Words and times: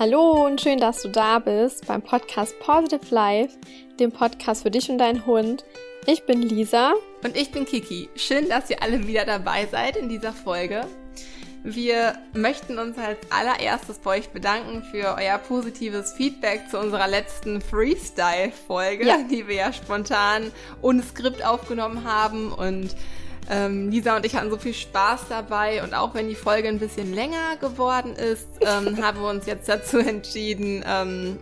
Hallo 0.00 0.46
und 0.46 0.60
schön, 0.60 0.78
dass 0.78 1.02
du 1.02 1.08
da 1.08 1.40
bist 1.40 1.88
beim 1.88 2.02
Podcast 2.02 2.56
Positive 2.60 3.12
Life, 3.12 3.58
dem 3.98 4.12
Podcast 4.12 4.62
für 4.62 4.70
dich 4.70 4.88
und 4.88 4.98
deinen 4.98 5.26
Hund. 5.26 5.64
Ich 6.06 6.24
bin 6.24 6.40
Lisa. 6.40 6.92
Und 7.24 7.36
ich 7.36 7.50
bin 7.50 7.64
Kiki. 7.64 8.08
Schön, 8.14 8.48
dass 8.48 8.70
ihr 8.70 8.80
alle 8.80 9.08
wieder 9.08 9.24
dabei 9.24 9.66
seid 9.66 9.96
in 9.96 10.08
dieser 10.08 10.32
Folge. 10.32 10.82
Wir 11.64 12.14
möchten 12.32 12.78
uns 12.78 12.96
als 12.96 13.18
allererstes 13.30 13.98
bei 13.98 14.18
euch 14.18 14.28
bedanken 14.28 14.84
für 14.84 15.16
euer 15.18 15.36
positives 15.38 16.12
Feedback 16.12 16.70
zu 16.70 16.78
unserer 16.78 17.08
letzten 17.08 17.60
Freestyle-Folge, 17.60 19.04
ja. 19.04 19.18
die 19.28 19.48
wir 19.48 19.56
ja 19.56 19.72
spontan 19.72 20.52
ohne 20.80 21.02
Skript 21.02 21.44
aufgenommen 21.44 22.04
haben. 22.04 22.52
Und 22.52 22.94
ähm, 23.50 23.90
Lisa 23.90 24.16
und 24.16 24.26
ich 24.26 24.34
hatten 24.34 24.50
so 24.50 24.58
viel 24.58 24.74
Spaß 24.74 25.22
dabei. 25.28 25.82
Und 25.82 25.94
auch 25.94 26.14
wenn 26.14 26.28
die 26.28 26.34
Folge 26.34 26.68
ein 26.68 26.78
bisschen 26.78 27.14
länger 27.14 27.56
geworden 27.60 28.14
ist, 28.14 28.48
ähm, 28.60 29.02
haben 29.02 29.20
wir 29.20 29.28
uns 29.28 29.46
jetzt 29.46 29.68
dazu 29.68 29.98
entschieden, 29.98 30.84
ähm, 30.86 31.38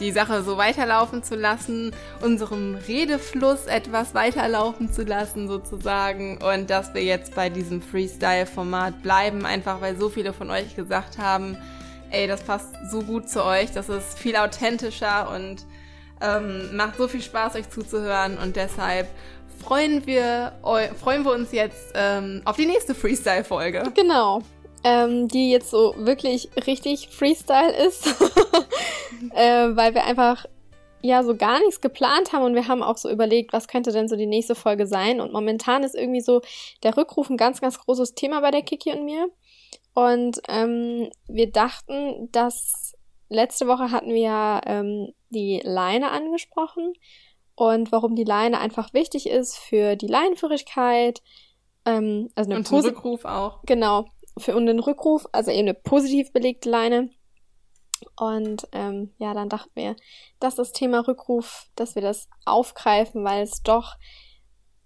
die 0.00 0.12
Sache 0.12 0.42
so 0.42 0.56
weiterlaufen 0.56 1.22
zu 1.22 1.36
lassen, 1.36 1.92
unserem 2.20 2.74
Redefluss 2.74 3.66
etwas 3.66 4.14
weiterlaufen 4.14 4.92
zu 4.92 5.02
lassen 5.02 5.48
sozusagen 5.48 6.38
und 6.38 6.70
dass 6.70 6.92
wir 6.94 7.02
jetzt 7.02 7.34
bei 7.34 7.48
diesem 7.48 7.80
Freestyle-Format 7.80 9.02
bleiben, 9.02 9.46
einfach 9.46 9.80
weil 9.80 9.96
so 9.96 10.08
viele 10.08 10.32
von 10.32 10.50
euch 10.50 10.76
gesagt 10.76 11.18
haben, 11.18 11.56
ey, 12.10 12.26
das 12.26 12.42
passt 12.42 12.74
so 12.90 13.02
gut 13.02 13.28
zu 13.28 13.44
euch, 13.44 13.72
das 13.72 13.88
ist 13.88 14.18
viel 14.18 14.36
authentischer 14.36 15.30
und 15.34 15.64
ähm, 16.20 16.74
macht 16.74 16.96
so 16.96 17.08
viel 17.08 17.22
Spaß, 17.22 17.56
euch 17.56 17.68
zuzuhören 17.68 18.38
und 18.38 18.56
deshalb 18.56 19.08
freuen 19.62 20.06
wir, 20.06 20.52
freuen 21.00 21.24
wir 21.24 21.32
uns 21.32 21.52
jetzt 21.52 21.92
ähm, 21.94 22.42
auf 22.44 22.56
die 22.56 22.66
nächste 22.66 22.94
Freestyle-Folge. 22.94 23.84
Genau 23.94 24.42
ähm, 24.86 25.26
die 25.26 25.50
jetzt 25.50 25.70
so 25.70 25.94
wirklich 25.98 26.48
richtig 26.64 27.08
Freestyle 27.08 27.72
ist, 27.72 28.06
äh, 29.34 29.68
weil 29.74 29.94
wir 29.94 30.04
einfach 30.04 30.46
ja 31.02 31.24
so 31.24 31.36
gar 31.36 31.58
nichts 31.58 31.80
geplant 31.80 32.32
haben 32.32 32.44
und 32.44 32.54
wir 32.54 32.68
haben 32.68 32.84
auch 32.84 32.96
so 32.96 33.10
überlegt, 33.10 33.52
was 33.52 33.66
könnte 33.66 33.90
denn 33.90 34.06
so 34.06 34.14
die 34.14 34.26
nächste 34.26 34.54
Folge 34.54 34.86
sein. 34.86 35.20
Und 35.20 35.32
momentan 35.32 35.82
ist 35.82 35.96
irgendwie 35.96 36.20
so 36.20 36.40
der 36.84 36.96
Rückruf 36.96 37.28
ein 37.28 37.36
ganz, 37.36 37.60
ganz 37.60 37.80
großes 37.80 38.14
Thema 38.14 38.40
bei 38.40 38.52
der 38.52 38.62
Kiki 38.62 38.92
und 38.92 39.04
mir. 39.04 39.28
Und 39.92 40.40
ähm, 40.48 41.10
wir 41.26 41.50
dachten, 41.50 42.28
dass 42.30 42.94
letzte 43.28 43.66
Woche 43.66 43.90
hatten 43.90 44.10
wir 44.10 44.20
ja 44.20 44.60
ähm, 44.66 45.12
die 45.30 45.60
Leine 45.64 46.12
angesprochen 46.12 46.92
und 47.56 47.90
warum 47.90 48.14
die 48.14 48.24
Leine 48.24 48.60
einfach 48.60 48.94
wichtig 48.94 49.28
ist 49.28 49.56
für 49.56 49.96
die 49.96 50.06
Leinenführigkeit. 50.06 51.22
Ähm, 51.84 52.30
also 52.36 52.50
eine 52.50 52.58
und 52.58 52.66
zum 52.66 52.80
Rückruf 52.80 53.24
auch. 53.24 53.62
Genau 53.66 54.06
für 54.38 54.52
den 54.52 54.80
Rückruf, 54.80 55.26
also 55.32 55.50
eben 55.50 55.68
eine 55.68 55.74
positiv 55.74 56.32
belegte 56.32 56.68
Leine. 56.68 57.10
Und 58.16 58.68
ähm, 58.72 59.14
ja, 59.18 59.32
dann 59.32 59.48
dachten 59.48 59.72
wir, 59.74 59.96
dass 60.38 60.54
das 60.54 60.72
Thema 60.72 61.00
Rückruf, 61.00 61.68
dass 61.76 61.94
wir 61.94 62.02
das 62.02 62.28
aufgreifen, 62.44 63.24
weil 63.24 63.42
es 63.42 63.62
doch, 63.62 63.94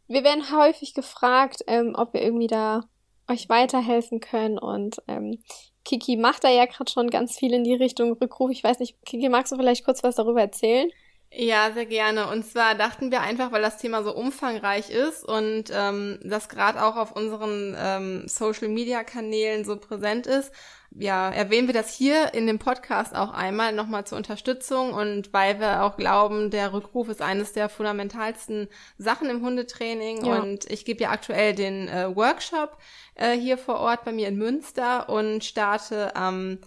wir 0.07 0.23
werden 0.23 0.57
häufig 0.57 0.95
gefragt, 0.95 1.65
ähm, 1.67 1.95
ob 1.97 2.15
wir 2.15 2.23
irgendwie 2.23 2.47
da 2.47 2.85
euch 3.29 3.48
weiterhelfen 3.48 4.21
können. 4.21 4.59
Und 4.59 5.03
ähm, 5.09 5.43
Kiki 5.85 6.17
macht 6.17 6.45
da 6.45 6.48
ja 6.48 6.67
gerade 6.67 6.91
schon 6.91 7.11
ganz 7.11 7.37
viel 7.37 7.53
in 7.53 7.65
die 7.65 7.75
Richtung 7.75 8.13
Rückruf. 8.13 8.51
Ich 8.51 8.63
weiß 8.63 8.79
nicht, 8.79 8.97
Kiki, 9.05 9.29
magst 9.29 9.53
du 9.53 9.57
vielleicht 9.57 9.85
kurz 9.85 10.05
was 10.05 10.15
darüber 10.15 10.41
erzählen? 10.41 10.91
Ja, 11.33 11.70
sehr 11.73 11.86
gerne. 11.86 12.28
Und 12.28 12.45
zwar 12.45 12.75
dachten 12.75 13.12
wir 13.12 13.20
einfach, 13.20 13.53
weil 13.53 13.62
das 13.62 13.78
Thema 13.78 14.03
so 14.03 14.14
umfangreich 14.14 14.91
ist 14.91 15.25
und 15.25 15.64
ähm, 15.73 16.19
das 16.25 16.48
gerade 16.48 16.83
auch 16.83 16.97
auf 16.97 17.12
unseren 17.12 17.77
ähm, 17.78 18.27
Social-Media-Kanälen 18.27 19.64
so 19.64 19.77
präsent 19.77 20.27
ist, 20.27 20.53
ja, 20.92 21.30
erwähnen 21.30 21.68
wir 21.68 21.74
das 21.74 21.95
hier 21.95 22.35
in 22.35 22.48
dem 22.48 22.58
Podcast 22.58 23.14
auch 23.14 23.33
einmal 23.33 23.73
nochmal 23.73 24.05
zur 24.07 24.18
Unterstützung 24.18 24.92
und 24.92 25.33
weil 25.33 25.61
wir 25.61 25.85
auch 25.85 25.96
glauben, 25.96 26.51
der 26.51 26.73
Rückruf 26.73 27.08
ist 27.08 27.23
eines 27.23 27.52
der 27.52 27.68
fundamentalsten 27.68 28.68
Sachen 28.98 29.30
im 29.30 29.42
Hundetraining 29.42 30.24
ja. 30.24 30.41
und 30.41 30.68
ich 30.68 30.85
gebe 30.85 31.05
ja 31.05 31.11
aktuell 31.11 31.55
den 31.55 31.86
äh, 31.86 32.14
Workshop 32.17 32.77
äh, 33.14 33.36
hier 33.36 33.57
vor 33.57 33.79
Ort 33.79 34.05
bei 34.05 34.11
mir 34.11 34.27
in 34.27 34.36
Münster 34.36 35.08
und 35.08 35.45
starte 35.45 36.17
am 36.17 36.58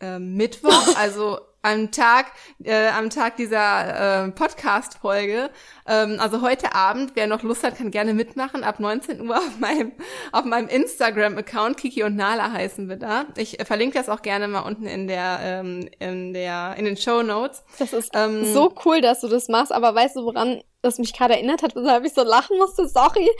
äh, 0.00 0.18
Mittwoch, 0.18 0.94
also 0.96 1.38
am 1.62 1.92
Tag, 1.92 2.32
äh, 2.64 2.88
am 2.88 3.08
Tag 3.08 3.36
dieser 3.36 4.24
äh, 4.26 4.30
Podcast-Folge. 4.32 5.50
Ähm, 5.86 6.18
also 6.18 6.42
heute 6.42 6.74
Abend, 6.74 7.12
wer 7.14 7.28
noch 7.28 7.42
Lust 7.42 7.62
hat, 7.62 7.76
kann 7.78 7.92
gerne 7.92 8.14
mitmachen. 8.14 8.64
Ab 8.64 8.80
19 8.80 9.20
Uhr 9.28 9.36
auf 9.36 9.58
meinem, 9.60 9.92
auf 10.32 10.44
meinem 10.44 10.68
Instagram-Account, 10.68 11.76
Kiki 11.76 12.02
und 12.02 12.16
Nala 12.16 12.50
heißen 12.50 12.88
wir 12.88 12.96
da. 12.96 13.26
Ich 13.36 13.60
äh, 13.60 13.64
verlinke 13.64 13.96
das 13.96 14.08
auch 14.08 14.22
gerne 14.22 14.48
mal 14.48 14.60
unten 14.60 14.86
in 14.86 15.06
der, 15.06 15.38
ähm, 15.40 15.88
in 16.00 16.34
der, 16.34 16.74
in 16.76 16.84
den 16.84 16.96
Show 16.96 17.22
Notes. 17.22 17.62
Das 17.78 17.92
ist 17.92 18.10
ähm, 18.14 18.52
so 18.52 18.74
cool, 18.84 19.00
dass 19.00 19.20
du 19.20 19.28
das 19.28 19.48
machst, 19.48 19.72
aber 19.72 19.94
weißt 19.94 20.16
du, 20.16 20.24
woran 20.24 20.62
das 20.82 20.98
mich 20.98 21.12
gerade 21.12 21.34
erinnert 21.34 21.62
hat, 21.62 21.76
weshalb 21.76 22.04
ich 22.04 22.12
so 22.12 22.24
lachen 22.24 22.58
musste? 22.58 22.88
Sorry. 22.88 23.30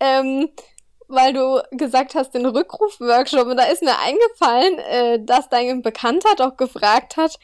Ähm, 0.00 0.50
weil 1.08 1.32
du 1.32 1.60
gesagt 1.72 2.14
hast, 2.14 2.34
den 2.34 2.46
Rückruf-Workshop. 2.46 3.48
Und 3.48 3.56
da 3.56 3.64
ist 3.64 3.82
mir 3.82 3.98
eingefallen, 3.98 4.78
äh, 4.78 5.24
dass 5.24 5.48
dein 5.48 5.82
Bekannter 5.82 6.36
doch 6.36 6.56
gefragt 6.56 7.16
hat, 7.16 7.36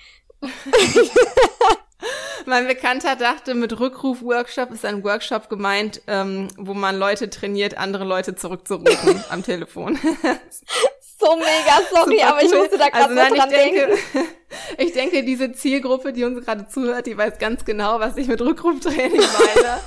mein 2.46 2.66
Bekannter 2.66 3.16
dachte, 3.16 3.54
mit 3.54 3.78
Rückruf-Workshop 3.78 4.70
ist 4.70 4.84
ein 4.84 5.04
Workshop 5.04 5.48
gemeint, 5.48 6.02
ähm, 6.06 6.48
wo 6.56 6.74
man 6.74 6.98
Leute 6.98 7.30
trainiert, 7.30 7.78
andere 7.78 8.04
Leute 8.04 8.34
zurückzurufen 8.34 9.22
am 9.30 9.42
Telefon. 9.42 9.98
so 11.18 11.36
mega 11.36 11.80
sorry, 11.90 12.16
Super 12.18 12.28
aber 12.28 12.42
ich 12.42 12.54
musste 12.54 12.78
da 12.78 12.88
gerade 12.88 13.18
also, 13.18 13.30
so 13.30 13.36
dran 13.36 13.50
denke, 13.50 13.86
denken. 13.86 14.28
Ich 14.78 14.92
denke, 14.92 15.24
diese 15.24 15.52
Zielgruppe, 15.52 16.12
die 16.12 16.24
uns 16.24 16.44
gerade 16.44 16.68
zuhört, 16.68 17.06
die 17.06 17.16
weiß 17.16 17.38
ganz 17.38 17.64
genau, 17.64 17.98
was 17.98 18.16
ich 18.16 18.28
mit 18.28 18.40
Rückruftraining 18.40 19.20
meine. 19.20 19.80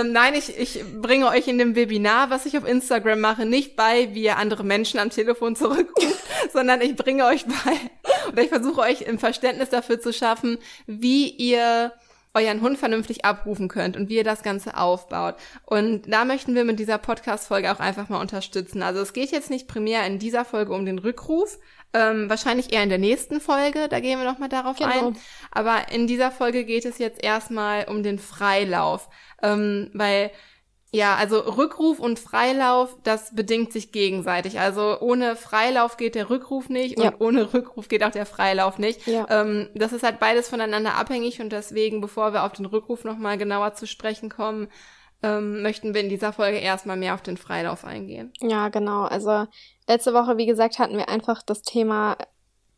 ähm, 0.00 0.12
nein, 0.12 0.34
ich, 0.34 0.58
ich 0.58 0.82
bringe 1.00 1.28
euch 1.28 1.48
in 1.48 1.58
dem 1.58 1.76
Webinar, 1.76 2.30
was 2.30 2.46
ich 2.46 2.56
auf 2.56 2.66
Instagram 2.66 3.20
mache, 3.20 3.44
nicht 3.44 3.76
bei, 3.76 4.08
wie 4.14 4.22
ihr 4.22 4.38
andere 4.38 4.64
Menschen 4.64 4.98
am 4.98 5.10
Telefon 5.10 5.54
zurückruft, 5.54 6.22
sondern 6.52 6.80
ich 6.80 6.96
bringe 6.96 7.26
euch 7.26 7.44
bei 7.44 8.30
oder 8.32 8.42
ich 8.42 8.48
versuche 8.48 8.80
euch 8.80 9.06
ein 9.06 9.18
Verständnis 9.18 9.68
dafür 9.68 10.00
zu 10.00 10.12
schaffen, 10.12 10.58
wie 10.86 11.28
ihr 11.28 11.92
euren 12.36 12.60
Hund 12.60 12.78
vernünftig 12.78 13.24
abrufen 13.24 13.68
könnt 13.68 13.96
und 13.96 14.08
wie 14.08 14.16
ihr 14.16 14.24
das 14.24 14.42
Ganze 14.42 14.76
aufbaut. 14.76 15.36
Und 15.64 16.02
da 16.12 16.24
möchten 16.24 16.54
wir 16.54 16.64
mit 16.64 16.78
dieser 16.78 16.98
Podcast-Folge 16.98 17.72
auch 17.72 17.80
einfach 17.80 18.08
mal 18.08 18.20
unterstützen. 18.20 18.82
Also 18.82 19.00
es 19.00 19.12
geht 19.12 19.32
jetzt 19.32 19.50
nicht 19.50 19.66
primär 19.66 20.06
in 20.06 20.18
dieser 20.18 20.44
Folge 20.44 20.74
um 20.74 20.84
den 20.84 20.98
Rückruf, 20.98 21.58
ähm, 21.94 22.28
wahrscheinlich 22.28 22.72
eher 22.72 22.82
in 22.82 22.90
der 22.90 22.98
nächsten 22.98 23.40
Folge, 23.40 23.88
da 23.88 24.00
gehen 24.00 24.18
wir 24.18 24.26
nochmal 24.26 24.50
darauf 24.50 24.76
genau. 24.76 25.08
ein. 25.08 25.16
Aber 25.50 25.90
in 25.90 26.06
dieser 26.06 26.30
Folge 26.30 26.64
geht 26.64 26.84
es 26.84 26.98
jetzt 26.98 27.24
erstmal 27.24 27.84
um 27.88 28.02
den 28.02 28.18
Freilauf, 28.18 29.08
ähm, 29.42 29.90
weil 29.94 30.30
ja, 30.92 31.16
also 31.16 31.40
Rückruf 31.40 31.98
und 31.98 32.18
Freilauf, 32.18 32.96
das 33.02 33.34
bedingt 33.34 33.72
sich 33.72 33.92
gegenseitig. 33.92 34.60
Also 34.60 34.98
ohne 35.00 35.36
Freilauf 35.36 35.96
geht 35.96 36.14
der 36.14 36.30
Rückruf 36.30 36.68
nicht 36.68 36.98
und 36.98 37.20
ohne 37.20 37.52
Rückruf 37.52 37.88
geht 37.88 38.04
auch 38.04 38.10
der 38.10 38.26
Freilauf 38.26 38.78
nicht. 38.78 39.06
Ja. 39.06 39.26
Ähm, 39.28 39.68
das 39.74 39.92
ist 39.92 40.04
halt 40.04 40.20
beides 40.20 40.48
voneinander 40.48 40.94
abhängig 40.94 41.40
und 41.40 41.50
deswegen, 41.50 42.00
bevor 42.00 42.32
wir 42.32 42.44
auf 42.44 42.52
den 42.52 42.66
Rückruf 42.66 43.04
nochmal 43.04 43.36
genauer 43.36 43.74
zu 43.74 43.86
sprechen 43.86 44.30
kommen, 44.30 44.68
ähm, 45.22 45.62
möchten 45.62 45.92
wir 45.92 46.02
in 46.02 46.08
dieser 46.08 46.32
Folge 46.32 46.58
erstmal 46.58 46.96
mehr 46.96 47.14
auf 47.14 47.22
den 47.22 47.36
Freilauf 47.36 47.84
eingehen. 47.84 48.32
Ja, 48.40 48.68
genau. 48.68 49.02
Also 49.02 49.46
letzte 49.88 50.14
Woche, 50.14 50.36
wie 50.36 50.46
gesagt, 50.46 50.78
hatten 50.78 50.96
wir 50.96 51.08
einfach 51.08 51.42
das 51.42 51.62
Thema 51.62 52.16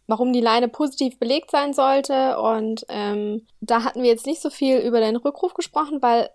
warum 0.09 0.33
die 0.33 0.41
Leine 0.41 0.69
positiv 0.69 1.19
belegt 1.19 1.51
sein 1.51 1.75
sollte. 1.75 2.39
Und 2.41 2.85
ähm, 2.89 3.47
da 3.61 3.85
hatten 3.85 4.03
wir 4.03 4.09
jetzt 4.09 4.27
nicht 4.27 4.41
so 4.41 4.51
viel 4.51 4.79
über 4.79 5.01
den 5.01 5.17
Rückruf 5.17 5.55
gesprochen, 5.55 6.01
weil 6.01 6.31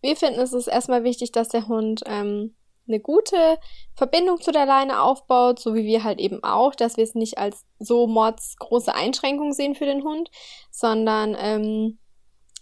wir 0.00 0.16
finden, 0.16 0.40
es 0.40 0.52
ist 0.52 0.66
erstmal 0.66 1.04
wichtig, 1.04 1.32
dass 1.32 1.48
der 1.48 1.68
Hund 1.68 2.02
ähm, 2.06 2.54
eine 2.88 3.00
gute 3.00 3.58
Verbindung 3.94 4.40
zu 4.40 4.52
der 4.52 4.66
Leine 4.66 5.02
aufbaut, 5.02 5.60
so 5.60 5.74
wie 5.74 5.84
wir 5.84 6.04
halt 6.04 6.18
eben 6.18 6.42
auch, 6.42 6.74
dass 6.74 6.96
wir 6.96 7.04
es 7.04 7.14
nicht 7.14 7.38
als 7.38 7.64
so 7.78 8.06
mords 8.06 8.56
große 8.58 8.94
Einschränkung 8.94 9.52
sehen 9.52 9.74
für 9.74 9.86
den 9.86 10.02
Hund, 10.02 10.30
sondern 10.70 11.36
ähm, 11.38 11.98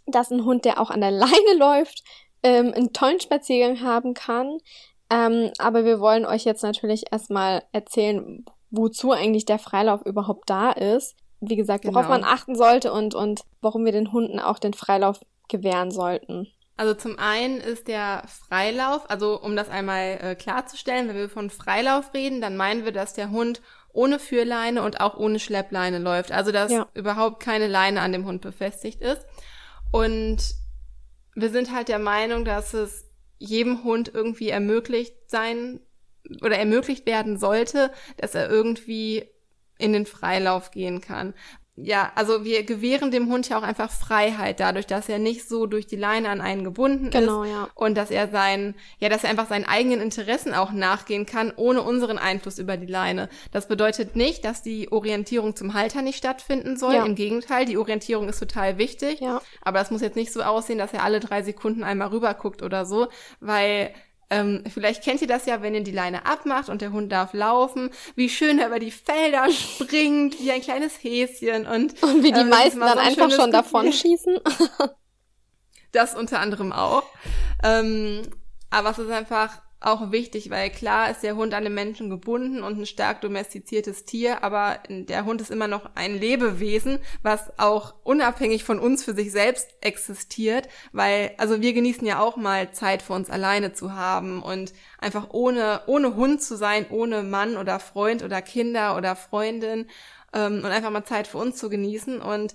dass 0.06 0.30
ein 0.30 0.44
Hund, 0.44 0.64
der 0.64 0.80
auch 0.80 0.90
an 0.90 1.00
der 1.00 1.10
Leine 1.10 1.54
läuft, 1.58 2.02
ähm, 2.42 2.72
einen 2.74 2.92
tollen 2.92 3.20
Spaziergang 3.20 3.80
haben 3.80 4.14
kann. 4.14 4.58
Ähm, 5.10 5.50
aber 5.58 5.84
wir 5.84 6.00
wollen 6.00 6.26
euch 6.26 6.44
jetzt 6.44 6.62
natürlich 6.62 7.10
erstmal 7.10 7.62
erzählen, 7.72 8.44
wozu 8.70 9.12
eigentlich 9.12 9.46
der 9.46 9.58
Freilauf 9.58 10.04
überhaupt 10.04 10.50
da 10.50 10.70
ist. 10.70 11.16
Wie 11.40 11.56
gesagt, 11.56 11.86
worauf 11.86 12.06
genau. 12.06 12.18
man 12.18 12.24
achten 12.24 12.56
sollte 12.56 12.92
und, 12.92 13.14
und 13.14 13.42
warum 13.60 13.84
wir 13.84 13.92
den 13.92 14.12
Hunden 14.12 14.40
auch 14.40 14.58
den 14.58 14.74
Freilauf 14.74 15.20
gewähren 15.48 15.90
sollten. 15.90 16.48
Also 16.78 16.94
zum 16.94 17.18
einen 17.18 17.60
ist 17.60 17.88
der 17.88 18.22
Freilauf, 18.28 19.10
also 19.10 19.42
um 19.42 19.56
das 19.56 19.68
einmal 19.68 20.18
äh, 20.22 20.34
klarzustellen, 20.36 21.08
wenn 21.08 21.16
wir 21.16 21.28
von 21.28 21.50
Freilauf 21.50 22.14
reden, 22.14 22.40
dann 22.40 22.56
meinen 22.56 22.84
wir, 22.84 22.92
dass 22.92 23.14
der 23.14 23.30
Hund 23.30 23.60
ohne 23.92 24.20
Führleine 24.20 24.84
und 24.84 25.00
auch 25.00 25.16
ohne 25.16 25.40
Schleppleine 25.40 25.98
läuft. 25.98 26.30
Also 26.30 26.52
dass 26.52 26.70
ja. 26.70 26.86
überhaupt 26.94 27.42
keine 27.42 27.66
Leine 27.66 28.00
an 28.00 28.12
dem 28.12 28.26
Hund 28.26 28.42
befestigt 28.42 29.02
ist. 29.02 29.26
Und 29.90 30.54
wir 31.34 31.50
sind 31.50 31.74
halt 31.74 31.88
der 31.88 31.98
Meinung, 31.98 32.44
dass 32.44 32.74
es 32.74 33.10
jedem 33.38 33.82
Hund 33.82 34.12
irgendwie 34.14 34.50
ermöglicht 34.50 35.16
sein 35.26 35.80
oder 36.42 36.58
ermöglicht 36.58 37.06
werden 37.06 37.38
sollte, 37.38 37.90
dass 38.18 38.36
er 38.36 38.48
irgendwie 38.48 39.28
in 39.78 39.92
den 39.92 40.06
Freilauf 40.06 40.70
gehen 40.70 41.00
kann. 41.00 41.34
Ja, 41.82 42.12
also 42.14 42.44
wir 42.44 42.64
gewähren 42.64 43.10
dem 43.10 43.30
Hund 43.30 43.48
ja 43.48 43.58
auch 43.58 43.62
einfach 43.62 43.90
Freiheit 43.90 44.60
dadurch, 44.60 44.86
dass 44.86 45.08
er 45.08 45.18
nicht 45.18 45.48
so 45.48 45.66
durch 45.66 45.86
die 45.86 45.96
Leine 45.96 46.28
an 46.28 46.40
einen 46.40 46.64
gebunden 46.64 47.10
Genau, 47.10 47.42
ist 47.42 47.50
ja. 47.50 47.68
und 47.74 47.96
dass 47.96 48.10
er 48.10 48.28
sein, 48.28 48.74
ja, 48.98 49.08
dass 49.08 49.24
er 49.24 49.30
einfach 49.30 49.48
seinen 49.48 49.64
eigenen 49.64 50.00
Interessen 50.00 50.54
auch 50.54 50.72
nachgehen 50.72 51.26
kann, 51.26 51.52
ohne 51.56 51.82
unseren 51.82 52.18
Einfluss 52.18 52.58
über 52.58 52.76
die 52.76 52.86
Leine. 52.86 53.28
Das 53.52 53.68
bedeutet 53.68 54.16
nicht, 54.16 54.44
dass 54.44 54.62
die 54.62 54.90
Orientierung 54.90 55.56
zum 55.56 55.74
Halter 55.74 56.02
nicht 56.02 56.18
stattfinden 56.18 56.76
soll. 56.76 56.94
Ja. 56.94 57.04
Im 57.04 57.14
Gegenteil, 57.14 57.64
die 57.64 57.78
Orientierung 57.78 58.28
ist 58.28 58.38
total 58.38 58.78
wichtig. 58.78 59.20
Ja. 59.20 59.40
Aber 59.62 59.78
das 59.78 59.90
muss 59.90 60.00
jetzt 60.00 60.16
nicht 60.16 60.32
so 60.32 60.42
aussehen, 60.42 60.78
dass 60.78 60.92
er 60.92 61.04
alle 61.04 61.20
drei 61.20 61.42
Sekunden 61.42 61.84
einmal 61.84 62.08
rüber 62.08 62.34
guckt 62.34 62.62
oder 62.62 62.84
so, 62.84 63.08
weil 63.40 63.92
ähm, 64.30 64.62
vielleicht 64.72 65.02
kennt 65.02 65.22
ihr 65.22 65.26
das 65.26 65.46
ja, 65.46 65.62
wenn 65.62 65.74
ihr 65.74 65.82
die 65.82 65.92
Leine 65.92 66.26
abmacht 66.26 66.68
und 66.68 66.82
der 66.82 66.92
Hund 66.92 67.10
darf 67.10 67.32
laufen, 67.32 67.90
wie 68.14 68.28
schön 68.28 68.58
er 68.58 68.68
über 68.68 68.78
die 68.78 68.90
Felder 68.90 69.50
springt, 69.50 70.38
wie 70.40 70.52
ein 70.52 70.60
kleines 70.60 71.02
Häschen 71.02 71.66
und, 71.66 72.02
Und 72.02 72.22
wie 72.22 72.32
die 72.32 72.40
ähm, 72.40 72.48
meisten 72.48 72.80
dann 72.80 72.92
so 72.92 72.98
ein 72.98 73.06
einfach 73.06 73.30
schon 73.30 73.52
davon 73.52 73.92
schießen. 73.92 74.38
Das 75.90 76.14
unter 76.14 76.40
anderem 76.40 76.70
auch. 76.70 77.02
Ähm, 77.64 78.20
aber 78.68 78.90
es 78.90 78.98
ist 78.98 79.10
einfach 79.10 79.62
auch 79.80 80.10
wichtig, 80.10 80.50
weil 80.50 80.70
klar 80.70 81.10
ist 81.10 81.22
der 81.22 81.36
Hund 81.36 81.54
an 81.54 81.62
den 81.62 81.74
Menschen 81.74 82.10
gebunden 82.10 82.62
und 82.64 82.80
ein 82.80 82.86
stark 82.86 83.20
domestiziertes 83.20 84.04
Tier, 84.04 84.42
aber 84.42 84.80
der 84.88 85.24
Hund 85.24 85.40
ist 85.40 85.52
immer 85.52 85.68
noch 85.68 85.90
ein 85.94 86.18
Lebewesen, 86.18 86.98
was 87.22 87.56
auch 87.58 87.94
unabhängig 88.02 88.64
von 88.64 88.80
uns 88.80 89.04
für 89.04 89.14
sich 89.14 89.30
selbst 89.30 89.68
existiert, 89.80 90.68
weil, 90.92 91.32
also 91.38 91.60
wir 91.60 91.72
genießen 91.72 92.04
ja 92.06 92.18
auch 92.18 92.36
mal 92.36 92.72
Zeit 92.72 93.02
für 93.02 93.12
uns 93.12 93.30
alleine 93.30 93.72
zu 93.72 93.94
haben 93.94 94.42
und 94.42 94.72
einfach 94.98 95.28
ohne, 95.30 95.82
ohne 95.86 96.16
Hund 96.16 96.42
zu 96.42 96.56
sein, 96.56 96.86
ohne 96.90 97.22
Mann 97.22 97.56
oder 97.56 97.78
Freund 97.78 98.24
oder 98.24 98.42
Kinder 98.42 98.96
oder 98.96 99.14
Freundin 99.14 99.86
ähm, 100.32 100.58
und 100.58 100.66
einfach 100.66 100.90
mal 100.90 101.04
Zeit 101.04 101.28
für 101.28 101.38
uns 101.38 101.56
zu 101.56 101.70
genießen 101.70 102.20
und 102.20 102.54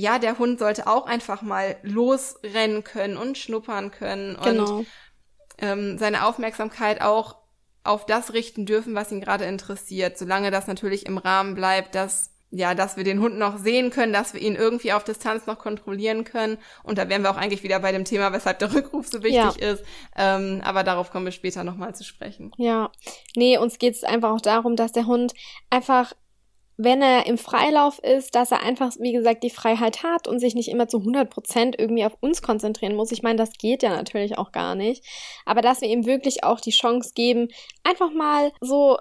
ja, 0.00 0.20
der 0.20 0.38
Hund 0.38 0.60
sollte 0.60 0.86
auch 0.86 1.06
einfach 1.06 1.42
mal 1.42 1.76
losrennen 1.82 2.84
können 2.84 3.16
und 3.16 3.36
schnuppern 3.36 3.90
können 3.90 4.36
und 4.36 4.44
Genau. 4.44 4.84
Ähm, 5.58 5.98
seine 5.98 6.26
Aufmerksamkeit 6.26 7.00
auch 7.00 7.36
auf 7.84 8.06
das 8.06 8.32
richten 8.34 8.66
dürfen, 8.66 8.94
was 8.94 9.10
ihn 9.12 9.20
gerade 9.20 9.44
interessiert, 9.44 10.18
solange 10.18 10.50
das 10.50 10.66
natürlich 10.66 11.06
im 11.06 11.18
Rahmen 11.18 11.54
bleibt, 11.54 11.94
dass 11.94 12.30
ja, 12.50 12.74
dass 12.74 12.96
wir 12.96 13.04
den 13.04 13.20
Hund 13.20 13.36
noch 13.36 13.58
sehen 13.58 13.90
können, 13.90 14.14
dass 14.14 14.32
wir 14.32 14.40
ihn 14.40 14.54
irgendwie 14.56 14.94
auf 14.94 15.04
Distanz 15.04 15.44
noch 15.44 15.58
kontrollieren 15.58 16.24
können. 16.24 16.56
Und 16.82 16.96
da 16.96 17.06
wären 17.10 17.20
wir 17.20 17.30
auch 17.30 17.36
eigentlich 17.36 17.62
wieder 17.62 17.78
bei 17.78 17.92
dem 17.92 18.06
Thema, 18.06 18.32
weshalb 18.32 18.58
der 18.58 18.72
Rückruf 18.72 19.06
so 19.06 19.22
wichtig 19.22 19.34
Ja. 19.60 19.70
ist. 19.72 19.84
Ähm, 20.16 20.62
aber 20.64 20.82
darauf 20.82 21.10
kommen 21.10 21.26
wir 21.26 21.32
später 21.32 21.62
nochmal 21.62 21.94
zu 21.94 22.04
sprechen. 22.04 22.52
Ja, 22.56 22.90
nee, 23.36 23.58
uns 23.58 23.78
geht 23.78 23.96
es 23.96 24.02
einfach 24.02 24.30
auch 24.30 24.40
darum, 24.40 24.76
dass 24.76 24.92
der 24.92 25.04
Hund 25.04 25.34
einfach, 25.68 26.14
wenn 26.80 27.02
er 27.02 27.26
im 27.26 27.38
Freilauf 27.38 27.98
ist, 27.98 28.36
dass 28.36 28.52
er 28.52 28.62
einfach, 28.62 28.92
wie 29.00 29.12
gesagt, 29.12 29.42
die 29.42 29.50
Freiheit 29.50 30.04
hat 30.04 30.28
und 30.28 30.38
sich 30.38 30.54
nicht 30.54 30.68
immer 30.68 30.86
zu 30.86 30.98
100 30.98 31.28
Prozent 31.28 31.76
irgendwie 31.76 32.04
auf 32.04 32.16
uns 32.20 32.40
konzentrieren 32.40 32.94
muss. 32.94 33.10
Ich 33.10 33.24
meine, 33.24 33.36
das 33.36 33.52
geht 33.52 33.82
ja 33.82 33.90
natürlich 33.90 34.38
auch 34.38 34.52
gar 34.52 34.76
nicht. 34.76 35.04
Aber 35.44 35.60
dass 35.60 35.80
wir 35.80 35.88
ihm 35.88 36.06
wirklich 36.06 36.44
auch 36.44 36.60
die 36.60 36.70
Chance 36.70 37.12
geben, 37.14 37.48
einfach 37.82 38.12
mal 38.12 38.52
so 38.60 38.96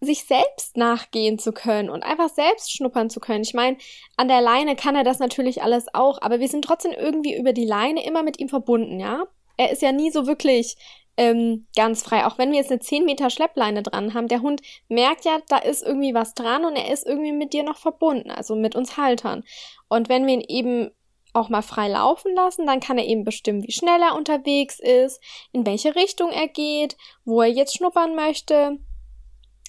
sich 0.00 0.24
selbst 0.24 0.78
nachgehen 0.78 1.38
zu 1.38 1.52
können 1.52 1.90
und 1.90 2.02
einfach 2.02 2.30
selbst 2.30 2.72
schnuppern 2.72 3.10
zu 3.10 3.20
können. 3.20 3.42
Ich 3.42 3.52
meine, 3.52 3.76
an 4.16 4.28
der 4.28 4.40
Leine 4.40 4.74
kann 4.74 4.96
er 4.96 5.04
das 5.04 5.18
natürlich 5.18 5.62
alles 5.62 5.86
auch, 5.92 6.22
aber 6.22 6.40
wir 6.40 6.48
sind 6.48 6.64
trotzdem 6.64 6.92
irgendwie 6.92 7.36
über 7.36 7.52
die 7.52 7.66
Leine 7.66 8.06
immer 8.06 8.22
mit 8.22 8.38
ihm 8.38 8.48
verbunden, 8.48 9.00
ja? 9.00 9.24
Er 9.56 9.70
ist 9.70 9.82
ja 9.82 9.92
nie 9.92 10.10
so 10.10 10.26
wirklich 10.26 10.76
ähm, 11.18 11.66
ganz 11.76 12.02
frei. 12.04 12.24
Auch 12.24 12.38
wenn 12.38 12.52
wir 12.52 12.58
jetzt 12.58 12.70
eine 12.70 12.80
10 12.80 13.04
Meter 13.04 13.28
Schleppleine 13.28 13.82
dran 13.82 14.14
haben, 14.14 14.28
der 14.28 14.40
Hund 14.40 14.62
merkt 14.88 15.24
ja, 15.24 15.40
da 15.48 15.58
ist 15.58 15.82
irgendwie 15.82 16.14
was 16.14 16.32
dran 16.34 16.64
und 16.64 16.76
er 16.76 16.92
ist 16.92 17.04
irgendwie 17.04 17.32
mit 17.32 17.52
dir 17.52 17.64
noch 17.64 17.76
verbunden, 17.76 18.30
also 18.30 18.54
mit 18.54 18.76
uns 18.76 18.96
Haltern. 18.96 19.42
Und 19.88 20.08
wenn 20.08 20.26
wir 20.26 20.34
ihn 20.34 20.44
eben 20.48 20.90
auch 21.34 21.48
mal 21.48 21.62
frei 21.62 21.88
laufen 21.88 22.34
lassen, 22.34 22.66
dann 22.66 22.80
kann 22.80 22.98
er 22.98 23.04
eben 23.04 23.24
bestimmen, 23.24 23.64
wie 23.64 23.72
schnell 23.72 24.00
er 24.00 24.14
unterwegs 24.14 24.78
ist, 24.78 25.20
in 25.52 25.66
welche 25.66 25.96
Richtung 25.96 26.30
er 26.30 26.46
geht, 26.46 26.96
wo 27.24 27.42
er 27.42 27.48
jetzt 27.48 27.76
schnuppern 27.76 28.14
möchte. 28.14 28.78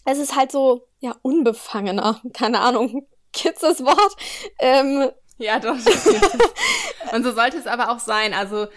Es 0.05 0.19
ist 0.19 0.35
halt 0.35 0.51
so, 0.51 0.87
ja, 0.99 1.15
unbefangener. 1.23 2.21
Keine 2.33 2.59
Ahnung, 2.59 3.07
gibt's 3.31 3.61
das 3.61 3.83
Wort? 3.83 4.15
Ähm, 4.59 5.09
Ja, 5.39 5.57
doch. 5.57 5.75
und 7.13 7.23
so 7.23 7.31
sollte 7.31 7.57
es 7.57 7.65
aber 7.65 7.91
auch 7.91 7.99
sein. 7.99 8.33
Also 8.33 8.67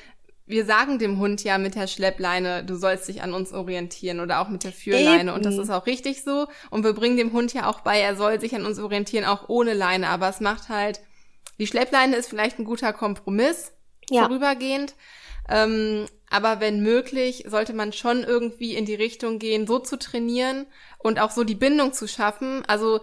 wir 0.46 0.64
sagen 0.66 0.98
dem 0.98 1.18
Hund 1.18 1.44
ja 1.44 1.56
mit 1.58 1.74
der 1.74 1.86
Schleppleine, 1.86 2.64
du 2.64 2.74
sollst 2.76 3.08
dich 3.08 3.22
an 3.22 3.32
uns 3.32 3.52
orientieren 3.52 4.20
oder 4.20 4.40
auch 4.40 4.48
mit 4.48 4.64
der 4.64 4.72
Führleine. 4.72 5.34
Und 5.34 5.44
das 5.44 5.54
Eben. 5.54 5.62
ist 5.62 5.70
auch 5.70 5.86
richtig 5.86 6.22
so. 6.24 6.46
Und 6.70 6.84
wir 6.84 6.92
bringen 6.92 7.16
dem 7.16 7.32
Hund 7.32 7.52
ja 7.54 7.68
auch 7.70 7.80
bei, 7.80 8.00
er 8.00 8.16
soll 8.16 8.40
sich 8.40 8.54
an 8.54 8.66
uns 8.66 8.78
orientieren, 8.78 9.24
auch 9.24 9.48
ohne 9.48 9.72
Leine. 9.72 10.08
Aber 10.08 10.28
es 10.28 10.40
macht 10.40 10.68
halt, 10.68 11.00
die 11.58 11.66
Schleppleine 11.66 12.16
ist 12.16 12.28
vielleicht 12.28 12.58
ein 12.58 12.64
guter 12.64 12.92
Kompromiss, 12.92 13.72
Ja. 14.10 14.22
vorübergehend. 14.26 14.94
Ähm, 15.48 16.06
aber 16.30 16.60
wenn 16.60 16.82
möglich, 16.82 17.44
sollte 17.46 17.72
man 17.74 17.92
schon 17.92 18.24
irgendwie 18.24 18.74
in 18.74 18.84
die 18.84 18.94
Richtung 18.94 19.38
gehen, 19.38 19.66
so 19.66 19.78
zu 19.78 19.98
trainieren 19.98 20.66
und 20.98 21.20
auch 21.20 21.30
so 21.30 21.44
die 21.44 21.54
Bindung 21.54 21.92
zu 21.92 22.08
schaffen. 22.08 22.64
Also 22.66 23.00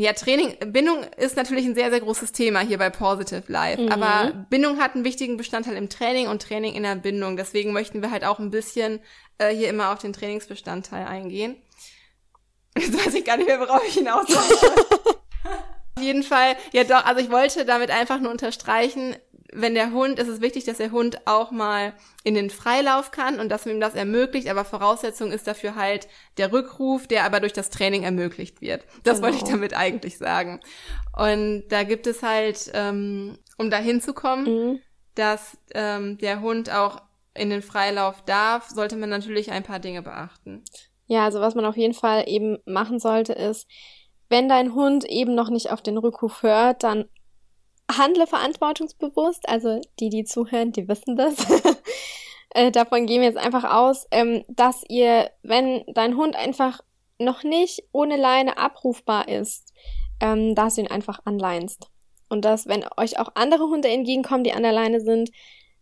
ja, 0.00 0.14
Training, 0.14 0.56
Bindung 0.72 1.04
ist 1.18 1.36
natürlich 1.36 1.66
ein 1.66 1.74
sehr, 1.74 1.90
sehr 1.90 2.00
großes 2.00 2.32
Thema 2.32 2.60
hier 2.60 2.78
bei 2.78 2.88
Positive 2.88 3.44
Life. 3.48 3.82
Mhm. 3.82 3.92
Aber 3.92 4.32
Bindung 4.48 4.78
hat 4.78 4.94
einen 4.94 5.04
wichtigen 5.04 5.36
Bestandteil 5.36 5.76
im 5.76 5.90
Training 5.90 6.28
und 6.28 6.42
Training 6.42 6.74
in 6.74 6.84
der 6.84 6.96
Bindung. 6.96 7.36
Deswegen 7.36 7.72
möchten 7.72 8.00
wir 8.00 8.10
halt 8.10 8.24
auch 8.24 8.38
ein 8.38 8.50
bisschen 8.50 9.00
äh, 9.38 9.54
hier 9.54 9.68
immer 9.68 9.92
auf 9.92 9.98
den 9.98 10.14
Trainingsbestandteil 10.14 11.06
eingehen. 11.06 11.56
Jetzt 12.78 12.94
weiß 12.94 13.14
ich 13.14 13.24
gar 13.24 13.36
nicht 13.36 13.46
mehr, 13.46 13.60
worauf 13.60 13.86
ich 13.86 13.94
hinaus 13.94 14.26
wollte. 14.28 15.18
auf 15.96 16.02
jeden 16.02 16.22
Fall, 16.22 16.56
ja 16.72 16.84
doch, 16.84 17.04
also 17.04 17.20
ich 17.20 17.30
wollte 17.30 17.66
damit 17.66 17.90
einfach 17.90 18.20
nur 18.20 18.30
unterstreichen, 18.30 19.16
wenn 19.52 19.74
der 19.74 19.92
Hund, 19.92 20.18
ist 20.18 20.28
es 20.28 20.40
wichtig, 20.40 20.64
dass 20.64 20.78
der 20.78 20.92
Hund 20.92 21.26
auch 21.26 21.50
mal 21.50 21.92
in 22.24 22.34
den 22.34 22.50
Freilauf 22.50 23.10
kann 23.10 23.40
und 23.40 23.48
dass 23.48 23.64
man 23.64 23.74
ihm 23.74 23.80
das 23.80 23.94
ermöglicht, 23.94 24.48
aber 24.48 24.64
Voraussetzung 24.64 25.32
ist 25.32 25.46
dafür 25.46 25.74
halt 25.74 26.08
der 26.36 26.52
Rückruf, 26.52 27.06
der 27.06 27.24
aber 27.24 27.40
durch 27.40 27.52
das 27.52 27.70
Training 27.70 28.02
ermöglicht 28.02 28.60
wird. 28.60 28.84
Das 29.02 29.16
Genau. 29.16 29.26
wollte 29.26 29.44
ich 29.44 29.50
damit 29.50 29.74
eigentlich 29.76 30.18
sagen. 30.18 30.60
Und 31.16 31.64
da 31.68 31.82
gibt 31.82 32.06
es 32.06 32.22
halt, 32.22 32.70
ähm, 32.74 33.38
um 33.58 33.70
da 33.70 33.78
hinzukommen, 33.78 34.44
mhm. 34.44 34.80
dass 35.14 35.56
ähm, 35.74 36.18
der 36.18 36.40
Hund 36.40 36.70
auch 36.70 37.02
in 37.34 37.50
den 37.50 37.62
Freilauf 37.62 38.22
darf, 38.22 38.68
sollte 38.68 38.96
man 38.96 39.10
natürlich 39.10 39.50
ein 39.50 39.62
paar 39.62 39.78
Dinge 39.78 40.02
beachten. 40.02 40.64
Ja, 41.06 41.24
also 41.24 41.40
was 41.40 41.54
man 41.54 41.64
auf 41.64 41.76
jeden 41.76 41.94
Fall 41.94 42.24
eben 42.28 42.58
machen 42.66 42.98
sollte, 43.00 43.32
ist, 43.32 43.66
wenn 44.28 44.48
dein 44.48 44.74
Hund 44.74 45.04
eben 45.04 45.34
noch 45.34 45.50
nicht 45.50 45.70
auf 45.72 45.82
den 45.82 45.98
Rückruf 45.98 46.42
hört, 46.42 46.84
dann 46.84 47.06
handle 47.98 48.26
verantwortungsbewusst. 48.26 49.48
Also 49.48 49.80
die, 49.98 50.08
die 50.08 50.24
zuhören, 50.24 50.72
die 50.72 50.88
wissen 50.88 51.16
das. 51.16 51.34
äh, 52.50 52.70
davon 52.70 53.06
gehen 53.06 53.20
wir 53.20 53.28
jetzt 53.28 53.38
einfach 53.38 53.64
aus, 53.64 54.06
ähm, 54.10 54.44
dass 54.48 54.84
ihr, 54.88 55.30
wenn 55.42 55.84
dein 55.88 56.16
Hund 56.16 56.36
einfach 56.36 56.80
noch 57.18 57.42
nicht 57.42 57.82
ohne 57.92 58.16
Leine 58.16 58.56
abrufbar 58.58 59.28
ist, 59.28 59.72
ähm, 60.20 60.54
dass 60.54 60.74
du 60.74 60.82
ihn 60.82 60.90
einfach 60.90 61.20
anleinst. 61.24 61.88
Und 62.28 62.44
dass, 62.44 62.66
wenn 62.66 62.84
euch 62.96 63.18
auch 63.18 63.32
andere 63.34 63.64
Hunde 63.64 63.88
entgegenkommen, 63.88 64.44
die 64.44 64.52
an 64.52 64.62
der 64.62 64.72
Leine 64.72 65.00
sind, 65.00 65.30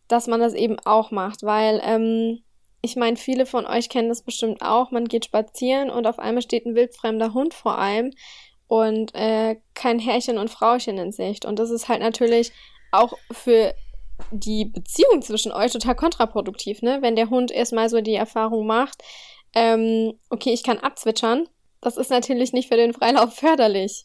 dass 0.09 0.27
man 0.27 0.41
das 0.41 0.55
eben 0.55 0.79
auch 0.81 1.11
macht, 1.11 1.43
weil 1.43 1.81
ähm, 1.85 2.43
ich 2.81 2.97
meine, 2.97 3.17
viele 3.17 3.45
von 3.45 3.67
euch 3.67 3.89
kennen 3.89 4.09
das 4.09 4.23
bestimmt 4.23 4.63
auch. 4.63 4.91
Man 4.91 5.07
geht 5.07 5.27
spazieren 5.27 5.91
und 5.91 6.07
auf 6.07 6.19
einmal 6.19 6.43
steht 6.43 6.65
ein 6.65 6.75
wildfremder 6.75 7.35
Hund 7.35 7.55
vor 7.55 7.79
einem 7.79 8.13
und 8.69 9.15
äh, 9.15 9.57
kein 9.75 9.99
Herrchen 9.99 10.39
und 10.39 10.51
Frauchen 10.51 10.99
in 10.99 11.11
Sicht. 11.11 11.45
Und 11.45 11.59
das 11.59 11.71
ist 11.71 11.89
halt 11.89 12.01
natürlich 12.01 12.53
auch 12.93 13.15
für 13.33 13.75
die 14.31 14.67
Beziehung 14.67 15.23
zwischen 15.23 15.53
euch 15.53 15.73
total 15.73 15.95
kontraproduktiv, 15.95 16.83
ne? 16.83 16.99
Wenn 17.01 17.17
der 17.17 17.31
Hund 17.31 17.51
erstmal 17.51 17.89
so 17.89 18.01
die 18.01 18.15
Erfahrung 18.15 18.67
macht, 18.67 19.03
ähm, 19.55 20.15
okay, 20.31 20.53
ich 20.53 20.63
kann 20.63 20.79
abzwitschern, 20.79 21.49
das 21.81 21.97
ist 21.97 22.11
natürlich 22.11 22.53
nicht 22.53 22.69
für 22.69 22.77
den 22.77 22.93
Freilauf 22.93 23.35
förderlich. 23.35 24.05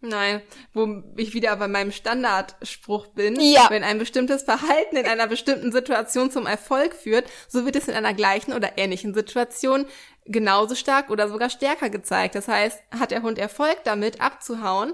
Nein, 0.00 0.42
wo 0.74 1.02
ich 1.16 1.32
wieder 1.32 1.56
bei 1.56 1.68
meinem 1.68 1.90
Standardspruch 1.90 3.06
bin. 3.08 3.40
Ja. 3.40 3.66
Wenn 3.70 3.82
ein 3.82 3.98
bestimmtes 3.98 4.42
Verhalten 4.42 4.96
in 4.96 5.06
einer 5.06 5.26
bestimmten 5.26 5.72
Situation 5.72 6.30
zum 6.30 6.46
Erfolg 6.46 6.94
führt, 6.94 7.26
so 7.48 7.64
wird 7.64 7.76
es 7.76 7.88
in 7.88 7.94
einer 7.94 8.12
gleichen 8.14 8.52
oder 8.52 8.76
ähnlichen 8.76 9.14
Situation 9.14 9.86
genauso 10.26 10.74
stark 10.74 11.10
oder 11.10 11.28
sogar 11.28 11.48
stärker 11.50 11.88
gezeigt. 11.88 12.34
Das 12.34 12.46
heißt, 12.46 12.78
hat 12.98 13.10
der 13.10 13.22
Hund 13.22 13.38
Erfolg 13.38 13.78
damit 13.84 14.20
abzuhauen, 14.20 14.92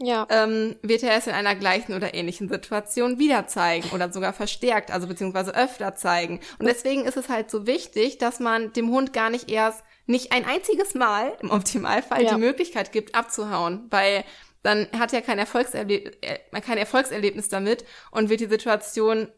Ja. 0.00 0.26
ähm, 0.28 0.76
wird 0.82 1.02
er 1.02 1.16
es 1.16 1.26
in 1.26 1.32
einer 1.32 1.54
gleichen 1.54 1.94
oder 1.94 2.12
ähnlichen 2.14 2.48
Situation 2.48 3.18
wieder 3.18 3.46
zeigen 3.46 3.88
oder 3.94 4.12
sogar 4.12 4.32
verstärkt, 4.32 4.90
also 4.90 5.06
beziehungsweise 5.06 5.54
öfter 5.54 5.94
zeigen. 5.94 6.40
Und 6.58 6.66
deswegen 6.66 7.04
ist 7.06 7.16
es 7.16 7.28
halt 7.28 7.50
so 7.50 7.66
wichtig, 7.66 8.18
dass 8.18 8.38
man 8.38 8.72
dem 8.74 8.90
Hund 8.90 9.12
gar 9.12 9.30
nicht 9.30 9.50
erst 9.50 9.82
nicht 10.06 10.32
ein 10.32 10.44
einziges 10.44 10.94
Mal 10.94 11.32
im 11.40 11.50
Optimalfall 11.50 12.22
Ja. 12.24 12.34
die 12.34 12.40
Möglichkeit 12.40 12.92
gibt, 12.92 13.14
abzuhauen, 13.14 13.86
weil 13.90 14.24
dann 14.62 14.88
hat 14.96 15.12
er 15.12 15.22
kein, 15.22 15.38
Erfolgserleb 15.38 16.16
äh, 16.20 16.60
kein 16.60 16.78
Erfolgserlebnis 16.78 17.48
damit 17.48 17.84
und 18.10 18.28
wird 18.28 18.40
die 18.40 18.46
Situation 18.46 19.28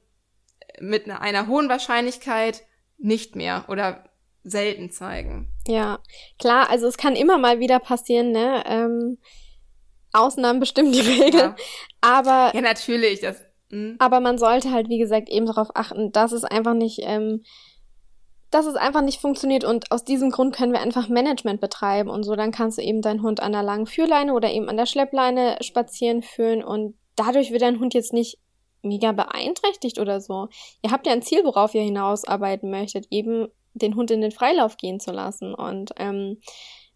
mit 0.80 1.06
einer, 1.06 1.20
einer 1.20 1.46
hohen 1.46 1.68
Wahrscheinlichkeit 1.68 2.62
nicht 2.98 3.36
mehr 3.36 3.64
oder 3.68 4.04
selten 4.42 4.90
zeigen. 4.90 5.48
Ja, 5.66 6.00
klar, 6.38 6.68
also 6.70 6.86
es 6.86 6.96
kann 6.96 7.16
immer 7.16 7.38
mal 7.38 7.60
wieder 7.60 7.78
passieren, 7.78 8.32
ne? 8.32 8.62
Ähm, 8.66 9.18
Ausnahmen 10.12 10.60
bestimmen 10.60 10.92
die 10.92 11.00
Regel. 11.00 11.40
Ja. 11.40 11.56
Aber. 12.00 12.52
Ja, 12.54 12.60
natürlich. 12.60 13.20
Das, 13.20 13.36
hm. 13.70 13.96
Aber 13.98 14.20
man 14.20 14.38
sollte 14.38 14.70
halt, 14.70 14.88
wie 14.88 14.98
gesagt, 14.98 15.28
eben 15.28 15.46
darauf 15.46 15.68
achten, 15.74 16.12
dass 16.12 16.32
es 16.32 16.44
einfach 16.44 16.74
nicht, 16.74 17.00
ähm, 17.02 17.42
dass 18.54 18.66
es 18.66 18.76
einfach 18.76 19.02
nicht 19.02 19.20
funktioniert 19.20 19.64
und 19.64 19.90
aus 19.90 20.04
diesem 20.04 20.30
Grund 20.30 20.54
können 20.54 20.72
wir 20.72 20.80
einfach 20.80 21.08
Management 21.08 21.60
betreiben 21.60 22.08
und 22.08 22.22
so. 22.22 22.36
Dann 22.36 22.52
kannst 22.52 22.78
du 22.78 22.82
eben 22.82 23.02
deinen 23.02 23.22
Hund 23.22 23.40
an 23.40 23.50
der 23.50 23.64
langen 23.64 23.86
Führleine 23.86 24.32
oder 24.32 24.50
eben 24.52 24.68
an 24.68 24.76
der 24.76 24.86
Schleppleine 24.86 25.56
spazieren 25.60 26.22
führen 26.22 26.62
und 26.62 26.94
dadurch 27.16 27.50
wird 27.50 27.62
dein 27.62 27.80
Hund 27.80 27.94
jetzt 27.94 28.12
nicht 28.12 28.38
mega 28.82 29.10
beeinträchtigt 29.10 29.98
oder 29.98 30.20
so. 30.20 30.48
Ihr 30.82 30.92
habt 30.92 31.06
ja 31.06 31.12
ein 31.12 31.22
Ziel, 31.22 31.44
worauf 31.44 31.74
ihr 31.74 31.82
hinausarbeiten 31.82 32.70
möchtet, 32.70 33.06
eben 33.10 33.48
den 33.72 33.96
Hund 33.96 34.12
in 34.12 34.20
den 34.20 34.30
Freilauf 34.30 34.76
gehen 34.76 35.00
zu 35.00 35.10
lassen 35.10 35.52
und 35.52 35.90
ähm, 35.96 36.38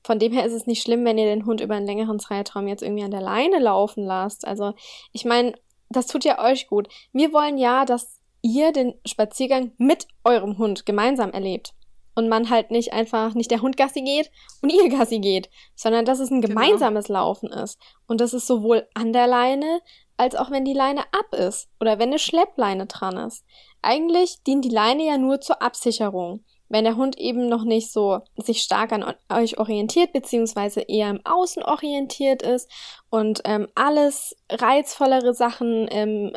von 0.05 0.21
dem 0.21 0.33
her 0.33 0.47
ist 0.47 0.53
es 0.53 0.69
nicht 0.69 0.83
schlimm, 0.83 1.05
wenn 1.05 1.19
ihr 1.19 1.27
den 1.27 1.45
Hund 1.45 1.61
über 1.61 1.75
einen 1.75 1.87
längeren 1.87 2.21
Zeitraum 2.21 2.69
jetzt 2.69 2.85
irgendwie 2.85 3.03
an 3.03 3.11
der 3.11 3.21
Leine 3.21 3.59
laufen 3.59 4.05
lasst. 4.05 4.47
Also, 4.47 4.75
ich 5.13 5.25
meine, 5.25 5.55
das 5.91 6.07
tut 6.07 6.25
ja 6.25 6.43
euch 6.43 6.69
gut. 6.69 6.89
Wir 7.13 7.33
wollen 7.33 7.59
ja, 7.59 7.85
dass 7.85 8.18
ihr 8.43 8.73
den 8.73 8.95
Spaziergang 9.07 9.73
mit 9.79 10.07
eurem 10.25 10.59
Hund 10.59 10.87
gemeinsam 10.87 11.31
erlebt. 11.31 11.75
Und 12.15 12.29
man 12.29 12.51
halt 12.51 12.73
nicht 12.73 12.93
einfach, 12.93 13.35
nicht 13.35 13.51
der 13.53 13.63
Hund 13.63 13.77
Gassi 13.77 14.03
geht 14.03 14.33
und 14.61 14.71
ihr 14.73 14.89
Gassi 14.89 15.21
geht, 15.21 15.49
sondern 15.77 16.05
dass 16.05 16.19
es 16.19 16.31
ein 16.31 16.41
genau. 16.41 16.55
gemeinsames 16.55 17.07
genau. 17.07 17.21
Laufen 17.21 17.53
ist. 17.53 17.79
Und 18.09 18.21
das 18.21 18.35
ist 18.35 18.49
sowohl 18.49 18.89
an 18.95 19.13
der 19.13 19.29
Leine, 19.29 19.81
als 20.17 20.35
auch 20.35 20.51
wenn 20.51 20.65
die 20.65 20.75
Leine 20.75 21.03
ab 21.13 21.33
ist 21.33 21.69
oder 21.81 21.99
wenn 21.99 22.09
eine 22.09 22.19
Schleppleine 22.19 22.87
dran 22.87 23.17
ist. 23.17 23.45
Eigentlich 23.83 24.43
dient 24.43 24.65
die 24.65 24.71
Leine 24.71 25.07
ja 25.07 25.17
nur 25.17 25.41
zur 25.41 25.63
Absicherung. 25.63 26.45
Wenn 26.69 26.85
der 26.85 26.97
Hund 26.97 27.17
eben 27.19 27.49
noch 27.49 27.65
nicht 27.65 27.91
so 27.91 28.21
sich 28.37 28.61
stark 28.61 28.93
an 28.93 29.15
euch 29.31 29.59
orientiert, 29.59 30.13
beziehungsweise 30.13 30.83
eher 30.83 31.09
im 31.09 31.25
Außen 31.25 31.63
orientiert 31.63 32.43
ist 32.43 32.71
und 33.09 33.41
ähm, 33.45 33.69
alles 33.75 34.37
reizvollere 34.51 35.33
Sachen 35.33 35.89
im, 35.89 36.35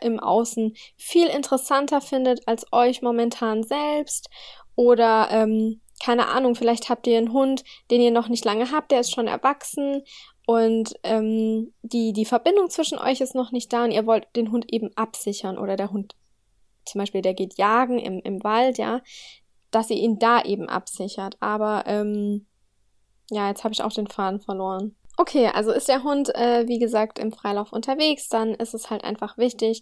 im 0.00 0.20
Außen 0.20 0.74
viel 0.96 1.26
interessanter 1.26 2.00
findet 2.00 2.46
als 2.46 2.66
euch 2.72 3.02
momentan 3.02 3.62
selbst 3.62 4.28
oder 4.76 5.28
ähm, 5.30 5.80
keine 6.02 6.28
Ahnung, 6.28 6.54
vielleicht 6.54 6.88
habt 6.90 7.06
ihr 7.06 7.16
einen 7.16 7.32
Hund, 7.32 7.64
den 7.90 8.00
ihr 8.00 8.10
noch 8.10 8.28
nicht 8.28 8.44
lange 8.44 8.70
habt, 8.72 8.90
der 8.90 9.00
ist 9.00 9.12
schon 9.12 9.28
erwachsen 9.28 10.02
und 10.46 10.94
ähm, 11.02 11.72
die, 11.82 12.12
die 12.12 12.24
Verbindung 12.24 12.68
zwischen 12.68 12.98
euch 12.98 13.20
ist 13.20 13.34
noch 13.34 13.52
nicht 13.52 13.72
da 13.72 13.84
und 13.84 13.92
ihr 13.92 14.06
wollt 14.06 14.26
den 14.36 14.50
Hund 14.50 14.66
eben 14.72 14.90
absichern 14.96 15.56
oder 15.56 15.76
der 15.76 15.90
Hund 15.90 16.14
zum 16.84 16.98
Beispiel, 17.00 17.22
der 17.22 17.34
geht 17.34 17.58
jagen 17.58 17.98
im, 17.98 18.20
im 18.20 18.42
Wald, 18.44 18.78
ja, 18.78 19.00
dass 19.70 19.90
ihr 19.90 19.96
ihn 19.96 20.18
da 20.18 20.42
eben 20.42 20.68
absichert. 20.68 21.36
Aber 21.40 21.84
ähm, 21.86 22.46
ja, 23.30 23.48
jetzt 23.48 23.64
habe 23.64 23.74
ich 23.74 23.82
auch 23.82 23.92
den 23.92 24.06
Faden 24.06 24.40
verloren. 24.40 24.94
Okay, 25.16 25.48
also 25.48 25.70
ist 25.70 25.88
der 25.88 26.02
Hund, 26.02 26.34
äh, 26.34 26.66
wie 26.66 26.78
gesagt, 26.78 27.18
im 27.18 27.32
Freilauf 27.32 27.72
unterwegs, 27.72 28.28
dann 28.28 28.54
ist 28.54 28.74
es 28.74 28.90
halt 28.90 29.04
einfach 29.04 29.38
wichtig, 29.38 29.80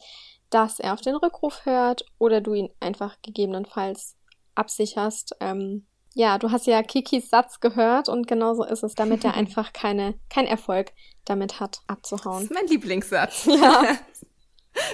dass 0.51 0.79
er 0.79 0.93
auf 0.93 1.01
den 1.01 1.17
Rückruf 1.17 1.65
hört 1.65 2.05
oder 2.19 2.41
du 2.41 2.55
ihn 2.55 2.69
einfach 2.81 3.17
gegebenenfalls 3.23 4.17
absicherst. 4.55 5.35
Ähm, 5.41 5.87
ja, 6.15 6.39
du 6.39 6.51
hast 6.51 6.67
ja 6.67 6.83
Kikis 6.83 7.31
Satz 7.31 7.61
gehört 7.61 8.11
und 8.11 8.27
genauso 8.27 8.65
ist 8.65 8.83
es, 8.83 8.95
damit 8.95 9.25
er 9.25 9.35
einfach 9.37 9.73
keine, 9.73 10.15
kein 10.29 10.47
Erfolg 10.47 10.93
damit 11.25 11.61
hat, 11.61 11.81
abzuhauen. 11.87 12.43
Das 12.43 12.51
ist 12.51 12.53
mein 12.53 12.67
Lieblingssatz. 12.67 13.47
Ja. 13.47 13.85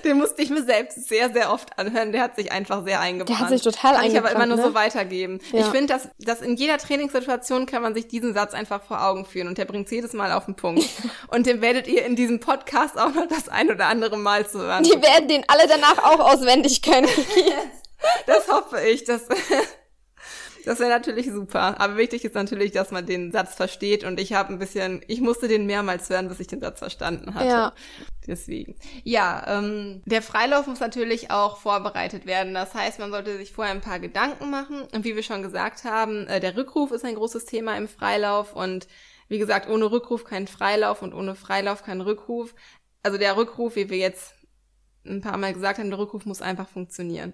Den 0.04 0.18
musste 0.18 0.42
ich 0.42 0.50
mir 0.50 0.62
selbst 0.62 1.08
sehr, 1.08 1.32
sehr 1.32 1.52
oft 1.52 1.78
anhören. 1.78 2.12
Der 2.12 2.22
hat 2.22 2.36
sich 2.36 2.52
einfach 2.52 2.84
sehr 2.84 3.00
eingebrannt. 3.00 3.38
Der 3.38 3.46
hat 3.46 3.52
sich 3.52 3.62
total 3.62 3.94
kann 3.94 4.04
eingebrannt. 4.04 4.34
Kann 4.34 4.34
ich 4.34 4.36
aber 4.36 4.44
immer 4.44 4.56
ne? 4.56 4.62
nur 4.62 4.70
so 4.70 4.74
weitergeben. 4.74 5.40
Ja. 5.52 5.60
Ich 5.60 5.66
finde, 5.66 5.94
dass, 5.94 6.08
dass 6.18 6.40
in 6.40 6.56
jeder 6.56 6.78
Trainingssituation 6.78 7.66
kann 7.66 7.82
man 7.82 7.94
sich 7.94 8.08
diesen 8.08 8.34
Satz 8.34 8.54
einfach 8.54 8.82
vor 8.82 9.04
Augen 9.04 9.24
führen 9.24 9.48
und 9.48 9.58
der 9.58 9.64
bringt 9.64 9.90
jedes 9.90 10.12
Mal 10.12 10.32
auf 10.32 10.46
den 10.46 10.56
Punkt. 10.56 10.84
und 11.28 11.46
den 11.46 11.60
werdet 11.60 11.86
ihr 11.86 12.04
in 12.04 12.16
diesem 12.16 12.40
Podcast 12.40 12.98
auch 12.98 13.14
noch 13.14 13.26
das 13.28 13.48
ein 13.48 13.70
oder 13.70 13.86
andere 13.86 14.16
Mal 14.16 14.46
zu 14.48 14.60
hören. 14.60 14.84
Die 14.84 14.90
werden 14.90 15.28
den 15.28 15.44
alle 15.48 15.66
danach 15.66 15.98
auch 16.04 16.32
auswendig 16.32 16.82
können. 16.82 17.08
das 18.26 18.48
hoffe 18.48 18.80
ich. 18.80 19.04
Das 19.04 19.22
das 20.64 20.78
wäre 20.80 20.90
natürlich 20.90 21.30
super. 21.30 21.80
Aber 21.80 21.96
wichtig 21.96 22.24
ist 22.24 22.34
natürlich, 22.34 22.72
dass 22.72 22.90
man 22.90 23.06
den 23.06 23.32
Satz 23.32 23.54
versteht. 23.54 24.04
Und 24.04 24.20
ich 24.20 24.32
habe 24.32 24.52
ein 24.52 24.58
bisschen, 24.58 25.02
ich 25.06 25.20
musste 25.20 25.48
den 25.48 25.66
mehrmals 25.66 26.10
hören, 26.10 26.28
bis 26.28 26.40
ich 26.40 26.46
den 26.46 26.60
Satz 26.60 26.78
verstanden 26.78 27.34
hatte. 27.34 27.48
Ja. 27.48 27.72
Deswegen. 28.26 28.76
Ja, 29.04 29.58
ähm, 29.58 30.02
der 30.04 30.20
Freilauf 30.22 30.66
muss 30.66 30.80
natürlich 30.80 31.30
auch 31.30 31.56
vorbereitet 31.56 32.26
werden. 32.26 32.52
Das 32.54 32.74
heißt, 32.74 32.98
man 32.98 33.10
sollte 33.10 33.36
sich 33.38 33.52
vorher 33.52 33.74
ein 33.74 33.80
paar 33.80 34.00
Gedanken 34.00 34.50
machen. 34.50 34.82
Und 34.92 35.04
wie 35.04 35.16
wir 35.16 35.22
schon 35.22 35.42
gesagt 35.42 35.84
haben, 35.84 36.26
äh, 36.26 36.40
der 36.40 36.56
Rückruf 36.56 36.90
ist 36.90 37.04
ein 37.04 37.14
großes 37.14 37.46
Thema 37.46 37.76
im 37.76 37.88
Freilauf. 37.88 38.54
Und 38.54 38.86
wie 39.28 39.38
gesagt, 39.38 39.68
ohne 39.68 39.90
Rückruf 39.90 40.24
kein 40.24 40.46
Freilauf 40.46 41.02
und 41.02 41.14
ohne 41.14 41.34
Freilauf 41.34 41.82
kein 41.82 42.00
Rückruf. 42.00 42.54
Also 43.02 43.18
der 43.18 43.36
Rückruf, 43.36 43.76
wie 43.76 43.90
wir 43.90 43.98
jetzt 43.98 44.34
ein 45.06 45.20
paar 45.20 45.36
Mal 45.36 45.54
gesagt 45.54 45.78
haben, 45.78 45.90
der 45.90 45.98
Rückruf 45.98 46.26
muss 46.26 46.42
einfach 46.42 46.68
funktionieren. 46.68 47.32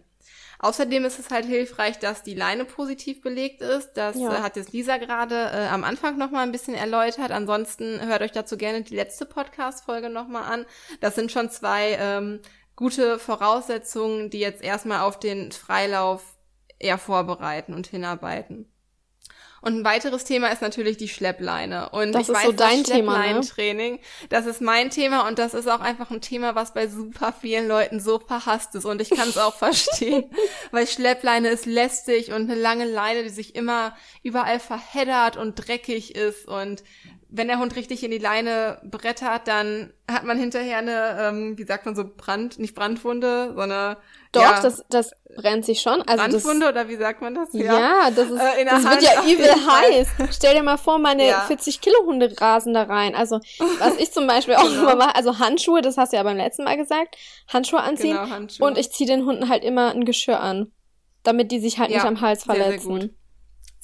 Außerdem 0.58 1.04
ist 1.04 1.18
es 1.18 1.30
halt 1.30 1.46
hilfreich, 1.46 1.98
dass 1.98 2.22
die 2.22 2.34
Leine 2.34 2.64
positiv 2.64 3.20
belegt 3.20 3.60
ist. 3.60 3.92
Das 3.94 4.16
ja. 4.16 4.32
äh, 4.32 4.40
hat 4.40 4.56
jetzt 4.56 4.72
Lisa 4.72 4.96
gerade 4.96 5.34
äh, 5.34 5.68
am 5.68 5.84
Anfang 5.84 6.18
nochmal 6.18 6.44
ein 6.44 6.52
bisschen 6.52 6.74
erläutert. 6.74 7.30
Ansonsten 7.30 8.00
hört 8.06 8.22
euch 8.22 8.32
dazu 8.32 8.56
gerne 8.56 8.82
die 8.82 8.96
letzte 8.96 9.26
Podcast-Folge 9.26 10.10
nochmal 10.10 10.44
an. 10.52 10.66
Das 11.00 11.14
sind 11.14 11.32
schon 11.32 11.50
zwei 11.50 11.96
ähm, 12.00 12.40
gute 12.76 13.18
Voraussetzungen, 13.18 14.30
die 14.30 14.40
jetzt 14.40 14.62
erstmal 14.62 15.00
auf 15.00 15.18
den 15.18 15.52
Freilauf 15.52 16.36
eher 16.78 16.98
vorbereiten 16.98 17.74
und 17.74 17.86
hinarbeiten. 17.86 18.70
Und 19.64 19.78
ein 19.78 19.84
weiteres 19.84 20.24
Thema 20.24 20.48
ist 20.48 20.60
natürlich 20.60 20.98
die 20.98 21.08
Schleppleine. 21.08 21.88
Und 21.88 22.12
das 22.12 22.24
ich 22.24 22.28
ist 22.28 22.34
weiß, 22.34 22.44
so 22.44 22.52
dein 22.52 22.84
Thema, 22.84 23.26
ne? 23.26 23.40
Training, 23.40 23.98
das 24.28 24.44
ist 24.44 24.60
mein 24.60 24.90
Thema 24.90 25.26
und 25.26 25.38
das 25.38 25.54
ist 25.54 25.68
auch 25.68 25.80
einfach 25.80 26.10
ein 26.10 26.20
Thema, 26.20 26.54
was 26.54 26.74
bei 26.74 26.86
super 26.86 27.32
vielen 27.32 27.66
Leuten 27.66 27.98
so 27.98 28.18
verhasst 28.18 28.74
ist. 28.74 28.84
Und 28.84 29.00
ich 29.00 29.08
kann 29.08 29.26
es 29.26 29.38
auch 29.38 29.54
verstehen, 29.58 30.24
weil 30.70 30.86
Schleppleine 30.86 31.48
ist 31.48 31.64
lästig 31.64 32.32
und 32.32 32.50
eine 32.50 32.60
lange 32.60 32.84
Leine, 32.84 33.22
die 33.22 33.30
sich 33.30 33.54
immer 33.54 33.96
überall 34.22 34.60
verheddert 34.60 35.38
und 35.38 35.54
dreckig 35.54 36.14
ist 36.14 36.46
und 36.46 36.84
wenn 37.28 37.48
der 37.48 37.58
Hund 37.58 37.74
richtig 37.76 38.04
in 38.04 38.10
die 38.10 38.18
Leine 38.18 38.78
brettert, 38.84 39.48
dann 39.48 39.92
hat 40.10 40.24
man 40.24 40.38
hinterher 40.38 40.78
eine, 40.78 41.16
ähm, 41.20 41.58
wie 41.58 41.64
sagt 41.64 41.86
man 41.86 41.94
so, 41.94 42.04
Brand, 42.04 42.58
nicht 42.58 42.74
Brandwunde, 42.74 43.52
sondern 43.56 43.96
doch, 44.32 44.42
ja, 44.42 44.60
das, 44.60 44.84
das 44.90 45.12
brennt 45.36 45.64
sich 45.64 45.80
schon. 45.80 46.02
Also 46.02 46.16
Brandwunde 46.16 46.66
das, 46.66 46.68
oder 46.70 46.88
wie 46.88 46.96
sagt 46.96 47.22
man 47.22 47.34
das? 47.34 47.48
Ja, 47.52 47.78
ja 47.78 48.10
das 48.10 48.30
ist, 48.30 48.40
äh, 48.40 48.64
das 48.64 48.84
Hand 48.84 49.00
wird 49.00 49.02
ja 49.02 49.22
übel 49.22 49.46
heiß. 49.46 50.08
Stell 50.32 50.54
dir 50.54 50.62
mal 50.62 50.76
vor, 50.76 50.98
meine 50.98 51.26
ja. 51.26 51.40
40 51.40 51.80
Kilo 51.80 51.96
Hunde 52.04 52.34
rasen 52.40 52.74
da 52.74 52.82
rein. 52.82 53.14
Also, 53.14 53.40
was 53.78 53.96
ich 53.98 54.12
zum 54.12 54.26
Beispiel 54.26 54.56
auch 54.56 54.64
genau. 54.64 54.82
immer 54.82 54.96
mache, 54.96 55.14
also 55.14 55.38
Handschuhe, 55.38 55.82
das 55.82 55.96
hast 55.96 56.12
du 56.12 56.16
ja 56.16 56.22
beim 56.22 56.36
letzten 56.36 56.64
Mal 56.64 56.76
gesagt, 56.76 57.16
Handschuhe 57.48 57.80
anziehen. 57.80 58.16
Genau, 58.16 58.28
Handschuhe. 58.28 58.66
Und 58.66 58.78
ich 58.78 58.90
ziehe 58.90 59.08
den 59.08 59.24
Hunden 59.24 59.48
halt 59.48 59.64
immer 59.64 59.92
ein 59.92 60.04
Geschirr 60.04 60.40
an, 60.40 60.72
damit 61.22 61.52
die 61.52 61.60
sich 61.60 61.78
halt 61.78 61.90
nicht 61.90 62.04
am 62.04 62.20
Hals 62.20 62.44
verletzen. 62.44 62.80
Sehr, 62.80 62.98
sehr 63.00 63.08
gut. 63.08 63.14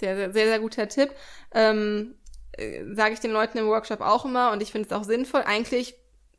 Sehr, 0.01 0.17
sehr, 0.17 0.33
sehr, 0.33 0.47
sehr 0.47 0.59
guter 0.61 0.89
Tipp. 0.89 1.11
Ähm, 1.55 2.15
äh, 2.53 2.85
sage 2.95 3.15
ich 3.15 3.21
den 3.21 3.33
Leuten 3.33 3.59
im 3.59 3.67
Workshop 3.67 4.01
auch 4.01 4.25
immer 4.25 4.53
und 4.53 4.63
ich 4.63 4.73
finde 4.73 4.89
es 4.89 4.95
auch 4.95 5.05
sinnvoll. 5.05 5.43
Eigentlich 5.45 5.95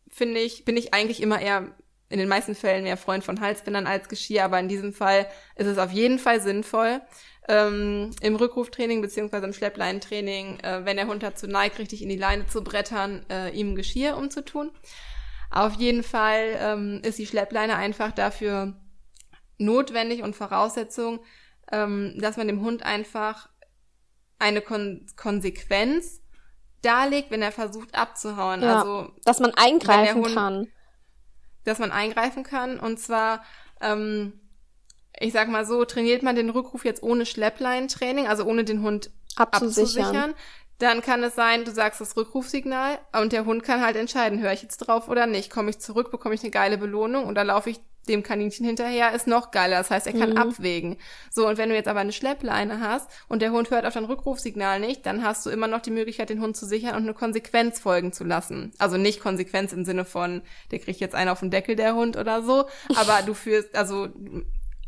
finde 0.09 0.39
ich, 0.39 0.65
bin 0.65 0.77
ich 0.77 0.93
eigentlich 0.93 1.21
immer 1.21 1.41
eher 1.41 1.73
in 2.09 2.19
den 2.19 2.27
meisten 2.27 2.55
Fällen 2.55 2.83
mehr 2.83 2.97
Freund 2.97 3.23
von 3.23 3.39
Halsbändern 3.39 3.87
als 3.87 4.09
Geschirr, 4.09 4.43
aber 4.43 4.59
in 4.59 4.67
diesem 4.67 4.93
Fall 4.93 5.27
ist 5.55 5.67
es 5.67 5.77
auf 5.77 5.91
jeden 5.91 6.19
Fall 6.19 6.41
sinnvoll, 6.41 7.01
ähm, 7.47 8.11
im 8.21 8.35
Rückruftraining 8.35 9.01
beziehungsweise 9.01 9.45
im 9.45 9.53
Schleppleinentraining, 9.53 10.59
äh, 10.59 10.85
wenn 10.85 10.97
der 10.97 11.07
Hund 11.07 11.23
dazu 11.23 11.47
neigt, 11.47 11.79
richtig 11.79 12.01
in 12.01 12.09
die 12.09 12.17
Leine 12.17 12.45
zu 12.47 12.63
brettern, 12.63 13.25
äh, 13.29 13.49
ihm 13.57 13.75
Geschirr 13.75 14.17
umzutun. 14.17 14.71
Auf 15.49 15.73
jeden 15.73 16.03
Fall 16.03 16.57
ähm, 16.59 17.01
ist 17.03 17.17
die 17.17 17.25
Schleppleine 17.25 17.75
einfach 17.75 18.11
dafür 18.11 18.73
notwendig 19.57 20.23
und 20.23 20.35
Voraussetzung, 20.35 21.19
ähm, 21.71 22.15
dass 22.17 22.37
man 22.37 22.47
dem 22.47 22.61
Hund 22.61 22.83
einfach 22.83 23.49
eine 24.41 24.61
Kon 24.61 25.05
Konsequenz 25.15 26.21
darlegt, 26.81 27.31
wenn 27.31 27.41
er 27.41 27.51
versucht 27.51 27.95
abzuhauen. 27.95 28.61
Ja, 28.61 28.79
also 28.79 29.11
dass 29.23 29.39
man 29.39 29.53
eingreifen 29.55 30.23
Hund, 30.23 30.33
kann. 30.33 30.67
Dass 31.63 31.79
man 31.79 31.91
eingreifen 31.91 32.43
kann. 32.43 32.79
Und 32.79 32.99
zwar, 32.99 33.43
ähm, 33.79 34.33
ich 35.19 35.33
sag 35.33 35.47
mal 35.47 35.65
so, 35.65 35.85
trainiert 35.85 36.23
man 36.23 36.35
den 36.35 36.49
Rückruf 36.49 36.83
jetzt 36.85 37.03
ohne 37.03 37.25
Schleppleintraining, 37.25 38.27
also 38.27 38.43
ohne 38.45 38.63
den 38.63 38.81
Hund 38.81 39.11
abzusichern. 39.35 40.05
abzusichern 40.05 40.35
dann 40.81 41.01
kann 41.01 41.23
es 41.23 41.35
sein, 41.35 41.63
du 41.63 41.71
sagst 41.71 42.01
das 42.01 42.17
Rückrufsignal 42.17 42.97
und 43.21 43.33
der 43.33 43.45
Hund 43.45 43.63
kann 43.63 43.81
halt 43.81 43.95
entscheiden, 43.95 44.41
höre 44.41 44.53
ich 44.53 44.63
jetzt 44.63 44.79
drauf 44.79 45.09
oder 45.09 45.27
nicht. 45.27 45.51
Komme 45.51 45.69
ich 45.69 45.79
zurück, 45.79 46.09
bekomme 46.09 46.33
ich 46.33 46.41
eine 46.41 46.49
geile 46.49 46.77
Belohnung 46.77 47.25
und 47.25 47.35
dann 47.35 47.47
laufe 47.47 47.69
ich 47.69 47.79
dem 48.07 48.23
Kaninchen 48.23 48.65
hinterher 48.65 49.13
ist 49.13 49.27
noch 49.27 49.51
geiler. 49.51 49.77
Das 49.77 49.91
heißt, 49.91 50.07
er 50.07 50.13
kann 50.13 50.31
mhm. 50.31 50.37
abwägen. 50.37 50.97
So, 51.31 51.47
und 51.47 51.57
wenn 51.57 51.69
du 51.69 51.75
jetzt 51.75 51.87
aber 51.87 51.99
eine 51.99 52.11
Schleppleine 52.11 52.79
hast 52.79 53.09
und 53.27 53.41
der 53.41 53.51
Hund 53.51 53.69
hört 53.69 53.85
auf 53.85 53.93
dein 53.93 54.05
Rückrufsignal 54.05 54.79
nicht, 54.79 55.05
dann 55.05 55.23
hast 55.23 55.45
du 55.45 55.49
immer 55.49 55.67
noch 55.67 55.81
die 55.81 55.91
Möglichkeit, 55.91 56.29
den 56.29 56.41
Hund 56.41 56.57
zu 56.57 56.65
sichern 56.65 56.95
und 56.95 57.03
eine 57.03 57.13
Konsequenz 57.13 57.79
folgen 57.79 58.11
zu 58.11 58.23
lassen. 58.23 58.71
Also 58.77 58.97
nicht 58.97 59.19
Konsequenz 59.19 59.73
im 59.73 59.85
Sinne 59.85 60.05
von, 60.05 60.41
der 60.71 60.79
kriegt 60.79 60.99
jetzt 60.99 61.15
einen 61.15 61.29
auf 61.29 61.39
den 61.39 61.51
Deckel, 61.51 61.75
der 61.75 61.95
Hund 61.95 62.17
oder 62.17 62.41
so, 62.41 62.65
aber 62.95 63.21
du 63.25 63.33
führst, 63.33 63.75
also 63.75 64.09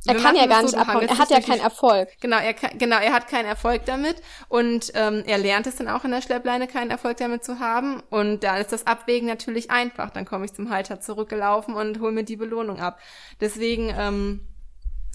er 0.05 0.15
kann 0.15 0.35
ja 0.35 0.45
gar 0.45 0.61
nicht 0.61 0.71
so, 0.71 0.77
abhauen. 0.77 1.07
Er 1.07 1.17
hat 1.17 1.29
ja 1.29 1.39
keinen 1.39 1.61
Erfolg. 1.61 2.09
Genau, 2.19 2.37
er 2.37 2.53
kann, 2.53 2.77
genau, 2.77 2.97
er 2.97 3.13
hat 3.13 3.27
keinen 3.27 3.45
Erfolg 3.45 3.85
damit 3.85 4.17
und 4.49 4.91
ähm, 4.95 5.23
er 5.25 5.37
lernt 5.37 5.67
es 5.67 5.77
dann 5.77 5.87
auch 5.87 6.03
in 6.03 6.11
der 6.11 6.21
Schleppleine 6.21 6.67
keinen 6.67 6.91
Erfolg 6.91 7.17
damit 7.17 7.43
zu 7.43 7.59
haben 7.59 8.01
und 8.09 8.43
da 8.43 8.57
ist 8.57 8.71
das 8.71 8.87
Abwägen 8.87 9.27
natürlich 9.27 9.71
einfach. 9.71 10.09
Dann 10.09 10.25
komme 10.25 10.45
ich 10.45 10.53
zum 10.53 10.69
Halter 10.69 10.99
zurückgelaufen 10.99 11.75
und 11.75 11.99
hole 11.99 12.11
mir 12.11 12.23
die 12.23 12.35
Belohnung 12.35 12.79
ab. 12.79 12.99
Deswegen 13.39 13.93
ähm, 13.97 14.47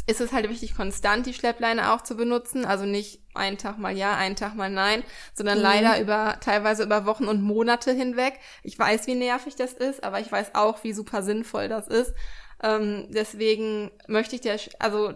ist 0.08 0.22
es 0.22 0.32
halt 0.32 0.48
wichtig, 0.48 0.74
konstant 0.74 1.26
die 1.26 1.34
Schleppleine 1.34 1.92
auch 1.92 2.00
zu 2.00 2.16
benutzen. 2.16 2.64
Also 2.64 2.86
nicht 2.86 3.20
einen 3.34 3.58
Tag 3.58 3.78
mal 3.78 3.94
ja, 3.94 4.16
einen 4.16 4.36
Tag 4.36 4.54
mal 4.54 4.70
nein, 4.70 5.04
sondern 5.34 5.58
mhm. 5.58 5.64
leider 5.64 6.00
über, 6.00 6.38
teilweise 6.40 6.82
über 6.82 7.04
Wochen 7.04 7.24
und 7.24 7.42
Monate 7.42 7.92
hinweg. 7.92 8.40
Ich 8.62 8.78
weiß, 8.78 9.06
wie 9.06 9.14
nervig 9.14 9.54
das 9.56 9.74
ist, 9.74 10.02
aber 10.02 10.18
ich 10.20 10.32
weiß 10.32 10.54
auch, 10.54 10.82
wie 10.82 10.94
super 10.94 11.22
sinnvoll 11.22 11.68
das 11.68 11.88
ist. 11.88 12.14
Ähm, 12.62 13.06
deswegen 13.10 13.90
möchte 14.06 14.34
ich 14.34 14.40
der, 14.40 14.58
also 14.78 15.14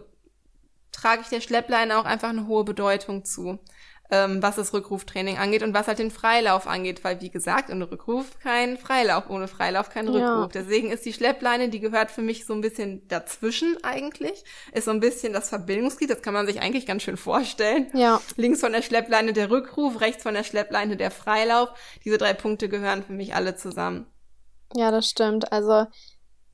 trage 0.93 1.23
ich 1.23 1.29
der 1.29 1.41
Schleppleine 1.41 1.99
auch 1.99 2.05
einfach 2.05 2.29
eine 2.29 2.47
hohe 2.47 2.65
Bedeutung 2.65 3.25
zu 3.25 3.59
ähm, 4.13 4.43
was 4.43 4.57
das 4.57 4.75
Rückruftraining 4.75 5.39
angeht 5.39 5.63
und 5.63 5.73
was 5.73 5.89
halt 5.89 5.99
den 5.99 6.11
Freilauf 6.11 6.67
angeht, 6.67 7.03
weil 7.03 7.23
wie 7.23 7.31
gesagt, 7.31 7.71
ohne 7.71 7.91
Rückruf 7.91 8.39
kein 8.41 8.77
Freilauf, 8.77 9.31
ohne 9.31 9.49
Freilauf 9.49 9.89
kein 9.89 10.07
Rückruf. 10.07 10.21
Ja. 10.23 10.49
Deswegen 10.53 10.91
ist 10.91 11.07
die 11.07 11.15
Schleppleine, 11.15 11.71
die 11.71 11.81
gehört 11.81 12.11
für 12.11 12.21
mich 12.21 12.45
so 12.45 12.53
ein 12.53 12.61
bisschen 12.61 13.09
dazwischen 13.09 13.83
eigentlich, 13.83 14.45
ist 14.73 14.85
so 14.85 14.91
ein 14.91 15.01
bisschen 15.01 15.33
das 15.33 15.49
Verbindungsglied, 15.49 16.11
das 16.11 16.21
kann 16.21 16.35
man 16.35 16.47
sich 16.47 16.61
eigentlich 16.61 16.85
ganz 16.85 17.03
schön 17.03 17.17
vorstellen. 17.17 17.87
Ja. 17.95 18.21
Links 18.37 18.61
von 18.61 18.73
der 18.73 18.83
Schleppleine 18.83 19.33
der 19.33 19.51
Rückruf, 19.51 20.03
rechts 20.03 20.23
von 20.23 20.35
der 20.35 20.45
Schleppleine 20.45 20.99
der 20.99 21.11
Freilauf. 21.11 21.71
Diese 22.05 22.19
drei 22.19 22.35
Punkte 22.35 22.69
gehören 22.69 23.03
für 23.03 23.15
mich 23.15 23.35
alle 23.35 23.57
zusammen. 23.57 24.07
Ja, 24.75 24.91
das 24.91 25.09
stimmt. 25.09 25.53
Also 25.53 25.87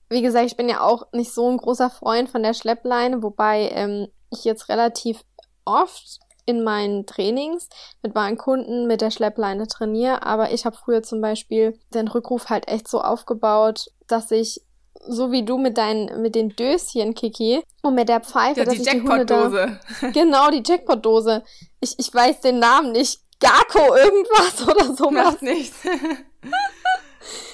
wie 0.09 0.23
gesagt, 0.23 0.47
ich 0.47 0.57
bin 0.57 0.69
ja 0.69 0.81
auch 0.81 1.07
nicht 1.13 1.33
so 1.33 1.49
ein 1.49 1.59
großer 1.59 1.91
Freund 1.91 2.29
von 2.29 2.43
der 2.43 2.55
Schleppleine, 2.55 3.23
wobei 3.23 3.69
ähm, 3.73 4.09
ich 4.31 4.45
jetzt 4.45 4.69
relativ 4.69 5.23
oft 5.65 6.21
in 6.47 6.65
meinen 6.65 7.05
Trainings 7.05 7.69
mit 8.03 8.15
meinen 8.15 8.39
Kunden 8.39 8.87
mit 8.87 9.03
der 9.03 9.11
Schleppleine 9.11 9.67
trainiere, 9.69 10.23
aber 10.23 10.51
ich 10.51 10.65
habe 10.65 10.77
früher 10.77 11.03
zum 11.03 11.21
Beispiel 11.21 11.79
den 11.93 12.09
Rückruf 12.09 12.49
halt 12.49 12.69
echt 12.69 12.89
so 12.89 13.03
aufgebaut, 13.03 13.91
dass 14.07 14.31
ich 14.31 14.63
so 15.07 15.31
wie 15.31 15.45
du 15.45 15.59
mit 15.59 15.79
deinen 15.79 16.23
mit 16.23 16.35
den 16.35 16.51
Döschen 16.57 17.15
Kiki 17.15 17.63
und 17.83 17.95
mit 17.95 18.09
der 18.09 18.21
Pfeife, 18.21 18.61
ja, 18.61 18.65
dass 18.65 18.75
die 18.75 18.81
ich 18.81 18.89
die 18.89 19.03
Hunde 19.03 19.27
da 19.27 19.79
genau 20.13 20.51
die 20.51 20.63
Jackpot 20.65 21.05
Dose. 21.05 21.45
Ich 21.81 21.95
ich 21.99 22.13
weiß 22.13 22.41
den 22.41 22.59
Namen 22.59 22.93
nicht. 22.93 23.21
Garko 23.41 23.95
irgendwas 23.95 24.67
oder 24.69 24.95
so 24.95 25.11
Macht 25.11 25.43
nichts. 25.43 25.77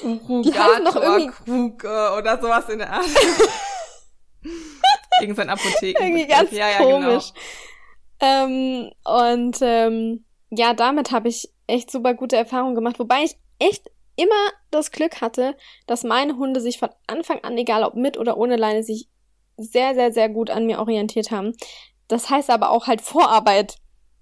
Die 0.02 0.54
heißt 0.54 0.83
noch 0.83 0.97
irgendwie 0.97 1.31
Krug 1.31 1.85
oder 1.85 2.38
sowas 2.40 2.69
in 2.69 2.78
der 2.78 2.93
Art. 2.93 3.07
Irgendein 5.21 5.50
Apotheken. 5.50 6.02
Irgendwie 6.02 6.26
ganz 6.26 6.50
ja, 6.50 6.71
ja, 6.71 6.78
genau. 6.78 6.90
komisch. 6.90 7.33
Genau. 8.19 8.21
Ähm, 8.21 8.90
und 9.04 9.59
ähm, 9.61 10.25
ja, 10.50 10.75
damit 10.75 11.11
habe 11.11 11.28
ich 11.28 11.50
echt 11.66 11.90
super 11.90 12.14
gute 12.14 12.37
Erfahrungen 12.37 12.75
gemacht, 12.75 12.99
wobei 12.99 13.25
ich 13.25 13.37
echt 13.59 13.90
immer 14.16 14.50
das 14.71 14.90
Glück 14.90 15.21
hatte, 15.21 15.57
dass 15.87 16.04
meine 16.04 16.37
Hunde 16.37 16.61
sich 16.61 16.78
von 16.78 16.90
Anfang 17.07 17.40
an, 17.43 17.59
egal 17.59 17.83
ob 17.83 17.95
mit 17.95 18.16
oder 18.16 18.37
ohne 18.37 18.57
Leine, 18.57 18.83
sich 18.83 19.09
sehr, 19.57 19.95
sehr, 19.95 20.12
sehr 20.12 20.28
gut 20.28 20.50
an 20.50 20.66
mir 20.66 20.78
orientiert 20.78 21.31
haben. 21.31 21.52
Das 22.09 22.31
heißt 22.31 22.50
aber 22.50 22.71
auch 22.71 22.87
halt 22.87 23.00
Vorarbeit, 23.00 23.76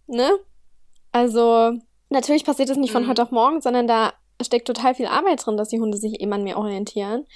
ne? 0.07 0.31
Also, 1.11 1.73
natürlich 2.11 2.45
passiert 2.45 2.71
das 2.71 2.77
nicht 2.77 2.93
von 2.93 3.05
mhm. 3.05 3.09
heute 3.09 3.23
auf 3.23 3.31
morgen, 3.31 3.61
sondern 3.61 3.87
da 3.87 4.15
steckt 4.45 4.67
total 4.67 4.95
viel 4.95 5.07
Arbeit 5.07 5.45
drin, 5.45 5.57
dass 5.57 5.69
die 5.69 5.81
Hunde 5.81 5.99
sich 5.99 6.21
eben 6.21 6.33
an 6.33 6.45
mir 6.45 6.57
orientieren 6.57 7.27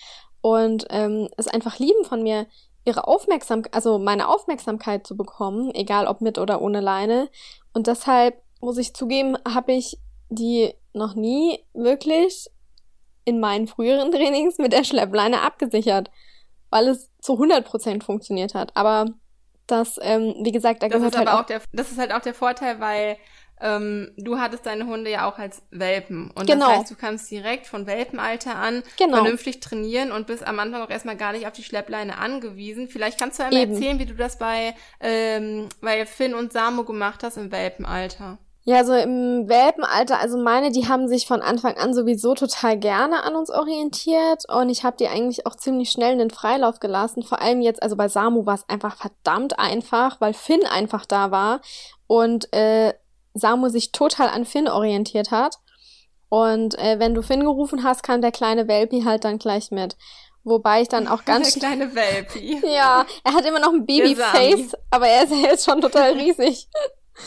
und 0.41 0.87
ähm, 0.91 1.29
es 1.37 1.49
einfach 1.49 1.79
lieben 1.79 2.05
von 2.05 2.23
mir, 2.23 2.47
ihre 2.85 3.09
Aufmerksamkeit, 3.09 3.75
also 3.75 3.99
meine 3.99 4.29
Aufmerksamkeit 4.29 5.07
zu 5.07 5.17
bekommen, 5.17 5.75
egal 5.75 6.07
ob 6.07 6.21
mit 6.21 6.39
oder 6.39 6.63
ohne 6.63 6.81
Leine. 6.81 7.29
Und 7.75 7.89
deshalb 7.89 8.41
muss 8.61 8.79
ich 8.79 8.95
zugeben, 8.95 9.37
habe 9.47 9.73
ich 9.73 9.99
die 10.29 10.73
noch 10.93 11.15
nie 11.15 11.65
wirklich 11.75 12.49
in 13.25 13.41
meinen 13.41 13.67
früheren 13.67 14.11
Trainings 14.13 14.59
mit 14.59 14.73
der 14.73 14.85
Schleppleine 14.85 15.43
abgesichert, 15.43 16.11
weil 16.71 16.89
es 16.89 17.11
zu 17.21 17.35
100% 17.35 18.05
funktioniert 18.05 18.55
hat. 18.55 18.71
Aber 18.77 19.07
das, 19.67 19.99
ähm, 20.01 20.37
wie 20.43 20.53
gesagt, 20.53 20.83
da 20.83 20.89
das 20.89 20.97
gehört 20.97 21.19
halt 21.19 21.29
auch, 21.29 21.41
auch 21.41 21.47
der, 21.47 21.61
das 21.73 21.91
ist 21.91 21.99
halt 21.99 22.13
auch 22.13 22.21
der 22.21 22.35
Vorteil, 22.35 22.79
weil 22.79 23.17
ähm, 23.61 24.13
du 24.17 24.39
hattest 24.39 24.67
deine 24.67 24.87
Hunde 24.87 25.11
ja 25.11 25.29
auch 25.29 25.39
als 25.39 25.63
Welpen. 25.71 26.31
Und 26.33 26.47
genau. 26.47 26.69
das 26.69 26.79
heißt, 26.79 26.91
du 26.91 26.95
kannst 26.95 27.31
direkt 27.31 27.67
von 27.67 27.87
Welpenalter 27.87 28.57
an 28.57 28.83
genau. 28.99 29.19
vernünftig 29.19 29.61
trainieren 29.61 30.13
und 30.13 30.27
bist 30.27 30.47
am 30.47 30.59
Anfang 30.59 30.83
auch 30.83 30.91
erstmal 30.91 31.17
gar 31.17 31.33
nicht 31.33 31.47
auf 31.47 31.53
die 31.53 31.63
Schleppleine 31.63 32.19
angewiesen. 32.19 32.89
Vielleicht 32.89 33.19
kannst 33.19 33.39
du 33.39 33.45
einmal 33.45 33.63
Eben. 33.63 33.75
erzählen, 33.75 33.99
wie 33.99 34.07
du 34.07 34.15
das 34.15 34.39
bei, 34.39 34.75
ähm, 35.01 35.69
bei 35.81 36.05
Finn 36.07 36.35
und 36.35 36.53
Samo 36.53 36.85
gemacht 36.85 37.23
hast 37.23 37.37
im 37.39 37.51
Welpenalter. 37.51 38.39
Ja, 38.69 38.83
so 38.83 38.95
im 38.95 39.49
Welpenalter, 39.49 40.19
also 40.19 40.37
meine, 40.37 40.73
die 40.73 40.89
haben 40.89 41.07
sich 41.07 41.29
von 41.29 41.41
Anfang 41.41 41.77
an 41.77 41.95
sowieso 41.95 42.35
total 42.35 42.77
gerne 42.77 43.23
an 43.23 43.37
uns 43.37 43.49
orientiert 43.49 44.43
und 44.49 44.71
ich 44.71 44.83
habe 44.83 44.97
die 44.97 45.07
eigentlich 45.07 45.47
auch 45.47 45.55
ziemlich 45.55 45.91
schnell 45.93 46.15
in 46.15 46.19
den 46.19 46.31
Freilauf 46.31 46.81
gelassen. 46.81 47.23
Vor 47.23 47.41
allem 47.41 47.61
jetzt, 47.61 47.81
also 47.81 47.95
bei 47.95 48.09
Samu 48.09 48.45
war 48.45 48.57
es 48.57 48.69
einfach 48.69 48.97
verdammt 48.97 49.61
einfach, 49.61 50.21
weil 50.21 50.35
Finn 50.35 50.67
einfach 50.67 51.07
da 51.07 51.31
war 51.31 51.61
und 52.09 52.53
äh, 52.53 52.93
Samu 53.39 53.69
sich 53.69 53.93
total 53.93 54.29
an 54.29 54.45
Finn 54.45 54.69
orientiert 54.69 55.31
hat. 55.31 55.59
Und 56.29 56.79
äh, 56.79 56.99
wenn 56.99 57.15
du 57.15 57.23
Finn 57.23 57.41
gerufen 57.41 57.85
hast, 57.85 58.03
kam 58.03 58.21
der 58.21 58.33
kleine 58.33 58.69
Welpi 58.69 59.03
halt 59.03 59.25
dann 59.25 59.39
gleich 59.39 59.71
mit. 59.71 59.97
Wobei 60.45 60.83
ich 60.83 60.89
dann 60.89 61.09
auch 61.09 61.25
ganz. 61.27 61.53
Der 61.53 61.61
kleine 61.61 61.95
Welpi. 61.95 62.61
ja, 62.67 63.05
er 63.25 63.33
hat 63.33 63.45
immer 63.45 63.61
noch 63.61 63.73
ein 63.73 63.87
Babyface, 63.87 64.77
aber 64.91 65.09
er 65.09 65.25
ist 65.25 65.33
ja 65.33 65.39
jetzt 65.39 65.65
schon 65.65 65.81
total 65.81 66.13
riesig. 66.13 66.69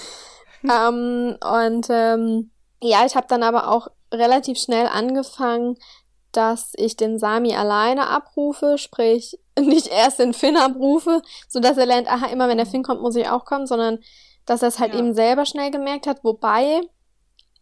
ähm, 0.64 1.38
und 1.42 1.88
ähm, 1.90 2.52
ja, 2.82 3.06
ich 3.06 3.16
habe 3.16 3.28
dann 3.28 3.44
aber 3.44 3.70
auch 3.70 3.88
relativ 4.14 4.58
schnell 4.58 4.88
angefangen, 4.88 5.78
dass 6.32 6.74
ich 6.76 6.96
den 6.96 7.20
Sami 7.20 7.56
alleine 7.56 8.08
abrufe, 8.08 8.78
sprich 8.78 9.40
nicht 9.60 9.88
erst 9.88 10.20
den 10.20 10.34
Finn 10.34 10.58
abrufe, 10.58 11.22
so 11.48 11.60
dass 11.60 11.78
er 11.78 11.86
lernt, 11.86 12.08
aha, 12.08 12.28
immer 12.28 12.48
wenn 12.48 12.58
der 12.58 12.66
Finn 12.66 12.84
kommt, 12.84 13.02
muss 13.02 13.16
ich 13.16 13.28
auch 13.28 13.46
kommen, 13.46 13.68
sondern 13.68 14.00
dass 14.50 14.62
er 14.62 14.70
es 14.70 14.80
halt 14.80 14.94
ja. 14.94 15.00
eben 15.00 15.14
selber 15.14 15.46
schnell 15.46 15.72
gemerkt 15.72 16.08
hat, 16.08 16.24
wobei 16.24 16.82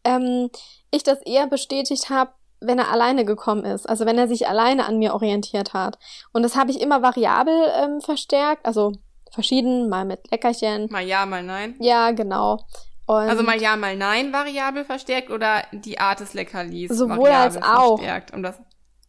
ähm, 0.03 0.49
ich 0.91 1.03
das 1.03 1.21
eher 1.23 1.47
bestätigt 1.47 2.09
habe, 2.09 2.31
wenn 2.59 2.79
er 2.79 2.91
alleine 2.91 3.25
gekommen 3.25 3.65
ist, 3.65 3.87
also 3.87 4.05
wenn 4.05 4.17
er 4.17 4.27
sich 4.27 4.47
alleine 4.47 4.85
an 4.85 4.97
mir 4.97 5.13
orientiert 5.13 5.73
hat. 5.73 5.99
Und 6.33 6.43
das 6.43 6.55
habe 6.55 6.71
ich 6.71 6.81
immer 6.81 7.01
variabel 7.01 7.53
ähm, 7.83 8.01
verstärkt, 8.01 8.65
also 8.65 8.93
verschieden, 9.31 9.89
mal 9.89 10.05
mit 10.05 10.31
Leckerchen. 10.31 10.87
Mal 10.89 11.03
ja, 11.03 11.25
mal 11.25 11.43
nein. 11.43 11.75
Ja, 11.79 12.11
genau. 12.11 12.65
Und 13.05 13.29
also 13.29 13.43
mal 13.43 13.61
ja, 13.61 13.75
mal 13.75 13.95
nein 13.95 14.33
variabel 14.33 14.83
verstärkt 14.83 15.29
oder 15.29 15.63
die 15.71 15.99
Art 15.99 16.19
des 16.19 16.33
Leckerlis 16.33 16.89
sowohl 16.89 17.29
als 17.29 17.57
auch. 17.61 17.97
Verstärkt, 17.97 18.33
um 18.33 18.43
das 18.43 18.59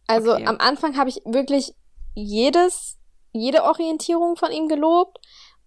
also 0.09 0.33
okay. 0.33 0.47
am 0.47 0.57
Anfang 0.57 0.97
habe 0.97 1.09
ich 1.09 1.21
wirklich 1.23 1.75
jedes, 2.15 2.97
jede 3.31 3.63
Orientierung 3.63 4.37
von 4.37 4.51
ihm 4.51 4.67
gelobt. 4.67 5.19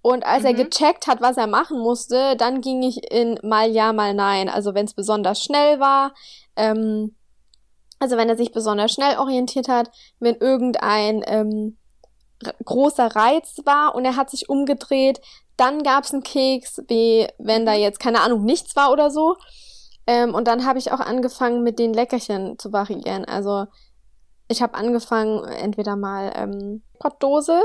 Und 0.02 0.26
als 0.26 0.42
mhm. 0.42 0.48
er 0.48 0.54
gecheckt 0.54 1.06
hat, 1.06 1.20
was 1.20 1.36
er 1.36 1.46
machen 1.46 1.78
musste, 1.78 2.36
dann 2.36 2.60
ging 2.60 2.82
ich 2.82 3.10
in 3.10 3.38
mal 3.42 3.70
ja, 3.70 3.92
mal 3.92 4.14
nein. 4.14 4.48
Also 4.48 4.74
wenn 4.74 4.84
es 4.84 4.94
besonders 4.94 5.42
schnell 5.42 5.78
war, 5.78 6.12
ähm, 6.56 7.14
also 8.00 8.16
wenn 8.16 8.28
er 8.28 8.36
sich 8.36 8.50
besonders 8.50 8.92
schnell 8.92 9.16
orientiert 9.18 9.68
hat, 9.68 9.90
wenn 10.18 10.34
irgendein 10.34 11.22
ähm, 11.26 11.78
großer 12.64 13.14
Reiz 13.14 13.58
war 13.64 13.94
und 13.94 14.04
er 14.04 14.16
hat 14.16 14.28
sich 14.28 14.48
umgedreht, 14.48 15.20
dann 15.56 15.84
gab's 15.84 16.12
einen 16.12 16.24
Keks, 16.24 16.82
wie 16.88 17.28
wenn 17.38 17.64
da 17.64 17.74
mhm. 17.74 17.80
jetzt 17.80 18.00
keine 18.00 18.22
Ahnung 18.22 18.44
nichts 18.44 18.74
war 18.74 18.90
oder 18.90 19.08
so. 19.10 19.36
Ähm, 20.08 20.34
und 20.34 20.48
dann 20.48 20.66
habe 20.66 20.80
ich 20.80 20.90
auch 20.90 20.98
angefangen 20.98 21.62
mit 21.62 21.78
den 21.78 21.94
Leckerchen 21.94 22.58
zu 22.58 22.72
variieren. 22.72 23.24
Also 23.24 23.66
ich 24.48 24.62
habe 24.62 24.74
angefangen 24.74 25.44
entweder 25.44 25.94
mal 25.94 26.32
ähm, 26.34 26.82
Pottdose 26.98 27.60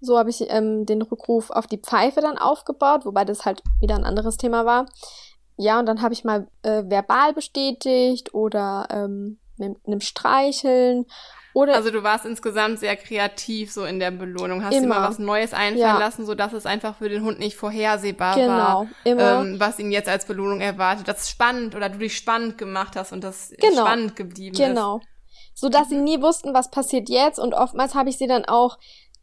so 0.00 0.18
habe 0.18 0.30
ich 0.30 0.44
ähm, 0.48 0.86
den 0.86 1.02
Rückruf 1.02 1.50
auf 1.50 1.66
die 1.66 1.78
Pfeife 1.78 2.20
dann 2.20 2.38
aufgebaut, 2.38 3.04
wobei 3.04 3.24
das 3.24 3.44
halt 3.44 3.62
wieder 3.80 3.96
ein 3.96 4.04
anderes 4.04 4.36
Thema 4.36 4.64
war. 4.64 4.86
Ja, 5.56 5.78
und 5.78 5.86
dann 5.86 6.02
habe 6.02 6.12
ich 6.12 6.24
mal 6.24 6.48
äh, 6.62 6.82
verbal 6.84 7.32
bestätigt 7.32 8.34
oder 8.34 8.88
ähm, 8.90 9.38
mit 9.56 9.76
einem 9.86 10.00
Streicheln. 10.00 11.06
Oder 11.54 11.74
also 11.74 11.90
du 11.90 12.02
warst 12.02 12.26
insgesamt 12.26 12.80
sehr 12.80 12.96
kreativ 12.96 13.72
so 13.72 13.86
in 13.86 13.98
der 13.98 14.10
Belohnung, 14.10 14.62
hast 14.62 14.74
immer. 14.74 14.96
immer 14.96 15.08
was 15.08 15.18
Neues 15.18 15.54
einfallen 15.54 15.78
ja. 15.78 15.98
lassen, 15.98 16.26
so 16.26 16.34
dass 16.34 16.52
es 16.52 16.66
einfach 16.66 16.96
für 16.96 17.08
den 17.08 17.24
Hund 17.24 17.38
nicht 17.38 17.56
vorhersehbar 17.56 18.34
genau, 18.34 18.48
war, 18.48 18.86
immer. 19.04 19.40
Ähm, 19.40 19.58
was 19.58 19.78
ihn 19.78 19.90
jetzt 19.90 20.10
als 20.10 20.26
Belohnung 20.26 20.60
erwartet. 20.60 21.08
Das 21.08 21.22
ist 21.22 21.30
spannend 21.30 21.74
oder 21.74 21.88
du 21.88 21.96
dich 21.96 22.14
spannend 22.14 22.58
gemacht 22.58 22.94
hast 22.94 23.12
und 23.12 23.24
das 23.24 23.54
genau. 23.58 23.86
spannend 23.86 24.16
geblieben 24.16 24.54
genau. 24.54 24.96
ist. 24.96 25.00
Genau. 25.00 25.00
So 25.54 25.70
dass 25.70 25.88
sie 25.88 25.96
nie 25.96 26.20
wussten, 26.20 26.52
was 26.52 26.70
passiert 26.70 27.08
jetzt 27.08 27.38
und 27.38 27.54
oftmals 27.54 27.94
habe 27.94 28.10
ich 28.10 28.18
sie 28.18 28.26
dann 28.26 28.44
auch 28.44 28.76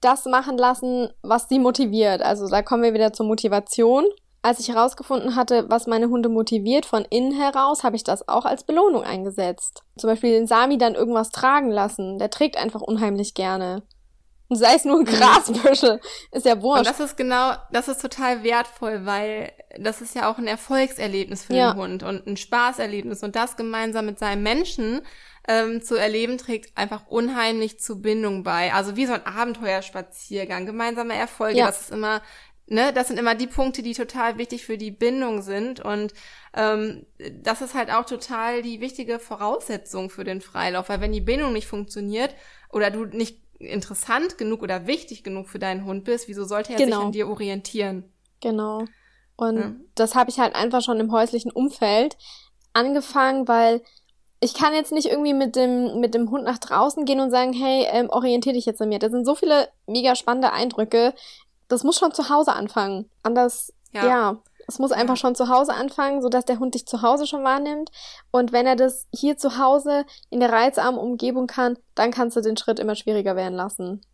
das 0.04 0.26
machen 0.26 0.58
lassen, 0.58 1.10
was 1.22 1.50
sie 1.50 1.60
motiviert. 1.60 2.22
Also 2.22 2.48
da 2.48 2.62
kommen 2.62 2.84
wir 2.84 2.94
wieder 2.94 3.13
zur 3.13 3.26
Motivation. 3.26 4.06
Als 4.42 4.60
ich 4.60 4.70
herausgefunden 4.70 5.36
hatte, 5.36 5.70
was 5.70 5.88
meine 5.88 6.10
Hunde 6.10 6.28
motiviert 6.28 6.86
von 6.86 7.06
innen 7.10 7.32
heraus, 7.32 7.84
habe 7.84 7.96
ich 7.96 8.04
das 8.04 8.28
auch 8.28 8.46
als 8.46 8.66
Belohnung 8.66 9.04
eingesetzt. 9.04 9.84
Zum 9.98 10.10
Beispiel 10.10 10.32
den 10.32 10.48
Sami 10.48 10.78
dann 10.78 10.96
irgendwas 10.96 11.30
tragen 11.30 11.72
lassen. 11.72 12.20
Der 12.20 12.30
trägt 12.30 12.58
einfach 12.58 12.82
unheimlich 12.82 13.36
gerne. 13.36 13.84
sei 14.50 14.76
es 14.76 14.86
nur 14.86 15.00
ein 15.00 15.06
Grasbüschel, 15.06 16.00
ist 16.32 16.46
ja 16.46 16.62
wurscht. 16.62 16.80
Und 16.80 16.88
das 16.88 17.00
ist 17.00 17.18
genau, 17.18 17.54
das 17.72 17.88
ist 17.88 18.02
total 18.02 18.44
wertvoll, 18.44 19.06
weil 19.06 19.52
das 19.80 20.02
ist 20.02 20.16
ja 20.16 20.30
auch 20.30 20.38
ein 20.38 20.48
Erfolgserlebnis 20.48 21.46
für 21.46 21.56
ja. 21.56 21.74
den 21.74 21.82
Hund 21.82 22.04
und 22.04 22.28
ein 22.28 22.38
Spaßerlebnis 22.38 23.24
und 23.24 23.36
das 23.36 23.56
gemeinsam 23.56 24.06
mit 24.06 24.20
seinem 24.20 24.44
Menschen 24.44 25.02
ähm, 25.47 25.82
zu 25.82 25.95
erleben, 25.95 26.38
trägt 26.38 26.77
einfach 26.77 27.08
unheimlich 27.08 27.79
zu 27.79 28.01
Bindung 28.01 28.43
bei. 28.43 28.73
Also 28.73 28.95
wie 28.95 29.06
so 29.06 29.13
ein 29.13 29.25
Abenteuerspaziergang, 29.25 30.65
gemeinsame 30.65 31.15
Erfolge, 31.15 31.60
ja. 31.60 31.65
das 31.65 31.82
ist 31.82 31.91
immer 31.91 32.21
ne, 32.67 32.93
das 32.93 33.08
sind 33.08 33.19
immer 33.19 33.36
die 33.36 33.47
Punkte, 33.47 33.82
die 33.82 33.93
total 33.93 34.38
wichtig 34.38 34.65
für 34.65 34.77
die 34.77 34.91
Bindung 34.91 35.41
sind. 35.41 35.79
Und 35.79 36.13
ähm, 36.53 37.06
das 37.41 37.62
ist 37.62 37.73
halt 37.73 37.91
auch 37.91 38.06
total 38.06 38.62
die 38.62 38.82
wichtige 38.82 39.19
Voraussetzung 39.19 40.10
für 40.10 40.23
den 40.23 40.41
Freilauf. 40.41 40.89
Weil 40.89 41.01
wenn 41.01 41.12
die 41.12 41.21
Bindung 41.21 41.53
nicht 41.53 41.67
funktioniert 41.67 42.36
oder 42.69 42.91
du 42.91 43.06
nicht 43.06 43.39
interessant 43.60 44.38
genug 44.38 44.62
oder 44.62 44.88
wichtig 44.88 45.23
genug 45.23 45.47
für 45.49 45.60
deinen 45.60 45.86
Hund 45.86 46.03
bist, 46.03 46.27
wieso 46.27 46.43
sollte 46.45 46.73
er 46.73 46.79
genau. 46.79 46.97
sich 46.97 47.06
an 47.06 47.12
dir 47.12 47.27
orientieren? 47.29 48.03
Genau. 48.41 48.86
Und 49.36 49.58
ja. 49.58 49.75
das 49.95 50.15
habe 50.15 50.29
ich 50.29 50.39
halt 50.39 50.56
einfach 50.56 50.82
schon 50.82 50.99
im 50.99 51.12
häuslichen 51.12 51.51
Umfeld 51.51 52.17
angefangen, 52.73 53.47
weil 53.47 53.82
ich 54.43 54.53
kann 54.53 54.73
jetzt 54.73 54.91
nicht 54.91 55.08
irgendwie 55.08 55.34
mit 55.34 55.56
dem, 55.56 56.01
mit 56.01 56.13
dem 56.13 56.29
Hund 56.29 56.43
nach 56.43 56.58
draußen 56.58 57.06
gehen 57.06 57.21
und 57.21 57.32
sagen, 57.32 57.53
hey, 57.53 57.88
ähm, 57.89 58.10
orientier 58.10 58.51
dich 58.51 58.65
jetzt 58.65 58.82
an 58.82 58.89
mir. 58.89 58.99
Das 58.99 59.12
sind 59.12 59.25
so 59.25 59.36
viele 59.36 59.69
mega 59.88 60.15
spannende 60.15 60.51
Eindrücke, 60.51 61.13
das 61.69 61.84
muss 61.84 61.97
schon 61.97 62.13
zu 62.13 62.29
Hause 62.29 62.51
anfangen. 62.51 63.10
Anders, 63.23 63.73
ja. 63.93 64.06
ja. 64.06 64.38
Es 64.67 64.79
muss 64.79 64.91
einfach 64.91 65.17
schon 65.17 65.36
zu 65.36 65.49
Hause 65.49 65.73
anfangen, 65.73 66.21
sodass 66.21 66.45
der 66.45 66.60
Hund 66.60 66.73
dich 66.73 66.86
zu 66.86 67.01
Hause 67.01 67.25
schon 67.25 67.43
wahrnimmt. 67.43 67.89
Und 68.32 68.51
wenn 68.51 68.65
er 68.65 68.75
das 68.75 69.08
hier 69.13 69.38
zu 69.38 69.58
Hause 69.58 70.06
in 70.29 70.39
der 70.39 70.51
reizarmen 70.51 70.99
Umgebung 70.99 71.47
kann, 71.47 71.77
dann 71.95 72.12
kannst 72.12 72.38
du 72.38 72.41
den 72.41 72.56
Schritt 72.56 72.79
immer 72.79 72.95
schwieriger 72.95 73.36
werden 73.36 73.56
lassen. 73.56 74.06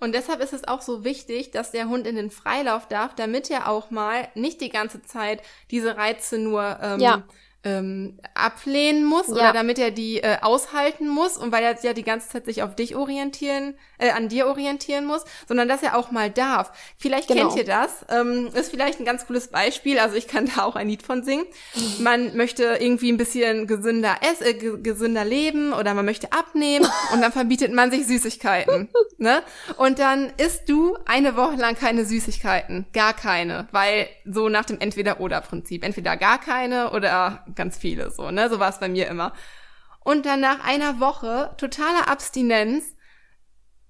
Und 0.00 0.14
deshalb 0.14 0.40
ist 0.40 0.52
es 0.52 0.66
auch 0.66 0.80
so 0.80 1.04
wichtig, 1.04 1.50
dass 1.50 1.72
der 1.72 1.88
Hund 1.88 2.06
in 2.06 2.16
den 2.16 2.30
Freilauf 2.30 2.86
darf, 2.86 3.14
damit 3.14 3.50
er 3.50 3.68
auch 3.68 3.90
mal 3.90 4.28
nicht 4.34 4.60
die 4.60 4.70
ganze 4.70 5.02
Zeit 5.02 5.42
diese 5.70 5.96
Reize 5.96 6.38
nur 6.38 6.78
ähm, 6.80 7.00
ja 7.00 7.24
ähm, 7.62 8.18
ablehnen 8.34 9.04
muss 9.04 9.28
ja. 9.28 9.34
oder 9.34 9.52
damit 9.52 9.78
er 9.78 9.90
die 9.90 10.22
äh, 10.22 10.38
aushalten 10.40 11.08
muss 11.08 11.36
und 11.36 11.52
weil 11.52 11.62
er 11.62 11.78
ja 11.82 11.92
die 11.92 12.04
ganze 12.04 12.30
Zeit 12.30 12.46
sich 12.46 12.62
auf 12.62 12.74
dich 12.74 12.96
orientieren, 12.96 13.74
äh, 13.98 14.10
an 14.10 14.28
dir 14.28 14.46
orientieren 14.46 15.04
muss, 15.04 15.24
sondern 15.46 15.68
dass 15.68 15.82
er 15.82 15.96
auch 15.96 16.10
mal 16.10 16.30
darf. 16.30 16.72
Vielleicht 16.96 17.28
genau. 17.28 17.48
kennt 17.48 17.58
ihr 17.58 17.64
das, 17.64 18.06
ähm, 18.08 18.48
ist 18.54 18.70
vielleicht 18.70 18.98
ein 18.98 19.04
ganz 19.04 19.26
cooles 19.26 19.48
Beispiel, 19.48 19.98
also 19.98 20.16
ich 20.16 20.26
kann 20.26 20.50
da 20.56 20.62
auch 20.64 20.74
ein 20.74 20.88
Lied 20.88 21.02
von 21.02 21.22
singen. 21.22 21.44
Man 21.98 22.34
möchte 22.34 22.78
irgendwie 22.80 23.12
ein 23.12 23.18
bisschen 23.18 23.66
gesünder 23.66 24.16
ess, 24.22 24.40
äh, 24.40 24.54
gesünder 24.54 25.26
leben 25.26 25.74
oder 25.74 25.92
man 25.92 26.06
möchte 26.06 26.32
abnehmen 26.32 26.86
und 27.12 27.20
dann 27.20 27.32
verbietet 27.32 27.74
man 27.74 27.90
sich 27.90 28.06
Süßigkeiten, 28.06 28.88
ne? 29.18 29.42
Und 29.76 29.98
dann 29.98 30.32
isst 30.38 30.68
du 30.68 30.96
eine 31.04 31.36
Woche 31.36 31.56
lang 31.56 31.74
keine 31.74 32.06
Süßigkeiten, 32.06 32.86
gar 32.94 33.12
keine, 33.12 33.68
weil 33.70 34.08
so 34.24 34.48
nach 34.48 34.64
dem 34.64 34.78
Entweder-Oder-Prinzip, 34.80 35.84
entweder 35.84 36.16
gar 36.16 36.40
keine 36.40 36.92
oder 36.92 37.44
ganz 37.54 37.78
viele 37.78 38.10
so, 38.10 38.30
ne? 38.30 38.48
So 38.48 38.58
war 38.58 38.70
es 38.70 38.78
bei 38.78 38.88
mir 38.88 39.08
immer. 39.08 39.32
Und 40.02 40.26
dann 40.26 40.40
nach 40.40 40.64
einer 40.64 41.00
Woche 41.00 41.54
totaler 41.58 42.08
Abstinenz 42.08 42.84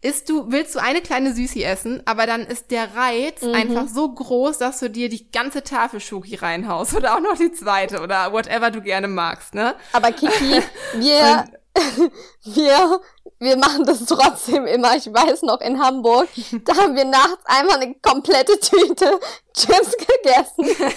isst 0.02 0.28
du, 0.30 0.50
willst 0.50 0.74
du 0.74 0.78
eine 0.78 1.02
kleine 1.02 1.34
Süßi 1.34 1.62
essen, 1.62 2.02
aber 2.06 2.26
dann 2.26 2.42
ist 2.42 2.70
der 2.70 2.94
Reiz 2.96 3.42
mhm. 3.42 3.54
einfach 3.54 3.86
so 3.86 4.10
groß, 4.10 4.58
dass 4.58 4.80
du 4.80 4.88
dir 4.88 5.08
die 5.08 5.30
ganze 5.30 5.62
Tafel 5.62 6.00
Schoki 6.00 6.36
reinhaust 6.36 6.94
oder 6.96 7.14
auch 7.14 7.20
noch 7.20 7.36
die 7.36 7.52
zweite 7.52 8.00
oder 8.00 8.32
whatever 8.32 8.70
du 8.70 8.80
gerne 8.80 9.08
magst, 9.08 9.54
ne? 9.54 9.74
Aber 9.92 10.10
Kiki, 10.12 10.62
wir, 10.94 11.44
wir, 12.44 13.00
wir 13.38 13.56
machen 13.56 13.84
das 13.84 14.04
trotzdem 14.04 14.66
immer. 14.66 14.96
Ich 14.96 15.06
weiß 15.06 15.42
noch, 15.42 15.60
in 15.60 15.82
Hamburg, 15.82 16.28
da 16.64 16.76
haben 16.76 16.96
wir 16.96 17.04
nachts 17.04 17.44
einmal 17.44 17.76
eine 17.76 17.94
komplette 17.94 18.58
Tüte 18.58 19.20
Chips 19.54 19.96
gegessen. 19.96 20.90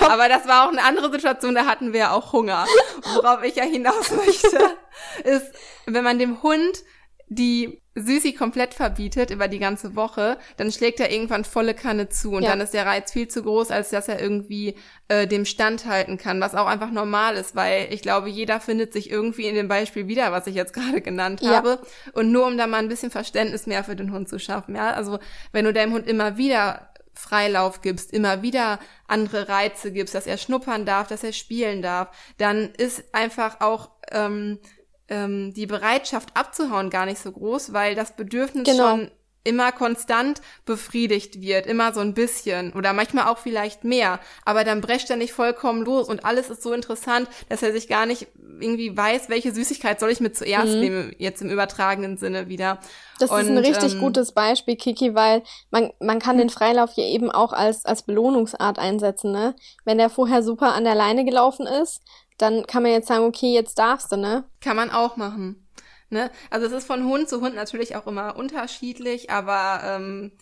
Aber 0.00 0.28
das 0.28 0.46
war 0.46 0.66
auch 0.66 0.72
eine 0.72 0.82
andere 0.82 1.10
Situation, 1.10 1.54
da 1.54 1.66
hatten 1.66 1.92
wir 1.92 2.12
auch 2.12 2.32
Hunger. 2.32 2.66
Worauf 3.14 3.42
ich 3.42 3.56
ja 3.56 3.64
hinaus 3.64 4.10
möchte, 4.10 4.76
ist, 5.24 5.52
wenn 5.86 6.04
man 6.04 6.18
dem 6.18 6.42
Hund 6.42 6.84
die 7.28 7.82
Süßi 7.94 8.32
komplett 8.32 8.74
verbietet 8.74 9.30
über 9.30 9.48
die 9.48 9.58
ganze 9.58 9.96
Woche, 9.96 10.38
dann 10.56 10.70
schlägt 10.70 11.00
er 11.00 11.10
irgendwann 11.10 11.44
volle 11.44 11.74
Kanne 11.74 12.08
zu 12.08 12.32
und 12.32 12.42
ja. 12.42 12.50
dann 12.50 12.60
ist 12.60 12.74
der 12.74 12.86
Reiz 12.86 13.12
viel 13.12 13.28
zu 13.28 13.42
groß, 13.42 13.70
als 13.70 13.90
dass 13.90 14.08
er 14.08 14.20
irgendwie 14.20 14.76
äh, 15.08 15.26
dem 15.26 15.44
standhalten 15.44 16.16
kann, 16.16 16.40
was 16.40 16.54
auch 16.54 16.66
einfach 16.66 16.90
normal 16.90 17.36
ist, 17.36 17.56
weil 17.56 17.88
ich 17.92 18.02
glaube, 18.02 18.28
jeder 18.28 18.60
findet 18.60 18.92
sich 18.92 19.10
irgendwie 19.10 19.46
in 19.46 19.54
dem 19.54 19.68
Beispiel 19.68 20.06
wieder, 20.08 20.32
was 20.32 20.46
ich 20.46 20.54
jetzt 20.54 20.72
gerade 20.72 21.00
genannt 21.00 21.40
ja. 21.42 21.50
habe. 21.50 21.80
Und 22.12 22.32
nur 22.32 22.46
um 22.46 22.56
da 22.56 22.66
mal 22.66 22.78
ein 22.78 22.88
bisschen 22.88 23.10
Verständnis 23.10 23.66
mehr 23.66 23.84
für 23.84 23.96
den 23.96 24.12
Hund 24.12 24.28
zu 24.28 24.38
schaffen, 24.38 24.76
ja, 24.76 24.90
also 24.92 25.18
wenn 25.52 25.64
du 25.64 25.72
deinem 25.72 25.92
Hund 25.92 26.06
immer 26.06 26.36
wieder 26.36 26.88
Freilauf 27.18 27.80
gibst, 27.82 28.12
immer 28.12 28.42
wieder 28.42 28.78
andere 29.08 29.48
Reize 29.48 29.90
gibst, 29.90 30.14
dass 30.14 30.28
er 30.28 30.38
schnuppern 30.38 30.86
darf, 30.86 31.08
dass 31.08 31.24
er 31.24 31.32
spielen 31.32 31.82
darf, 31.82 32.16
dann 32.36 32.70
ist 32.76 33.12
einfach 33.12 33.60
auch 33.60 33.90
ähm, 34.12 34.60
ähm, 35.08 35.52
die 35.54 35.66
Bereitschaft 35.66 36.36
abzuhauen 36.36 36.90
gar 36.90 37.06
nicht 37.06 37.20
so 37.20 37.32
groß, 37.32 37.72
weil 37.72 37.94
das 37.94 38.16
Bedürfnis 38.16 38.64
genau. 38.64 38.90
schon 38.90 39.10
immer 39.44 39.72
konstant 39.72 40.42
befriedigt 40.66 41.40
wird, 41.40 41.66
immer 41.66 41.94
so 41.94 42.00
ein 42.00 42.12
bisschen 42.12 42.72
oder 42.74 42.92
manchmal 42.92 43.28
auch 43.28 43.38
vielleicht 43.38 43.82
mehr, 43.82 44.20
aber 44.44 44.62
dann 44.62 44.82
brecht 44.82 45.08
er 45.08 45.16
nicht 45.16 45.32
vollkommen 45.32 45.84
los 45.84 46.08
und 46.08 46.24
alles 46.24 46.50
ist 46.50 46.62
so 46.62 46.72
interessant, 46.74 47.28
dass 47.48 47.62
er 47.62 47.72
sich 47.72 47.88
gar 47.88 48.04
nicht 48.04 48.26
irgendwie 48.60 48.94
weiß, 48.94 49.30
welche 49.30 49.54
Süßigkeit 49.54 50.00
soll 50.00 50.10
ich 50.10 50.20
mit 50.20 50.36
zuerst 50.36 50.74
mhm. 50.74 50.80
nehmen, 50.80 51.14
jetzt 51.18 51.40
im 51.40 51.48
übertragenen 51.48 52.18
Sinne 52.18 52.48
wieder. 52.48 52.78
Das 53.20 53.30
und, 53.30 53.40
ist 53.40 53.48
ein 53.48 53.58
richtig 53.58 53.94
ähm, 53.94 54.00
gutes 54.00 54.32
Beispiel, 54.32 54.76
Kiki, 54.76 55.14
weil 55.14 55.42
man, 55.70 55.92
man 55.98 56.18
kann 56.18 56.36
den 56.36 56.50
Freilauf 56.50 56.90
ja 56.96 57.04
eben 57.04 57.30
auch 57.30 57.52
als, 57.52 57.84
als 57.86 58.02
Belohnungsart 58.02 58.78
einsetzen, 58.78 59.32
ne? 59.32 59.54
Wenn 59.84 59.98
der 59.98 60.10
vorher 60.10 60.42
super 60.42 60.74
an 60.74 60.84
der 60.84 60.94
Leine 60.94 61.24
gelaufen 61.24 61.66
ist, 61.66 62.02
dann 62.38 62.66
kann 62.66 62.82
man 62.82 62.92
jetzt 62.92 63.08
sagen, 63.08 63.24
okay, 63.24 63.52
jetzt 63.52 63.78
darfst 63.78 64.10
du, 64.12 64.16
ne? 64.16 64.44
Kann 64.60 64.76
man 64.76 64.90
auch 64.90 65.16
machen. 65.16 65.68
Ne? 66.10 66.30
Also 66.48 66.66
es 66.66 66.72
ist 66.72 66.86
von 66.86 67.04
Hund 67.04 67.28
zu 67.28 67.40
Hund 67.42 67.54
natürlich 67.54 67.94
auch 67.94 68.06
immer 68.06 68.36
unterschiedlich, 68.36 69.30
aber 69.30 69.82
ähm, 69.84 70.32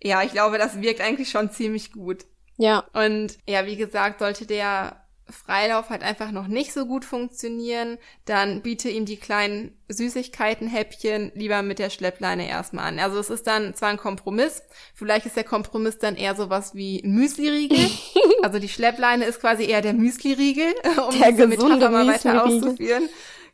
ja, 0.00 0.22
ich 0.22 0.32
glaube, 0.32 0.58
das 0.58 0.80
wirkt 0.80 1.00
eigentlich 1.00 1.30
schon 1.30 1.50
ziemlich 1.50 1.92
gut. 1.92 2.24
Ja. 2.56 2.84
Und 2.92 3.38
ja, 3.48 3.66
wie 3.66 3.76
gesagt, 3.76 4.20
sollte 4.20 4.46
der 4.46 5.01
Freilauf 5.28 5.90
halt 5.90 6.02
einfach 6.02 6.30
noch 6.30 6.46
nicht 6.46 6.72
so 6.72 6.86
gut 6.86 7.04
funktionieren, 7.04 7.98
dann 8.24 8.60
biete 8.60 8.88
ihm 8.88 9.06
die 9.06 9.16
kleinen 9.16 9.76
Süßigkeiten-Häppchen 9.88 11.32
lieber 11.34 11.62
mit 11.62 11.78
der 11.78 11.90
Schleppleine 11.90 12.48
erstmal 12.48 12.88
an. 12.88 12.98
Also 12.98 13.18
es 13.18 13.30
ist 13.30 13.46
dann 13.46 13.74
zwar 13.74 13.90
ein 13.90 13.96
Kompromiss, 13.96 14.62
vielleicht 14.94 15.26
ist 15.26 15.36
der 15.36 15.44
Kompromiss 15.44 15.98
dann 15.98 16.16
eher 16.16 16.34
sowas 16.34 16.74
wie 16.74 17.02
Müsli-Riegel. 17.04 17.90
also 18.42 18.58
die 18.58 18.68
Schleppleine 18.68 19.24
ist 19.24 19.40
quasi 19.40 19.64
eher 19.64 19.80
der 19.80 19.94
Müsli-Riegel, 19.94 20.74
um 21.08 21.18
der 21.18 21.32
diese 21.32 21.46
Metapher 21.46 21.90
mal 21.90 22.06
weiter 22.06 22.44
auszuführen. 22.44 23.08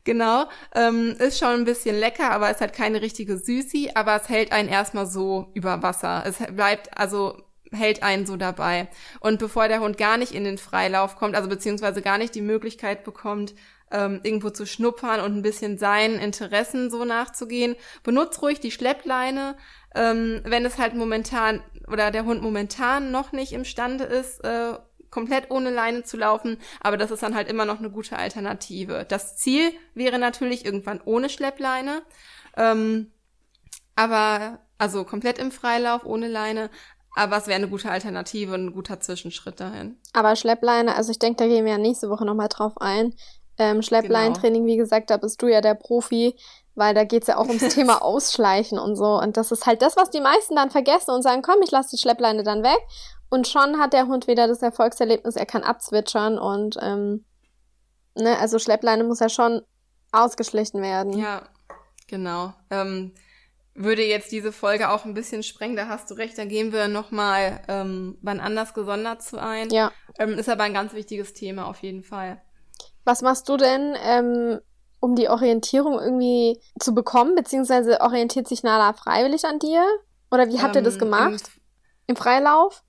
Genau, 0.04 0.46
ähm, 0.74 1.16
ist 1.18 1.38
schon 1.38 1.48
ein 1.50 1.64
bisschen 1.64 1.98
lecker, 1.98 2.30
aber 2.30 2.50
ist 2.50 2.62
halt 2.62 2.72
keine 2.72 3.02
richtige 3.02 3.36
Süßi, 3.36 3.90
aber 3.94 4.16
es 4.16 4.28
hält 4.30 4.52
einen 4.52 4.70
erstmal 4.70 5.06
so 5.06 5.50
über 5.52 5.82
Wasser. 5.82 6.24
Es 6.26 6.38
bleibt 6.54 6.96
also 6.96 7.36
hält 7.72 8.02
einen 8.02 8.26
so 8.26 8.36
dabei. 8.36 8.88
Und 9.20 9.38
bevor 9.38 9.68
der 9.68 9.80
Hund 9.80 9.98
gar 9.98 10.16
nicht 10.16 10.32
in 10.32 10.44
den 10.44 10.58
Freilauf 10.58 11.16
kommt, 11.16 11.34
also 11.34 11.48
beziehungsweise 11.48 12.02
gar 12.02 12.18
nicht 12.18 12.34
die 12.34 12.42
Möglichkeit 12.42 13.04
bekommt, 13.04 13.54
ähm, 13.90 14.20
irgendwo 14.22 14.50
zu 14.50 14.66
schnuppern 14.66 15.20
und 15.20 15.36
ein 15.36 15.42
bisschen 15.42 15.78
seinen 15.78 16.18
Interessen 16.18 16.90
so 16.90 17.04
nachzugehen, 17.04 17.76
benutzt 18.02 18.42
ruhig 18.42 18.60
die 18.60 18.70
Schleppleine, 18.70 19.56
ähm, 19.94 20.40
wenn 20.44 20.64
es 20.64 20.78
halt 20.78 20.94
momentan 20.94 21.62
oder 21.86 22.10
der 22.10 22.24
Hund 22.24 22.42
momentan 22.42 23.10
noch 23.10 23.32
nicht 23.32 23.52
imstande 23.52 24.04
ist, 24.04 24.44
äh, 24.44 24.74
komplett 25.10 25.50
ohne 25.50 25.70
Leine 25.70 26.02
zu 26.02 26.18
laufen, 26.18 26.58
aber 26.80 26.98
das 26.98 27.10
ist 27.10 27.22
dann 27.22 27.34
halt 27.34 27.48
immer 27.48 27.64
noch 27.64 27.78
eine 27.78 27.90
gute 27.90 28.18
Alternative. 28.18 29.06
Das 29.08 29.36
Ziel 29.36 29.72
wäre 29.94 30.18
natürlich 30.18 30.66
irgendwann 30.66 31.00
ohne 31.02 31.30
Schleppleine, 31.30 32.02
ähm, 32.56 33.10
aber 33.96 34.60
also 34.76 35.04
komplett 35.04 35.38
im 35.38 35.50
Freilauf 35.50 36.04
ohne 36.04 36.28
Leine, 36.28 36.70
aber 37.18 37.36
es 37.36 37.48
wäre 37.48 37.56
eine 37.56 37.68
gute 37.68 37.90
Alternative 37.90 38.54
und 38.54 38.66
ein 38.66 38.72
guter 38.72 39.00
Zwischenschritt 39.00 39.58
dahin. 39.58 39.96
Aber 40.12 40.36
Schleppleine, 40.36 40.94
also 40.94 41.10
ich 41.10 41.18
denke, 41.18 41.42
da 41.42 41.48
gehen 41.48 41.64
wir 41.64 41.72
ja 41.72 41.78
nächste 41.78 42.10
Woche 42.10 42.24
nochmal 42.24 42.48
drauf 42.48 42.74
ein. 42.80 43.12
Ähm, 43.58 43.82
Schleppleintraining, 43.82 44.62
genau. 44.62 44.72
wie 44.72 44.76
gesagt, 44.76 45.10
da 45.10 45.16
bist 45.16 45.42
du 45.42 45.48
ja 45.48 45.60
der 45.60 45.74
Profi, 45.74 46.36
weil 46.76 46.94
da 46.94 47.02
geht's 47.02 47.26
ja 47.26 47.36
auch 47.36 47.48
ums 47.48 47.74
Thema 47.74 48.02
Ausschleichen 48.02 48.78
und 48.78 48.94
so. 48.94 49.18
Und 49.20 49.36
das 49.36 49.50
ist 49.50 49.66
halt 49.66 49.82
das, 49.82 49.96
was 49.96 50.10
die 50.10 50.20
meisten 50.20 50.54
dann 50.54 50.70
vergessen 50.70 51.10
und 51.10 51.22
sagen, 51.22 51.42
komm, 51.42 51.56
ich 51.64 51.72
lasse 51.72 51.90
die 51.96 52.00
Schleppleine 52.00 52.44
dann 52.44 52.62
weg. 52.62 52.78
Und 53.30 53.48
schon 53.48 53.80
hat 53.80 53.94
der 53.94 54.06
Hund 54.06 54.28
wieder 54.28 54.46
das 54.46 54.62
Erfolgserlebnis, 54.62 55.34
er 55.34 55.44
kann 55.44 55.64
abzwitschern 55.64 56.38
und 56.38 56.76
ähm, 56.80 57.24
ne, 58.14 58.38
also 58.38 58.60
Schleppleine 58.60 59.02
muss 59.02 59.20
ja 59.20 59.28
schon 59.28 59.62
ausgeschlichen 60.12 60.80
werden. 60.80 61.18
Ja, 61.18 61.42
genau. 62.06 62.54
Ähm, 62.70 63.12
würde 63.78 64.02
jetzt 64.02 64.32
diese 64.32 64.52
Folge 64.52 64.90
auch 64.90 65.04
ein 65.04 65.14
bisschen 65.14 65.42
sprengen, 65.42 65.76
da 65.76 65.88
hast 65.88 66.10
du 66.10 66.14
recht, 66.14 66.36
da 66.36 66.44
gehen 66.44 66.72
wir 66.72 66.88
nochmal 66.88 67.62
ähm, 67.68 68.18
wann 68.22 68.40
anders 68.40 68.74
gesondert 68.74 69.22
zu 69.22 69.40
ein. 69.40 69.70
Ja. 69.70 69.92
Ähm, 70.18 70.30
ist 70.30 70.48
aber 70.48 70.64
ein 70.64 70.74
ganz 70.74 70.92
wichtiges 70.92 71.32
Thema 71.32 71.66
auf 71.66 71.82
jeden 71.82 72.02
Fall. 72.02 72.40
Was 73.04 73.22
machst 73.22 73.48
du 73.48 73.56
denn, 73.56 73.96
ähm, 74.02 74.58
um 75.00 75.14
die 75.14 75.28
Orientierung 75.28 75.98
irgendwie 75.98 76.60
zu 76.78 76.94
bekommen, 76.94 77.34
beziehungsweise 77.34 78.00
orientiert 78.00 78.48
sich 78.48 78.62
Nala 78.62 78.92
freiwillig 78.92 79.44
an 79.44 79.58
dir? 79.58 79.84
Oder 80.30 80.48
wie 80.48 80.60
habt 80.60 80.76
ihr 80.76 80.82
das 80.82 80.94
Ähm, 80.94 81.00
gemacht? 81.00 81.50
Im, 82.06 82.14
Im 82.14 82.16
Freilauf? 82.16 82.82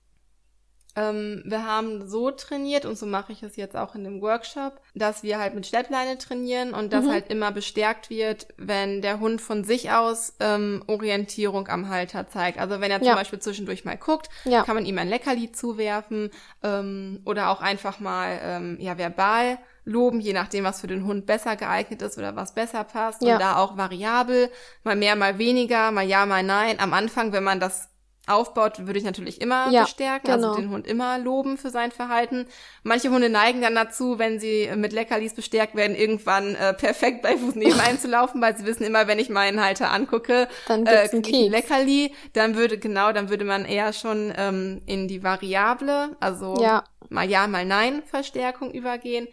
Ähm, 1.00 1.42
wir 1.46 1.64
haben 1.64 2.06
so 2.08 2.30
trainiert 2.30 2.84
und 2.84 2.98
so 2.98 3.06
mache 3.06 3.32
ich 3.32 3.42
es 3.42 3.56
jetzt 3.56 3.76
auch 3.76 3.94
in 3.94 4.04
dem 4.04 4.20
Workshop, 4.20 4.80
dass 4.94 5.22
wir 5.22 5.38
halt 5.38 5.54
mit 5.54 5.66
Schleppleine 5.66 6.18
trainieren 6.18 6.74
und 6.74 6.92
das 6.92 7.04
Mhm. 7.06 7.10
halt 7.12 7.28
immer 7.30 7.52
bestärkt 7.52 8.10
wird, 8.10 8.48
wenn 8.58 9.00
der 9.00 9.18
Hund 9.20 9.40
von 9.40 9.64
sich 9.64 9.90
aus 9.90 10.34
ähm, 10.40 10.82
Orientierung 10.86 11.68
am 11.68 11.88
Halter 11.88 12.28
zeigt. 12.28 12.58
Also 12.58 12.80
wenn 12.80 12.90
er 12.90 12.98
zum 12.98 13.08
Ja. 13.08 13.14
Beispiel 13.14 13.38
zwischendurch 13.38 13.84
mal 13.84 13.96
guckt, 13.96 14.28
Ja. 14.44 14.62
kann 14.64 14.74
man 14.74 14.84
ihm 14.84 14.98
ein 14.98 15.08
Leckerli 15.08 15.52
zuwerfen 15.52 16.30
ähm, 16.62 17.20
oder 17.24 17.48
auch 17.50 17.62
einfach 17.62 18.00
mal 18.00 18.38
ähm, 18.42 18.76
ja 18.80 18.98
verbal 18.98 19.58
loben, 19.86 20.20
je 20.20 20.34
nachdem, 20.34 20.64
was 20.64 20.82
für 20.82 20.86
den 20.86 21.04
Hund 21.06 21.24
besser 21.26 21.56
geeignet 21.56 22.02
ist 22.02 22.18
oder 22.18 22.36
was 22.36 22.54
besser 22.54 22.84
passt. 22.84 23.22
Ja. 23.22 23.34
Und 23.34 23.40
da 23.40 23.56
auch 23.56 23.76
variabel, 23.78 24.50
mal 24.84 24.94
mehr, 24.94 25.16
mal 25.16 25.38
weniger, 25.38 25.90
mal 25.90 26.06
ja, 26.06 26.26
mal 26.26 26.42
nein. 26.42 26.78
Am 26.78 26.92
Anfang, 26.92 27.32
wenn 27.32 27.42
man 27.44 27.60
das 27.60 27.88
aufbaut, 28.30 28.86
würde 28.86 28.98
ich 28.98 29.04
natürlich 29.04 29.40
immer 29.40 29.72
Ja, 29.72 29.82
bestärken, 29.82 30.30
genau. 30.30 30.48
also 30.48 30.60
den 30.60 30.70
Hund 30.70 30.86
immer 30.86 31.18
loben 31.18 31.58
für 31.58 31.70
sein 31.70 31.92
Verhalten. 31.92 32.46
Manche 32.82 33.10
Hunde 33.10 33.28
neigen 33.28 33.60
dann 33.60 33.74
dazu, 33.74 34.18
wenn 34.18 34.40
sie 34.40 34.70
mit 34.76 34.92
Leckerlis 34.92 35.34
bestärkt 35.34 35.74
werden, 35.74 35.96
irgendwann 35.96 36.54
äh, 36.54 36.74
perfekt 36.74 37.22
bei 37.22 37.36
Fuß 37.36 37.54
neben 37.56 37.80
einzulaufen, 37.80 38.40
weil 38.40 38.56
sie 38.56 38.64
wissen 38.64 38.84
immer, 38.84 39.06
wenn 39.06 39.18
ich 39.18 39.28
meinen 39.28 39.62
Halter 39.62 39.90
angucke, 39.90 40.48
Dann 40.64 40.86
äh, 40.86 41.02
gibt's 41.02 41.12
ich 41.12 41.18
ein 41.18 41.22
Keks. 41.22 41.50
Leckerli, 41.50 42.14
dann 42.32 42.56
würde, 42.56 42.78
genau, 42.78 43.12
dann 43.12 43.28
würde 43.30 43.44
man 43.44 43.64
eher 43.64 43.92
schon 43.92 44.32
ähm, 44.36 44.82
in 44.86 45.08
die 45.08 45.22
Variable, 45.22 46.16
also 46.20 46.54
Ja. 46.62 46.84
mal 47.08 47.28
ja, 47.28 47.46
mal 47.46 47.64
nein 47.64 48.02
Verstärkung 48.04 48.70
übergehen. 48.72 49.28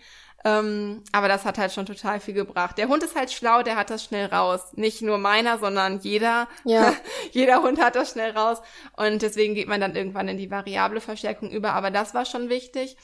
Ähm, 0.47 1.03
aber 1.11 1.27
das 1.27 1.43
hat 1.43 1.57
halt 1.57 1.73
schon 1.73 1.85
total 1.85 2.21
viel 2.21 2.33
gebracht. 2.33 2.77
Der 2.77 2.87
Hund 2.87 3.03
ist 3.03 3.15
halt 3.15 3.31
schlau, 3.31 3.63
der 3.63 3.75
hat 3.75 3.89
das 3.89 4.05
schnell 4.05 4.27
raus. 4.27 4.61
Nicht 4.75 5.01
nur 5.01 5.17
meiner, 5.17 5.57
sondern 5.57 5.99
jeder. 5.99 6.47
Ja. 6.63 6.93
jeder 7.31 7.61
Hund 7.63 7.81
hat 7.81 7.95
das 7.95 8.11
schnell 8.11 8.31
raus. 8.31 8.61
Und 8.95 9.21
deswegen 9.23 9.55
geht 9.55 9.67
man 9.67 9.81
dann 9.81 9.95
irgendwann 9.95 10.29
in 10.29 10.37
die 10.37 10.49
variable 10.49 11.01
Verstärkung 11.01 11.51
über. 11.51 11.73
Aber 11.73 11.91
das 11.91 12.13
war 12.13 12.25
schon 12.25 12.47
wichtig. 12.47 12.95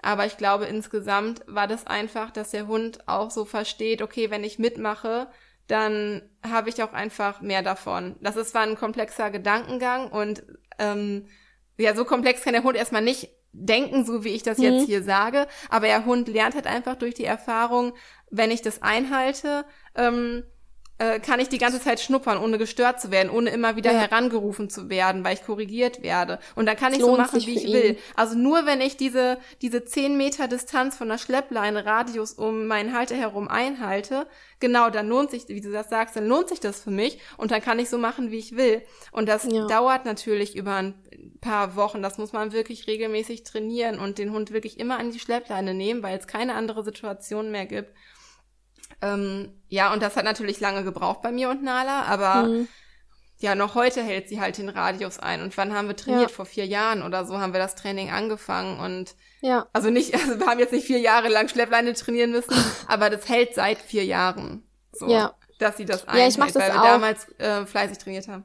Aber 0.00 0.26
ich 0.26 0.36
glaube, 0.36 0.66
insgesamt 0.66 1.42
war 1.46 1.66
das 1.66 1.86
einfach, 1.86 2.30
dass 2.30 2.50
der 2.50 2.68
Hund 2.68 3.08
auch 3.08 3.30
so 3.30 3.44
versteht, 3.44 4.00
okay, 4.00 4.30
wenn 4.30 4.44
ich 4.44 4.60
mitmache, 4.60 5.28
dann 5.66 6.22
habe 6.48 6.68
ich 6.68 6.82
auch 6.82 6.92
einfach 6.92 7.40
mehr 7.40 7.62
davon. 7.62 8.16
Das 8.20 8.36
ist 8.36 8.50
zwar 8.50 8.62
ein 8.62 8.76
komplexer 8.76 9.30
Gedankengang 9.30 10.08
und 10.10 10.44
ähm, 10.78 11.26
ja, 11.78 11.94
so 11.94 12.04
komplex 12.04 12.42
kann 12.42 12.52
der 12.52 12.64
Hund 12.64 12.76
erstmal 12.76 13.02
nicht 13.02 13.30
denken, 13.52 14.04
so 14.04 14.24
wie 14.24 14.30
ich 14.30 14.42
das 14.42 14.58
Mhm. 14.58 14.64
jetzt 14.64 14.86
hier 14.86 15.02
sage, 15.02 15.46
aber 15.70 15.86
der 15.86 16.04
Hund 16.04 16.28
lernt 16.28 16.54
halt 16.54 16.66
einfach 16.66 16.96
durch 16.96 17.14
die 17.14 17.24
Erfahrung, 17.24 17.92
wenn 18.30 18.50
ich 18.50 18.62
das 18.62 18.82
einhalte, 18.82 19.64
ähm, 19.94 20.42
äh, 21.02 21.18
kann 21.20 21.40
ich 21.40 21.48
die 21.48 21.58
ganze 21.58 21.80
Zeit 21.80 21.98
schnuppern, 22.00 22.38
ohne 22.38 22.58
gestört 22.58 23.00
zu 23.00 23.10
werden, 23.10 23.28
ohne 23.30 23.50
immer 23.50 23.74
wieder 23.76 23.92
Ja. 23.92 23.98
herangerufen 24.00 24.70
zu 24.70 24.88
werden, 24.88 25.24
weil 25.24 25.34
ich 25.34 25.44
korrigiert 25.44 26.02
werde. 26.02 26.38
Und 26.54 26.66
dann 26.66 26.76
kann 26.76 26.92
ich 26.92 26.98
Es 27.00 27.04
so 27.04 27.08
lohnt 27.16 27.18
machen, 27.18 27.44
wie 27.46 27.54
ich 27.56 27.64
will. 27.72 27.84
ihn. 27.92 27.96
Also 28.14 28.36
nur 28.38 28.66
wenn 28.66 28.80
ich 28.80 28.96
diese, 28.96 29.38
diese 29.62 29.84
10 29.84 30.16
Meter 30.16 30.46
Distanz 30.48 30.96
von 30.96 31.08
der 31.08 31.18
Schleppleine 31.18 31.84
Radius 31.84 32.32
um 32.34 32.66
meinen 32.66 32.94
Halter 32.96 33.16
herum 33.16 33.48
einhalte, 33.48 34.26
genau, 34.60 34.90
dann 34.90 35.08
lohnt 35.08 35.30
sich, 35.30 35.48
wie 35.48 35.60
du 35.60 35.72
das 35.72 35.88
sagst, 35.88 36.14
dann 36.14 36.26
lohnt 36.28 36.48
sich 36.48 36.60
das 36.60 36.80
für 36.82 36.90
mich 36.90 37.18
und 37.36 37.50
dann 37.50 37.60
kann 37.60 37.78
ich 37.80 37.90
so 37.90 37.98
machen, 37.98 38.30
wie 38.30 38.38
ich 38.38 38.56
will. 38.56 38.82
Und 39.10 39.28
das 39.28 39.44
Ja. 39.50 39.66
dauert 39.66 40.04
natürlich 40.04 40.54
über 40.56 40.76
ein 40.76 40.94
paar 41.40 41.74
Wochen. 41.74 42.02
Das 42.02 42.18
muss 42.18 42.32
man 42.32 42.52
wirklich 42.52 42.86
regelmäßig 42.86 43.42
trainieren 43.42 43.98
und 43.98 44.18
den 44.18 44.32
Hund 44.32 44.52
wirklich 44.52 44.78
immer 44.78 44.98
an 44.98 45.10
die 45.10 45.18
Schleppleine 45.18 45.74
nehmen, 45.74 46.02
weil 46.02 46.16
es 46.18 46.26
keine 46.28 46.54
andere 46.54 46.84
Situation 46.84 47.50
mehr 47.50 47.66
gibt. 47.66 47.92
Ähm, 49.02 49.52
ja, 49.68 49.92
und 49.92 50.02
das 50.02 50.16
hat 50.16 50.24
natürlich 50.24 50.60
lange 50.60 50.84
gebraucht 50.84 51.20
bei 51.22 51.32
mir 51.32 51.50
und 51.50 51.62
Nala, 51.62 52.02
aber 52.04 52.44
Mhm. 52.48 52.68
ja, 53.38 53.54
noch 53.54 53.74
heute 53.74 54.02
hält 54.02 54.28
sie 54.28 54.40
halt 54.40 54.56
den 54.58 54.68
Radius 54.68 55.18
ein. 55.18 55.42
Und 55.42 55.56
wann 55.56 55.74
haben 55.74 55.88
wir 55.88 55.96
trainiert? 55.96 56.30
Ja. 56.30 56.36
Vor 56.36 56.44
vier 56.46 56.66
Jahren 56.66 57.02
oder 57.02 57.24
so 57.24 57.38
haben 57.40 57.52
wir 57.52 57.60
das 57.60 57.74
Training 57.74 58.10
angefangen 58.10 58.78
und 58.80 59.14
Ja. 59.40 59.66
also 59.72 59.90
nicht, 59.90 60.14
also 60.14 60.38
wir 60.38 60.46
haben 60.46 60.60
jetzt 60.60 60.72
nicht 60.72 60.86
vier 60.86 61.00
Jahre 61.00 61.28
lang 61.28 61.48
Schleppleine 61.48 61.92
trainieren 61.94 62.30
müssen, 62.30 62.54
aber 62.88 63.10
das 63.10 63.28
hält 63.28 63.54
seit 63.54 63.78
vier 63.78 64.04
Jahren. 64.04 64.62
So, 64.92 65.08
Ja. 65.08 65.34
dass 65.58 65.76
sie 65.78 65.84
das 65.84 66.02
Ja, 66.02 66.08
einhält, 66.08 66.32
ich 66.32 66.38
mach 66.38 66.46
das 66.50 66.56
weil 66.62 66.72
wir 66.72 66.80
auch. 66.80 66.84
damals 66.86 67.28
äh, 67.38 67.66
fleißig 67.66 67.98
trainiert 67.98 68.28
haben. 68.28 68.44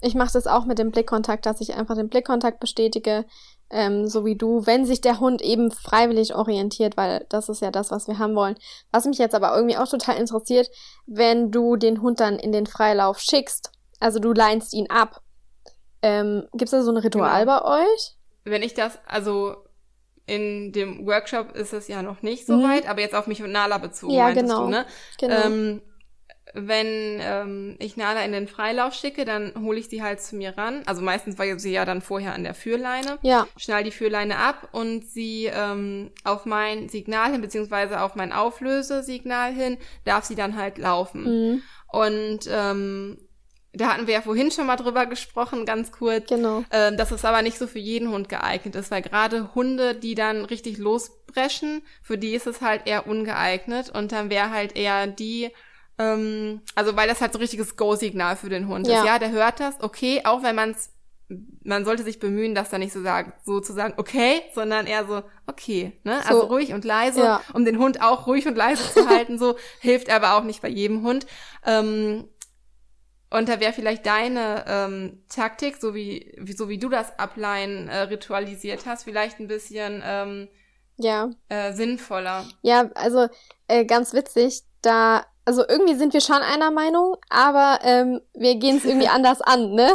Ich 0.00 0.14
mache 0.14 0.32
das 0.32 0.46
auch 0.46 0.64
mit 0.64 0.78
dem 0.78 0.90
Blickkontakt, 0.92 1.44
dass 1.46 1.60
ich 1.60 1.74
einfach 1.74 1.96
den 1.96 2.08
Blickkontakt 2.08 2.60
bestätige, 2.60 3.24
ähm, 3.70 4.06
so 4.06 4.24
wie 4.24 4.36
du, 4.36 4.66
wenn 4.66 4.84
sich 4.86 5.00
der 5.00 5.20
Hund 5.20 5.42
eben 5.42 5.70
freiwillig 5.70 6.34
orientiert, 6.34 6.96
weil 6.96 7.26
das 7.28 7.48
ist 7.48 7.60
ja 7.62 7.70
das, 7.70 7.90
was 7.90 8.08
wir 8.08 8.18
haben 8.18 8.34
wollen. 8.34 8.56
Was 8.92 9.04
mich 9.04 9.18
jetzt 9.18 9.34
aber 9.34 9.54
irgendwie 9.54 9.76
auch 9.76 9.88
total 9.88 10.16
interessiert, 10.16 10.70
wenn 11.06 11.50
du 11.50 11.76
den 11.76 12.00
Hund 12.00 12.20
dann 12.20 12.38
in 12.38 12.52
den 12.52 12.66
Freilauf 12.66 13.18
schickst, 13.20 13.70
also 14.00 14.18
du 14.20 14.32
leinst 14.32 14.72
ihn 14.72 14.88
ab, 14.90 15.20
ähm, 16.02 16.46
gibt's 16.54 16.70
da 16.70 16.82
so 16.82 16.90
ein 16.92 16.96
Ritual 16.96 17.44
Genau. 17.44 17.60
bei 17.60 17.82
euch? 17.82 18.16
Wenn 18.44 18.62
ich 18.62 18.74
das, 18.74 18.98
also 19.06 19.56
in 20.26 20.72
dem 20.72 21.06
Workshop 21.06 21.52
ist 21.56 21.72
es 21.72 21.88
ja 21.88 22.02
noch 22.02 22.22
nicht 22.22 22.46
so 22.46 22.54
Mhm. 22.58 22.62
weit, 22.64 22.88
aber 22.88 23.00
jetzt 23.00 23.14
auf 23.14 23.26
mich 23.26 23.42
und 23.42 23.50
Nala 23.52 23.78
bezogen, 23.78 24.12
Ja, 24.12 24.30
genau. 24.30 24.64
du, 24.64 24.70
ne? 24.70 24.86
Genau. 25.18 25.34
Ähm, 25.46 25.82
wenn 26.54 27.20
ähm, 27.20 27.76
ich 27.78 27.96
Nala 27.96 28.24
in 28.24 28.32
den 28.32 28.48
Freilauf 28.48 28.94
schicke, 28.94 29.24
dann 29.24 29.52
hole 29.60 29.78
ich 29.78 29.88
sie 29.88 30.02
halt 30.02 30.20
zu 30.20 30.36
mir 30.36 30.56
ran. 30.56 30.82
Also 30.86 31.02
meistens 31.02 31.38
war 31.38 31.58
sie 31.58 31.72
ja 31.72 31.84
dann 31.84 32.00
vorher 32.00 32.34
an 32.34 32.44
der 32.44 32.54
Führleine. 32.54 33.18
ja, 33.22 33.46
Schnall 33.56 33.84
die 33.84 33.90
Führleine 33.90 34.38
ab 34.38 34.68
und 34.72 35.06
sie 35.06 35.46
ähm, 35.46 36.10
auf 36.24 36.46
mein 36.46 36.88
Signal 36.88 37.32
hin, 37.32 37.40
beziehungsweise 37.40 38.00
auf 38.00 38.14
mein 38.14 38.32
Auflösesignal 38.32 39.52
hin, 39.52 39.78
darf 40.04 40.24
sie 40.24 40.34
dann 40.34 40.56
halt 40.56 40.78
laufen. 40.78 41.24
mhm. 41.24 41.62
Und 41.90 42.40
ähm, 42.50 43.16
da 43.72 43.92
hatten 43.92 44.06
wir 44.06 44.14
ja 44.14 44.22
vorhin 44.22 44.50
schon 44.50 44.66
mal 44.66 44.76
drüber 44.76 45.06
gesprochen, 45.06 45.64
ganz 45.64 45.92
kurz. 45.92 46.28
genau. 46.28 46.64
Ähm, 46.70 46.96
dass 46.96 47.10
es 47.10 47.24
aber 47.24 47.42
nicht 47.42 47.58
so 47.58 47.66
für 47.66 47.78
jeden 47.78 48.10
Hund 48.10 48.28
geeignet 48.28 48.74
ist, 48.74 48.90
weil 48.90 49.02
gerade 49.02 49.54
Hunde, 49.54 49.94
die 49.94 50.14
dann 50.14 50.44
richtig 50.44 50.78
losbrechen, 50.78 51.82
für 52.02 52.18
die 52.18 52.34
ist 52.34 52.46
es 52.46 52.60
halt 52.60 52.86
eher 52.86 53.06
ungeeignet 53.06 53.90
und 53.90 54.12
dann 54.12 54.30
wäre 54.30 54.50
halt 54.50 54.76
eher 54.76 55.06
die, 55.06 55.50
ähm, 55.98 56.62
also 56.74 56.96
weil 56.96 57.08
das 57.08 57.20
halt 57.20 57.32
so 57.32 57.38
ein 57.38 57.42
richtiges 57.42 57.76
Go-Signal 57.76 58.36
für 58.36 58.48
den 58.48 58.68
Hund 58.68 58.86
Ja. 58.86 59.00
ist. 59.00 59.06
Ja, 59.06 59.18
der 59.18 59.30
hört 59.30 59.60
das, 59.60 59.80
okay, 59.80 60.22
auch 60.24 60.42
wenn 60.42 60.54
man 60.56 60.70
es, 60.70 60.90
man 61.62 61.84
sollte 61.84 62.04
sich 62.04 62.18
bemühen, 62.20 62.54
das 62.54 62.70
dann 62.70 62.80
nicht 62.80 62.92
so 62.92 63.02
sagen, 63.02 63.32
so 63.44 63.60
zu 63.60 63.72
sagen, 63.74 63.94
okay, 63.98 64.40
sondern 64.54 64.86
eher 64.86 65.06
so, 65.06 65.22
okay, 65.46 65.92
ne? 66.04 66.20
So. 66.22 66.28
Also 66.28 66.46
ruhig 66.46 66.72
und 66.72 66.84
leise, 66.86 67.20
Ja. 67.20 67.42
um 67.52 67.64
den 67.66 67.78
Hund 67.78 68.00
auch 68.02 68.26
ruhig 68.26 68.46
und 68.46 68.56
leise 68.56 68.82
zu 68.94 69.06
halten, 69.08 69.38
so 69.38 69.56
hilft 69.80 70.08
aber 70.10 70.34
auch 70.38 70.44
nicht 70.44 70.62
bei 70.62 70.68
jedem 70.68 71.02
Hund. 71.02 71.26
Ähm, 71.66 72.28
und 73.30 73.48
da 73.50 73.60
wäre 73.60 73.74
vielleicht 73.74 74.06
deine 74.06 74.64
ähm, 74.66 75.22
Taktik, 75.28 75.76
so 75.76 75.94
wie, 75.94 76.34
wie 76.38 76.52
so 76.54 76.70
wie 76.70 76.78
du 76.78 76.88
das 76.88 77.18
Upline 77.18 77.90
äh, 77.90 77.98
ritualisiert 78.04 78.86
hast, 78.86 79.04
vielleicht 79.04 79.38
ein 79.38 79.48
bisschen 79.48 80.02
ähm, 80.02 80.48
Ja. 80.96 81.28
äh, 81.50 81.74
sinnvoller. 81.74 82.46
Ja, 82.62 82.90
also 82.94 83.28
äh, 83.66 83.84
ganz 83.84 84.14
witzig, 84.14 84.62
da, 84.80 85.26
also 85.48 85.64
irgendwie 85.66 85.94
sind 85.94 86.12
wir 86.12 86.20
schon 86.20 86.36
einer 86.42 86.70
Meinung, 86.70 87.16
aber 87.30 87.78
ähm, 87.82 88.20
wir 88.34 88.56
gehen 88.56 88.76
es 88.76 88.84
irgendwie 88.84 89.08
anders 89.16 89.40
an, 89.40 89.70
ne? 89.72 89.88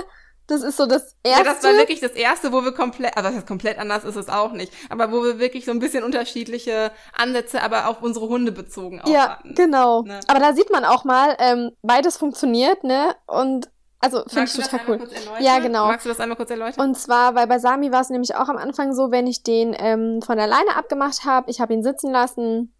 Das 0.48 0.63
ist 0.63 0.78
so 0.78 0.88
das 0.88 1.16
Ja, 1.24 1.34
erste. 1.34 1.46
das 1.46 1.63
war 1.63 1.74
wirklich 1.78 2.00
das 2.00 2.13
erste, 2.13 2.52
wo 2.52 2.63
wir 2.63 2.72
komplett, 2.74 3.16
also 3.16 3.30
das 3.30 3.38
heißt 3.38 3.48
komplett 3.48 3.78
anders 3.78 4.04
ist 4.04 4.16
es 4.16 4.30
auch 4.30 4.52
nicht, 4.52 4.74
aber 4.89 5.12
wo 5.12 5.24
wir 5.24 5.38
wirklich 5.38 5.63
so 5.63 5.70
ein 5.72 5.78
bisschen 5.78 6.04
unterschiedliche 6.04 6.92
Ansätze, 7.16 7.62
aber 7.62 7.88
auf 7.88 8.02
unsere 8.02 8.28
Hunde 8.30 8.52
bezogen 8.52 9.00
auch 9.00 9.08
ja, 9.08 9.38
hatten. 9.38 9.54
genau. 9.54 10.02
Ne? 10.02 10.20
Aber 10.28 10.39
da 10.39 10.54
sieht 10.54 10.72
man 10.72 10.86
auch 10.86 11.04
mal, 11.06 11.38
ähm, 11.38 11.70
beides 11.84 12.18
funktioniert, 12.18 12.84
ne? 12.84 13.16
Und 13.28 13.70
also 14.00 14.24
finde 14.28 14.46
ich 14.46 14.54
total 14.54 14.80
cool. 14.88 14.98
kurz 14.98 15.13
erläutern? 15.13 15.44
Ja, 15.44 15.60
genau. 15.60 15.86
Magst 15.86 16.06
du 16.08 16.10
das 16.10 16.20
einmal 16.20 16.36
kurz 16.36 16.50
erläutern? 16.50 16.84
Und 16.84 16.98
zwar, 16.98 17.36
weil 17.36 17.46
bei 17.46 17.60
Sami 17.60 17.92
war 17.92 18.02
es 18.02 18.10
nämlich 18.10 18.36
auch 18.36 18.50
am 18.50 18.58
Anfang 18.58 18.94
so, 18.94 19.12
wenn 19.12 19.28
ich 19.28 19.44
den 19.44 19.76
ähm, 19.78 20.22
von 20.24 20.36
der 20.38 20.48
Leine 20.48 20.76
abgemacht 20.76 21.24
habe, 21.26 21.50
ich 21.52 21.62
habe 21.62 21.74
ihn 21.74 21.84
sitzen 21.84 22.12
lassen, 22.12 22.74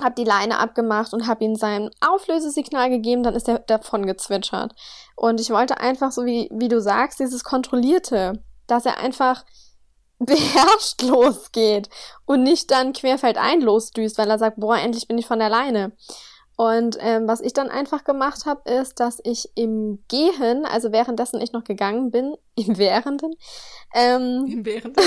habe 0.00 0.14
die 0.16 0.24
Leine 0.24 0.58
abgemacht 0.58 1.12
und 1.12 1.26
habe 1.26 1.44
ihm 1.44 1.54
sein 1.54 1.90
Auflösesignal 2.00 2.90
gegeben, 2.90 3.22
dann 3.22 3.34
ist 3.34 3.48
er 3.48 3.58
davon 3.60 4.06
gezwitschert. 4.06 4.74
Und 5.16 5.40
ich 5.40 5.50
wollte 5.50 5.78
einfach, 5.80 6.12
so 6.12 6.24
wie, 6.24 6.48
wie 6.52 6.68
du 6.68 6.80
sagst, 6.80 7.20
dieses 7.20 7.44
Kontrollierte, 7.44 8.42
dass 8.66 8.86
er 8.86 8.98
einfach 8.98 9.44
beherrscht 10.18 11.02
losgeht 11.02 11.88
und 12.26 12.42
nicht 12.42 12.70
dann 12.70 12.92
querfeldein 12.92 13.60
losdüst, 13.60 14.18
weil 14.18 14.30
er 14.30 14.38
sagt, 14.38 14.58
boah, 14.58 14.76
endlich 14.76 15.06
bin 15.06 15.18
ich 15.18 15.26
von 15.26 15.38
der 15.38 15.48
Leine. 15.48 15.92
Und 16.60 16.96
ähm, 16.98 17.28
was 17.28 17.40
ich 17.40 17.52
dann 17.52 17.70
einfach 17.70 18.02
gemacht 18.02 18.44
habe, 18.44 18.68
ist, 18.68 18.98
dass 18.98 19.20
ich 19.22 19.48
im 19.54 20.02
Gehen, 20.08 20.66
also 20.66 20.90
währenddessen 20.90 21.40
ich 21.40 21.52
noch 21.52 21.62
gegangen 21.62 22.10
bin, 22.10 22.34
im 22.56 22.76
Währenden, 22.78 23.32
ähm, 23.94 24.44
Im 24.48 24.66
Während. 24.66 24.98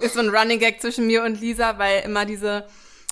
ist 0.00 0.14
so 0.14 0.20
ein 0.20 0.30
Running 0.30 0.58
Gag 0.58 0.80
zwischen 0.80 1.06
mir 1.06 1.22
und 1.22 1.38
Lisa, 1.38 1.78
weil 1.78 2.04
immer 2.04 2.24
diese 2.24 2.64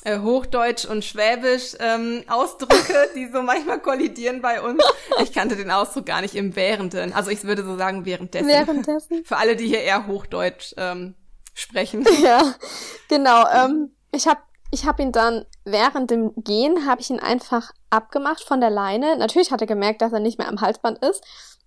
Hochdeutsch 0.05 0.85
und 0.85 1.05
Schwäbisch 1.05 1.77
ähm, 1.79 2.25
Ausdrücke, 2.29 3.11
die 3.15 3.29
so 3.33 3.43
manchmal 3.43 3.81
kollidieren 3.81 4.43
bei 4.43 4.61
uns. 4.61 4.83
Ich 5.23 5.33
kannte 5.33 5.57
den 5.57 5.71
Ausdruck 5.71 6.07
gar 6.07 6.21
nicht 6.21 6.35
im 6.35 6.57
Währenden. 6.57 7.13
Also 7.13 7.31
ich 7.31 7.45
würde 7.45 7.65
so 7.65 7.77
sagen 7.77 8.05
währenddessen. 8.05 8.49
währenddessen, 8.49 9.25
Für 9.25 9.37
alle, 9.37 9.57
die 9.57 9.67
hier 9.67 9.81
eher 9.81 10.07
Hochdeutsch 10.07 10.75
ähm, 10.77 11.15
sprechen. 11.55 12.05
ja, 12.23 12.55
genau, 13.09 13.45
ähm, 13.49 13.95
ich 14.13 14.27
habe 14.27 14.41
ich 14.73 14.87
habe 14.87 15.03
ihn 15.03 15.13
dann 15.13 15.45
während 15.65 16.11
dem 16.11 16.33
Gehen, 16.37 16.87
habe 16.87 17.03
ich 17.03 17.11
ihn 17.11 17.21
einfach 17.21 17.73
abgemacht 17.91 18.43
von 18.43 18.61
der 18.61 18.71
Leine. 18.71 19.19
Natürlich 19.19 19.53
hat 19.53 19.61
er 19.61 19.67
gemerkt, 19.67 20.01
dass 20.01 20.15
er 20.15 20.21
nicht 20.21 20.39
mehr 20.39 20.49
am 20.49 20.63
Halsband 20.63 20.99
ist. 21.05 21.23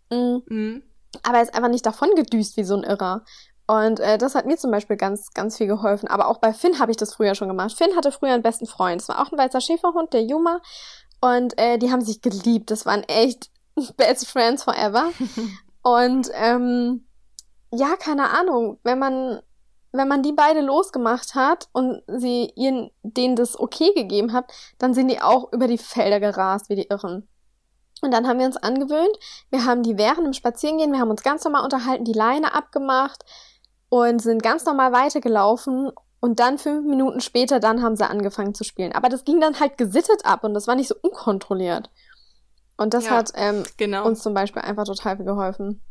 Mhm. 0.10 0.42
Mhm. 0.48 0.84
Aber 1.24 1.38
er 1.38 1.44
ist 1.44 1.54
einfach 1.54 1.70
nicht 1.70 1.86
davon 1.86 2.10
gedüst 2.16 2.58
wie 2.58 2.64
so 2.64 2.76
ein 2.76 2.84
Irrer. 2.84 3.24
Und 3.68 4.00
äh, 4.00 4.18
das 4.18 4.36
hat 4.36 4.46
mir 4.46 4.58
zum 4.58 4.72
Beispiel 4.72 4.96
ganz, 4.96 5.34
ganz 5.34 5.58
viel 5.58 5.68
geholfen. 5.68 6.08
Aber 6.08 6.28
auch 6.28 6.38
bei 6.38 6.54
Finn 6.54 6.80
habe 6.80 6.92
ich 6.92 6.98
das 6.98 7.16
früher 7.16 7.34
schon 7.36 7.48
gemacht. 7.48 7.74
Finn 7.76 7.96
hatte 7.96 8.12
früher 8.12 8.34
einen 8.34 8.44
besten 8.44 8.68
Freund. 8.68 9.02
Es 9.02 9.10
war 9.10 9.22
auch 9.22 9.32
ein 9.32 9.38
weißer 9.38 9.62
Schäferhund, 9.62 10.14
der 10.14 10.24
Juma. 10.24 10.62
Und 11.20 11.58
äh, 11.58 11.78
die 11.78 11.92
haben 11.92 12.02
sich 12.02 12.22
geliebt. 12.22 12.70
Das 12.70 12.86
waren 12.86 13.04
echt 13.04 13.50
best 13.98 14.28
friends 14.28 14.64
forever. 14.64 15.10
Und 15.82 16.30
ähm, 16.34 17.08
ja, 17.72 17.96
keine 17.96 18.32
Ahnung, 18.32 18.80
wenn 18.84 19.00
man 19.00 19.42
wenn 19.98 20.08
man 20.08 20.24
die 20.24 20.34
beide 20.34 20.62
losgemacht 20.62 21.36
hat 21.36 21.70
und 21.72 22.04
sie 22.08 22.52
ihnen 22.56 22.92
denen 23.02 23.36
das 23.36 23.58
okay 23.58 23.94
gegeben 23.96 24.34
hat, 24.34 24.52
dann 24.78 24.94
sind 24.94 25.08
die 25.08 25.22
auch 25.22 25.54
über 25.54 25.68
die 25.68 25.78
Felder 25.78 26.20
gerast 26.20 26.70
wie 26.70 26.76
die 26.76 26.88
Irren. 26.90 27.28
Und 28.02 28.12
dann 28.12 28.28
haben 28.28 28.40
wir 28.40 28.46
uns 28.46 28.58
angewöhnt, 28.58 29.18
wir 29.50 29.66
haben 29.66 29.84
die 29.84 29.98
während 29.98 30.26
dem 30.26 30.34
Spazierengehen, 30.34 30.92
wir 30.92 31.00
haben 31.00 31.12
uns 31.12 31.24
ganz 31.24 31.44
normal 31.46 31.64
unterhalten, 31.64 32.04
die 32.04 32.14
Leine 32.14 32.54
abgemacht 32.54 33.24
und 33.96 34.22
sind 34.22 34.44
ganz 34.44 34.66
normal 34.66 34.92
weitergelaufen 34.92 35.90
und 36.20 36.40
dann 36.40 36.58
fünf 36.58 36.86
Minuten 36.86 37.22
später, 37.22 37.60
dann 37.62 37.82
haben 37.82 37.96
sie 37.96 38.10
angefangen 38.10 38.54
zu 38.54 38.66
spielen. 38.66 38.92
Aber 38.92 39.08
das 39.08 39.24
ging 39.24 39.40
dann 39.40 39.60
halt 39.60 39.78
gesittet 39.78 40.26
ab 40.26 40.44
und 40.44 40.54
das 40.54 40.68
war 40.68 40.76
nicht 40.76 40.90
so 40.90 40.96
unkontrolliert. 41.02 41.90
Und 42.76 42.94
das 42.94 43.06
ja, 43.06 43.12
hat 43.12 43.32
ähm, 43.36 43.64
genau. 43.78 44.06
uns 44.06 44.22
zum 44.22 44.34
Beispiel 44.34 44.62
einfach 44.62 44.84
total 44.84 45.18
geholfen. 45.18 45.82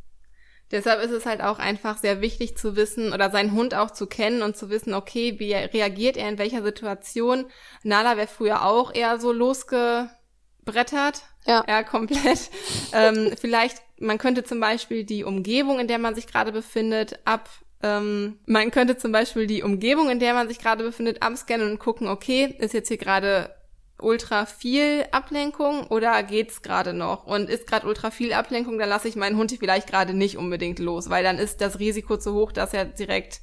Deshalb 0.70 1.02
ist 1.02 1.12
es 1.12 1.24
halt 1.24 1.40
auch 1.40 1.58
einfach 1.58 1.96
sehr 1.96 2.20
wichtig 2.20 2.58
zu 2.58 2.76
wissen 2.76 3.12
oder 3.12 3.30
seinen 3.30 3.52
Hund 3.52 3.74
auch 3.74 3.90
zu 3.90 4.06
kennen 4.06 4.42
und 4.42 4.56
zu 4.56 4.68
wissen, 4.68 4.92
okay, 4.92 5.38
wie 5.38 5.54
reagiert 5.54 6.18
er 6.18 6.28
in 6.28 6.38
welcher 6.38 6.62
Situation. 6.62 7.46
Nala 7.82 8.16
wäre 8.18 8.26
früher 8.26 8.66
auch 8.66 8.92
eher 8.92 9.18
so 9.18 9.32
losgebrettert. 9.32 11.22
Ja. 11.46 11.64
Ja, 11.66 11.82
komplett. 11.84 12.50
ähm, 12.92 13.32
vielleicht, 13.40 13.82
man 13.98 14.18
könnte 14.18 14.44
zum 14.44 14.60
Beispiel 14.60 15.04
die 15.04 15.24
Umgebung, 15.24 15.78
in 15.78 15.88
der 15.88 15.98
man 15.98 16.14
sich 16.14 16.26
gerade 16.26 16.52
befindet, 16.52 17.20
ab 17.24 17.48
ähm, 17.84 18.38
man 18.46 18.70
könnte 18.70 18.96
zum 18.96 19.12
Beispiel 19.12 19.46
die 19.46 19.62
Umgebung, 19.62 20.08
in 20.08 20.18
der 20.18 20.32
man 20.32 20.48
sich 20.48 20.58
gerade 20.58 20.82
befindet, 20.82 21.22
abscannen 21.22 21.70
und 21.70 21.78
gucken, 21.78 22.08
okay, 22.08 22.54
ist 22.58 22.72
jetzt 22.72 22.88
hier 22.88 22.96
gerade 22.96 23.54
ultra 24.00 24.46
viel 24.46 25.04
Ablenkung 25.12 25.86
oder 25.88 26.22
geht's 26.22 26.62
gerade 26.62 26.94
noch? 26.94 27.26
Und 27.26 27.50
ist 27.50 27.66
gerade 27.66 27.86
ultra 27.86 28.10
viel 28.10 28.32
Ablenkung, 28.32 28.78
dann 28.78 28.88
lasse 28.88 29.06
ich 29.06 29.16
meinen 29.16 29.36
Hund 29.36 29.52
vielleicht 29.52 29.86
gerade 29.86 30.14
nicht 30.14 30.38
unbedingt 30.38 30.78
los, 30.78 31.10
weil 31.10 31.22
dann 31.22 31.36
ist 31.36 31.60
das 31.60 31.78
Risiko 31.78 32.16
zu 32.16 32.32
hoch, 32.32 32.52
dass 32.52 32.72
er 32.72 32.86
direkt 32.86 33.42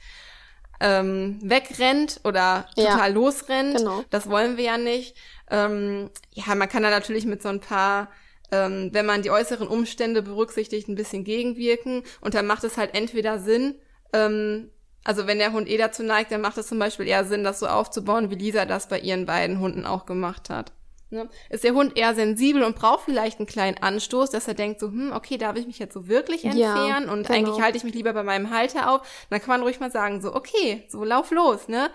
ähm, 0.79 1.37
wegrennt 1.43 2.21
oder 2.23 2.65
total 2.75 3.09
ja, 3.09 3.13
losrennt. 3.13 3.77
Genau. 3.77 4.03
Das 4.09 4.27
wollen 4.27 4.57
wir 4.57 4.63
ja 4.63 4.77
nicht. 4.79 5.15
Ähm, 5.51 6.09
ja, 6.31 6.55
man 6.55 6.67
kann 6.67 6.81
da 6.81 6.89
natürlich 6.89 7.25
mit 7.25 7.43
so 7.43 7.49
ein 7.49 7.59
paar 7.59 8.09
ähm, 8.51 8.89
wenn 8.91 9.05
man 9.05 9.21
die 9.21 9.31
äußeren 9.31 9.67
Umstände 9.67 10.21
berücksichtigt, 10.21 10.89
ein 10.89 10.95
bisschen 10.95 11.23
gegenwirken. 11.23 12.03
Und 12.19 12.33
dann 12.33 12.47
macht 12.47 12.65
es 12.65 12.75
halt 12.75 12.93
entweder 12.95 13.39
Sinn, 13.39 13.75
ähm, 14.13 14.69
also 15.03 15.25
wenn 15.27 15.39
der 15.39 15.51
Hund 15.51 15.67
eh 15.67 15.77
dazu 15.77 16.03
neigt, 16.03 16.31
dann 16.31 16.41
macht 16.41 16.57
es 16.57 16.67
zum 16.67 16.79
Beispiel 16.79 17.07
eher 17.07 17.25
Sinn, 17.25 17.43
das 17.43 17.59
so 17.59 17.67
aufzubauen, 17.67 18.29
wie 18.29 18.35
Lisa 18.35 18.65
das 18.65 18.87
bei 18.87 18.99
ihren 18.99 19.25
beiden 19.25 19.59
Hunden 19.59 19.85
auch 19.85 20.05
gemacht 20.05 20.49
hat. 20.49 20.73
Ne? 21.09 21.27
Ist 21.49 21.65
der 21.65 21.73
Hund 21.73 21.97
eher 21.97 22.15
sensibel 22.15 22.63
und 22.63 22.75
braucht 22.75 23.03
vielleicht 23.03 23.39
einen 23.39 23.47
kleinen 23.47 23.77
Anstoß, 23.77 24.29
dass 24.29 24.47
er 24.47 24.53
denkt 24.53 24.79
so, 24.79 24.87
hm, 24.87 25.11
okay, 25.11 25.37
darf 25.37 25.57
ich 25.57 25.67
mich 25.67 25.77
jetzt 25.77 25.93
so 25.93 26.07
wirklich 26.07 26.45
entfernen 26.45 27.05
ja, 27.07 27.11
und 27.11 27.27
genau. 27.27 27.37
eigentlich 27.37 27.61
halte 27.61 27.77
ich 27.77 27.83
mich 27.83 27.93
lieber 27.93 28.13
bei 28.13 28.23
meinem 28.23 28.49
Halter 28.49 28.89
auf. 28.89 29.01
Dann 29.29 29.41
kann 29.41 29.49
man 29.49 29.61
ruhig 29.61 29.81
mal 29.81 29.91
sagen 29.91 30.21
so, 30.21 30.33
okay, 30.33 30.85
so 30.87 31.03
lauf 31.03 31.31
los, 31.31 31.67
ne? 31.67 31.89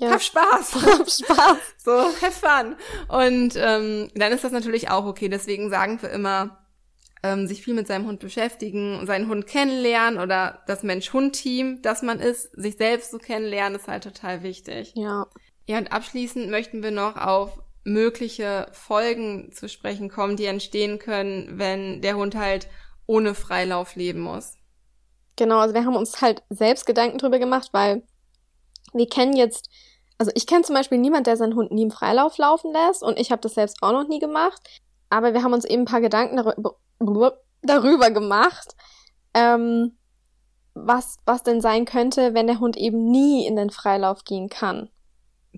Ja. 0.00 0.10
Hab 0.10 0.22
Spaß. 0.22 0.74
Hab 0.98 1.08
Spaß. 1.08 1.58
so, 1.78 1.92
have 1.92 2.32
fun. 2.32 2.76
Und 3.08 3.54
ähm, 3.56 4.10
dann 4.14 4.32
ist 4.32 4.42
das 4.42 4.52
natürlich 4.52 4.90
auch 4.90 5.06
okay. 5.06 5.28
Deswegen 5.28 5.70
sagen 5.70 6.02
wir 6.02 6.10
immer, 6.10 6.65
ähm, 7.22 7.46
sich 7.46 7.62
viel 7.62 7.74
mit 7.74 7.86
seinem 7.86 8.06
Hund 8.06 8.20
beschäftigen, 8.20 9.06
seinen 9.06 9.28
Hund 9.28 9.46
kennenlernen 9.46 10.20
oder 10.20 10.62
das 10.66 10.82
Mensch-Hund-Team, 10.82 11.82
das 11.82 12.02
man 12.02 12.20
ist, 12.20 12.50
sich 12.52 12.76
selbst 12.76 13.10
so 13.10 13.18
kennenlernen, 13.18 13.78
ist 13.78 13.88
halt 13.88 14.04
total 14.04 14.42
wichtig. 14.42 14.92
Ja. 14.94 15.26
Ja, 15.68 15.78
und 15.78 15.92
abschließend 15.92 16.48
möchten 16.48 16.82
wir 16.82 16.92
noch 16.92 17.16
auf 17.16 17.58
mögliche 17.84 18.66
Folgen 18.72 19.52
zu 19.52 19.68
sprechen 19.68 20.08
kommen, 20.08 20.36
die 20.36 20.46
entstehen 20.46 20.98
können, 20.98 21.58
wenn 21.58 22.02
der 22.02 22.16
Hund 22.16 22.34
halt 22.34 22.68
ohne 23.06 23.34
Freilauf 23.34 23.94
leben 23.94 24.20
muss. 24.20 24.54
Genau, 25.36 25.58
also 25.58 25.74
wir 25.74 25.84
haben 25.84 25.96
uns 25.96 26.20
halt 26.20 26.42
selbst 26.50 26.86
Gedanken 26.86 27.18
drüber 27.18 27.38
gemacht, 27.38 27.68
weil 27.72 28.02
wir 28.92 29.08
kennen 29.08 29.36
jetzt, 29.36 29.68
also 30.18 30.32
ich 30.34 30.46
kenne 30.46 30.62
zum 30.62 30.74
Beispiel 30.74 30.98
niemand, 30.98 31.26
der 31.26 31.36
seinen 31.36 31.54
Hund 31.54 31.72
nie 31.72 31.82
im 31.82 31.90
Freilauf 31.90 32.38
laufen 32.38 32.72
lässt 32.72 33.02
und 33.02 33.18
ich 33.18 33.30
habe 33.30 33.42
das 33.42 33.54
selbst 33.54 33.82
auch 33.82 33.92
noch 33.92 34.08
nie 34.08 34.18
gemacht. 34.18 34.60
Aber 35.08 35.34
wir 35.34 35.42
haben 35.42 35.52
uns 35.52 35.64
eben 35.64 35.82
ein 35.82 35.86
paar 35.86 36.00
Gedanken 36.00 36.36
darüber, 36.36 36.76
darüber 37.62 38.10
gemacht, 38.10 38.74
ähm, 39.34 39.96
was, 40.74 41.16
was 41.24 41.42
denn 41.42 41.60
sein 41.60 41.84
könnte, 41.84 42.34
wenn 42.34 42.46
der 42.46 42.60
Hund 42.60 42.76
eben 42.76 43.10
nie 43.10 43.46
in 43.46 43.56
den 43.56 43.70
Freilauf 43.70 44.24
gehen 44.24 44.48
kann. 44.48 44.90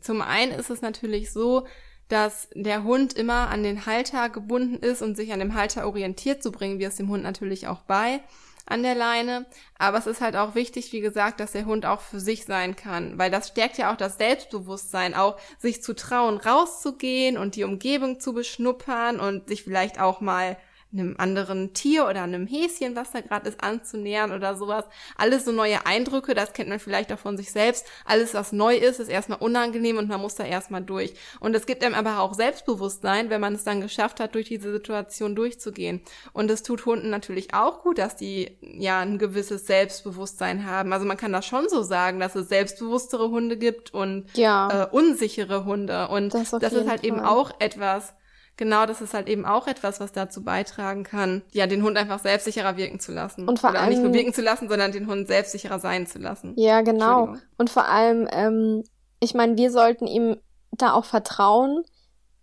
Zum 0.01 0.23
einen 0.23 0.53
ist 0.53 0.71
es 0.71 0.81
natürlich 0.81 1.33
so, 1.33 1.67
dass 2.09 2.49
der 2.55 2.85
Hund 2.85 3.13
immer 3.13 3.51
an 3.51 3.63
den 3.63 3.85
Halter 3.85 4.31
gebunden 4.31 4.77
ist 4.77 5.03
und 5.03 5.17
sich 5.17 5.33
an 5.33 5.41
dem 5.41 5.55
Halter 5.55 5.87
orientiert, 5.87 6.43
so 6.43 6.51
bringen 6.53 6.79
wir 6.79 6.89
es 6.89 6.97
dem 6.97 7.09
Hund 7.09 7.23
natürlich 7.23 7.67
auch 7.67 7.83
bei 7.83 8.21
an 8.69 8.83
der 8.83 8.95
Leine. 8.95 9.47
Aber 9.79 9.99
es 9.99 10.07
ist 10.07 10.21
halt 10.21 10.37
auch 10.37 10.55
wichtig, 10.55 10.93
wie 10.93 11.01
gesagt, 11.01 11.41
dass 11.41 11.53
der 11.53 11.67
Hund 11.67 11.87
auch 11.87 12.01
für 12.01 12.21
sich 12.21 12.45
sein 12.45 12.77
kann, 12.77 13.19
weil 13.19 13.31
das 13.31 13.49
stärkt 13.49 13.79
ja 13.79 13.93
auch 13.93 13.97
das 13.97 14.19
Selbstbewusstsein, 14.19 15.15
auch 15.15 15.39
sich 15.59 15.83
zu 15.83 15.95
trauen, 15.95 16.39
rauszugehen 16.39 17.39
und 17.39 17.57
die 17.57 17.65
Umgebung 17.65 18.21
zu 18.21 18.33
beschnuppern 18.33 19.21
und 19.21 19.49
sich 19.49 19.65
vielleicht 19.65 20.01
auch 20.01 20.21
mal 20.21 20.57
einem 20.93 21.17
anderen 21.19 21.75
Tier 21.75 22.07
oder 22.07 22.23
einem 22.23 22.47
Häschen, 22.47 22.97
was 22.97 23.11
da 23.11 23.21
gerade 23.21 23.49
ist, 23.49 23.63
anzunähern 23.63 24.33
oder 24.33 24.57
sowas. 24.57 24.87
Alles 25.17 25.45
so 25.45 25.53
neue 25.53 25.85
Eindrücke, 25.85 26.35
das 26.35 26.55
kennt 26.55 26.71
man 26.71 26.79
vielleicht 26.79 27.13
auch 27.13 27.19
von 27.19 27.37
sich 27.37 27.53
selbst. 27.53 27.87
Alles, 28.07 28.33
was 28.33 28.53
neu 28.53 28.75
ist, 28.75 28.99
ist 28.99 29.09
erstmal 29.09 29.39
unangenehm 29.39 29.99
und 29.99 30.09
man 30.09 30.21
muss 30.21 30.37
da 30.37 30.45
erstmal 30.45 30.83
durch. 30.83 31.15
Und 31.41 31.55
es 31.55 31.67
gibt 31.67 31.85
einem 31.85 31.95
aber 31.95 32.21
auch 32.21 32.33
Selbstbewusstsein, 32.33 33.29
wenn 33.29 33.41
man 33.41 33.55
es 33.55 33.65
dann 33.65 33.83
geschafft 33.83 34.19
hat, 34.19 34.35
durch 34.35 34.49
diese 34.49 34.73
Situation 34.73 35.35
durchzugehen. 35.35 36.01
Und 36.33 36.51
es 36.51 36.63
tut 36.63 36.87
Hunden 36.87 37.11
natürlich 37.11 37.53
auch 37.53 37.83
gut, 37.83 37.99
dass 37.99 38.17
die 38.17 38.57
ja 38.63 39.01
ein 39.01 39.19
gewisses 39.19 39.67
Selbstbewusstsein 39.67 40.65
haben. 40.65 40.95
Also 40.95 41.05
man 41.05 41.19
kann 41.19 41.33
das 41.33 41.45
schon 41.45 41.69
so 41.69 41.83
sagen, 41.83 42.19
dass 42.19 42.35
es 42.35 42.49
selbstbewusstere 42.49 43.29
Hunde 43.29 43.59
gibt 43.59 43.93
und 43.93 44.25
ja. 44.35 44.85
äh, 44.85 44.87
unsichere 44.91 45.67
Hunde. 45.67 46.09
Und 46.09 46.33
das, 46.33 46.51
das 46.51 46.73
ist 46.73 46.89
halt 46.89 47.01
Fall. 47.01 47.09
eben 47.09 47.21
auch 47.21 47.51
etwas, 47.59 48.15
genau, 48.59 48.85
das 48.85 49.01
ist 49.01 49.15
halt 49.15 49.29
eben 49.29 49.47
auch 49.47 49.67
etwas, 49.67 50.01
was 50.01 50.13
dazu 50.13 50.45
beitragen 50.45 51.05
kann, 51.05 51.41
ja, 51.53 51.67
den 51.67 51.83
Hund 51.83 51.97
einfach 51.97 52.19
selbstsicherer 52.19 52.77
wirken 52.77 53.01
zu 53.01 53.13
lassen. 53.13 53.49
Und 53.49 53.59
vor 53.59 53.71
Oder 53.71 53.81
allem 53.81 53.89
nicht 53.89 54.03
nur 54.03 54.13
wirken 54.13 54.35
zu 54.35 54.43
lassen, 54.43 54.69
sondern 54.69 54.93
den 54.93 55.07
Hund 55.07 55.27
selbstsicherer 55.27 55.79
sein 55.79 56.07
zu 56.07 56.19
lassen. 56.19 56.53
Ja, 56.57 56.83
genau. 56.83 57.35
Und 57.57 57.71
vor 57.71 57.87
allem, 57.87 58.29
ähm, 58.31 58.85
ich 59.21 59.33
meine, 59.33 59.57
wir 59.57 59.71
sollten 59.71 60.07
ihm 60.07 60.37
da 60.73 60.93
auch 60.93 61.07
vertrauen 61.07 61.85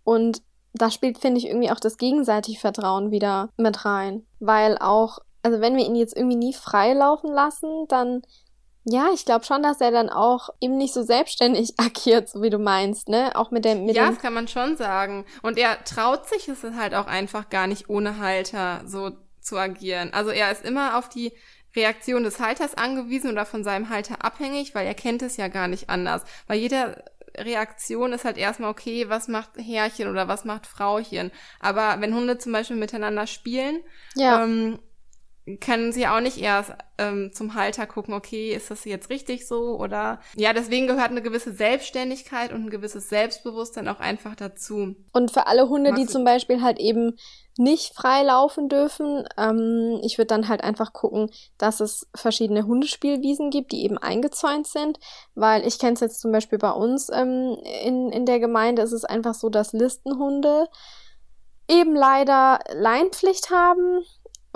und 0.02 0.42
da 0.74 0.90
spielt, 0.90 1.18
finde 1.18 1.38
ich, 1.38 1.46
irgendwie 1.46 1.70
auch 1.70 1.80
das 1.80 1.96
gegenseitige 1.96 2.58
Vertrauen 2.58 3.10
wieder 3.10 3.50
mit 3.56 3.84
rein. 3.84 4.26
Weil 4.40 4.76
auch, 4.78 5.20
also 5.42 5.60
wenn 5.60 5.76
wir 5.76 5.86
ihn 5.86 5.94
jetzt 5.94 6.16
irgendwie 6.16 6.36
nie 6.36 6.52
frei 6.52 6.92
laufen 6.92 7.30
lassen, 7.32 7.86
dann 7.88 8.22
ja, 8.88 9.08
ich 9.12 9.24
glaube 9.24 9.44
schon, 9.44 9.64
dass 9.64 9.80
er 9.80 9.90
dann 9.90 10.08
auch 10.08 10.50
eben 10.60 10.76
nicht 10.76 10.94
so 10.94 11.02
selbstständig 11.02 11.74
agiert, 11.78 12.28
so 12.28 12.40
wie 12.40 12.50
du 12.50 12.58
meinst, 12.58 13.08
ne? 13.08 13.32
Auch 13.34 13.50
mit 13.50 13.64
dem. 13.64 13.84
Mit 13.84 13.96
ja, 13.96 14.06
dem 14.06 14.14
das 14.14 14.22
kann 14.22 14.32
man 14.32 14.48
schon 14.48 14.76
sagen. 14.76 15.26
Und 15.42 15.58
er 15.58 15.82
traut 15.84 16.28
sich 16.28 16.48
es 16.48 16.62
halt 16.62 16.94
auch 16.94 17.06
einfach 17.06 17.50
gar 17.50 17.66
nicht 17.66 17.90
ohne 17.90 18.18
Halter 18.18 18.82
so 18.86 19.10
zu 19.40 19.58
agieren. 19.58 20.12
Also 20.12 20.30
er 20.30 20.52
ist 20.52 20.64
immer 20.64 20.98
auf 20.98 21.08
die 21.08 21.32
Reaktion 21.74 22.22
des 22.22 22.40
Halters 22.40 22.74
angewiesen 22.74 23.30
oder 23.30 23.44
von 23.44 23.64
seinem 23.64 23.90
Halter 23.90 24.24
abhängig, 24.24 24.74
weil 24.74 24.86
er 24.86 24.94
kennt 24.94 25.20
es 25.22 25.36
ja 25.36 25.48
gar 25.48 25.68
nicht 25.68 25.90
anders. 25.90 26.22
Weil 26.46 26.58
jeder 26.60 27.02
Reaktion 27.36 28.12
ist 28.12 28.24
halt 28.24 28.38
erstmal, 28.38 28.70
okay, 28.70 29.08
was 29.08 29.28
macht 29.28 29.50
Herrchen 29.56 30.08
oder 30.08 30.28
was 30.28 30.44
macht 30.44 30.66
Frauchen. 30.66 31.32
Aber 31.58 32.00
wenn 32.00 32.14
Hunde 32.14 32.38
zum 32.38 32.52
Beispiel 32.52 32.76
miteinander 32.76 33.26
spielen, 33.26 33.80
ja. 34.14 34.44
ähm, 34.44 34.78
können 35.60 35.92
sie 35.92 36.08
auch 36.08 36.20
nicht 36.20 36.38
erst 36.38 36.72
ähm, 36.98 37.30
zum 37.32 37.54
Halter 37.54 37.86
gucken, 37.86 38.14
okay, 38.14 38.52
ist 38.52 38.70
das 38.70 38.84
jetzt 38.84 39.10
richtig 39.10 39.46
so? 39.46 39.78
Oder 39.78 40.20
ja, 40.34 40.52
deswegen 40.52 40.88
gehört 40.88 41.10
eine 41.10 41.22
gewisse 41.22 41.52
Selbstständigkeit 41.52 42.52
und 42.52 42.64
ein 42.64 42.70
gewisses 42.70 43.08
Selbstbewusstsein 43.08 43.86
auch 43.86 44.00
einfach 44.00 44.34
dazu. 44.34 44.96
Und 45.12 45.30
für 45.30 45.46
alle 45.46 45.68
Hunde, 45.68 45.92
die 45.94 46.06
zum 46.06 46.24
Beispiel 46.24 46.62
halt 46.62 46.80
eben 46.80 47.16
nicht 47.58 47.94
frei 47.94 48.24
laufen 48.24 48.68
dürfen, 48.68 49.24
ähm, 49.38 50.00
ich 50.02 50.18
würde 50.18 50.26
dann 50.26 50.48
halt 50.48 50.64
einfach 50.64 50.92
gucken, 50.92 51.30
dass 51.58 51.78
es 51.78 52.08
verschiedene 52.14 52.66
Hundespielwiesen 52.66 53.50
gibt, 53.50 53.70
die 53.70 53.84
eben 53.84 53.98
eingezäunt 53.98 54.66
sind, 54.66 54.98
weil 55.36 55.64
ich 55.64 55.78
kenne 55.78 55.92
es 55.92 56.00
jetzt 56.00 56.20
zum 56.20 56.32
Beispiel 56.32 56.58
bei 56.58 56.72
uns 56.72 57.08
ähm, 57.08 57.56
in, 57.84 58.10
in 58.10 58.26
der 58.26 58.40
Gemeinde, 58.40 58.82
ist 58.82 58.92
es 58.92 59.04
einfach 59.04 59.34
so, 59.34 59.48
dass 59.48 59.72
Listenhunde 59.72 60.66
eben 61.68 61.94
leider 61.94 62.60
Leinpflicht 62.74 63.50
haben 63.50 64.04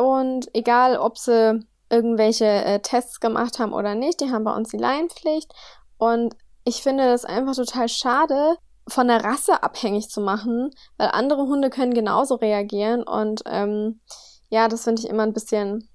und 0.01 0.49
egal, 0.55 0.97
ob 0.97 1.19
sie 1.19 1.61
irgendwelche 1.91 2.47
äh, 2.47 2.81
Tests 2.81 3.21
gemacht 3.21 3.59
haben 3.59 3.73
oder 3.73 3.95
nicht, 3.95 4.21
die 4.21 4.31
haben 4.31 4.45
bei 4.45 4.55
uns 4.55 4.71
die 4.71 4.79
Laienpflicht. 4.79 5.53
Und 5.99 6.35
ich 6.65 6.83
finde 6.83 7.05
das 7.05 7.25
einfach 7.25 7.55
total 7.55 7.89
schade, 7.89 8.57
von 8.89 9.09
der 9.09 9.25
Rasse 9.25 9.63
abhängig 9.63 10.09
zu 10.09 10.21
machen, 10.21 10.71
weil 10.97 11.09
andere 11.09 11.43
Hunde 11.43 11.71
können 11.71 11.95
genauso 11.95 12.37
reagieren 12.37 13.03
und 13.03 13.43
ähm, 13.47 14.01
ja, 14.49 14.69
das 14.69 14.85
finde 14.85 15.03
ich 15.03 15.09
immer 15.09 15.23
ein 15.23 15.33
bisschen 15.33 15.89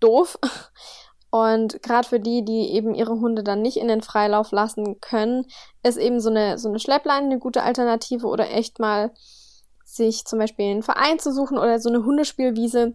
doof. 0.00 0.38
Und 1.30 1.82
gerade 1.82 2.06
für 2.06 2.20
die, 2.20 2.44
die 2.44 2.74
eben 2.74 2.94
ihre 2.94 3.18
Hunde 3.18 3.42
dann 3.42 3.60
nicht 3.60 3.76
in 3.76 3.88
den 3.88 4.02
Freilauf 4.02 4.52
lassen 4.52 5.00
können, 5.00 5.46
ist 5.82 5.96
eben 5.96 6.20
so 6.20 6.30
eine, 6.30 6.58
so 6.58 6.68
eine 6.68 6.78
Schleppleine 6.78 7.26
eine 7.26 7.38
gute 7.40 7.64
Alternative 7.64 8.28
oder 8.28 8.48
echt 8.52 8.78
mal 8.78 9.10
sich 9.84 10.24
zum 10.26 10.38
Beispiel 10.38 10.66
einen 10.66 10.84
Verein 10.84 11.18
zu 11.18 11.32
suchen 11.32 11.58
oder 11.58 11.80
so 11.80 11.88
eine 11.88 12.04
Hundespielwiese, 12.04 12.94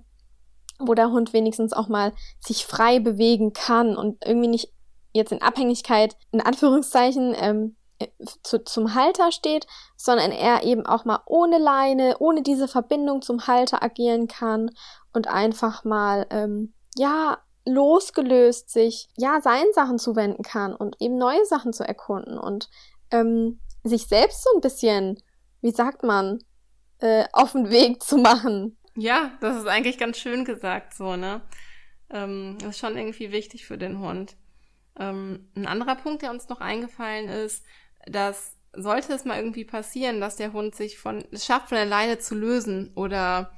wo 0.79 0.93
der 0.93 1.11
Hund 1.11 1.33
wenigstens 1.33 1.73
auch 1.73 1.87
mal 1.87 2.13
sich 2.39 2.65
frei 2.65 2.99
bewegen 2.99 3.53
kann 3.53 3.95
und 3.95 4.25
irgendwie 4.25 4.47
nicht 4.47 4.73
jetzt 5.13 5.31
in 5.31 5.41
Abhängigkeit, 5.41 6.15
in 6.31 6.41
Anführungszeichen, 6.41 7.35
ähm, 7.37 7.75
zu, 8.43 8.63
zum 8.63 8.95
Halter 8.95 9.31
steht, 9.31 9.67
sondern 9.97 10.31
er 10.31 10.63
eben 10.63 10.85
auch 10.85 11.05
mal 11.05 11.21
ohne 11.25 11.57
Leine, 11.57 12.15
ohne 12.19 12.41
diese 12.41 12.67
Verbindung 12.67 13.21
zum 13.21 13.47
Halter 13.47 13.83
agieren 13.83 14.27
kann 14.27 14.71
und 15.13 15.27
einfach 15.27 15.83
mal, 15.83 16.25
ähm, 16.29 16.73
ja, 16.95 17.39
losgelöst 17.65 18.69
sich, 18.69 19.09
ja, 19.17 19.41
seinen 19.41 19.73
Sachen 19.73 19.99
zuwenden 19.99 20.43
kann 20.43 20.73
und 20.73 20.95
eben 20.99 21.17
neue 21.17 21.45
Sachen 21.45 21.73
zu 21.73 21.85
erkunden 21.85 22.37
und 22.37 22.69
ähm, 23.11 23.59
sich 23.83 24.07
selbst 24.07 24.43
so 24.43 24.49
ein 24.55 24.61
bisschen, 24.61 25.21
wie 25.61 25.71
sagt 25.71 26.03
man, 26.03 26.39
äh, 26.99 27.25
auf 27.33 27.51
den 27.51 27.69
Weg 27.69 28.01
zu 28.03 28.17
machen. 28.17 28.77
Ja, 28.99 29.31
das 29.41 29.57
ist 29.57 29.67
eigentlich 29.67 29.97
ganz 29.97 30.17
schön 30.17 30.45
gesagt, 30.45 30.93
so, 30.93 31.15
ne? 31.15 31.41
Ähm, 32.11 32.57
das 32.59 32.71
ist 32.71 32.79
schon 32.79 32.97
irgendwie 32.97 33.31
wichtig 33.31 33.65
für 33.65 33.77
den 33.77 33.99
Hund. 33.99 34.35
Ähm, 34.97 35.49
ein 35.55 35.67
anderer 35.67 35.95
Punkt, 35.95 36.21
der 36.21 36.31
uns 36.31 36.49
noch 36.49 36.59
eingefallen 36.59 37.29
ist, 37.29 37.65
dass 38.05 38.55
sollte 38.73 39.13
es 39.13 39.25
mal 39.25 39.37
irgendwie 39.37 39.65
passieren, 39.65 40.21
dass 40.21 40.35
der 40.35 40.53
Hund 40.53 40.75
sich 40.75 40.99
von, 40.99 41.23
es 41.31 41.45
schafft, 41.45 41.69
von 41.69 41.77
der 41.77 41.85
Leine 41.85 42.19
zu 42.19 42.35
lösen 42.35 42.91
oder 42.95 43.51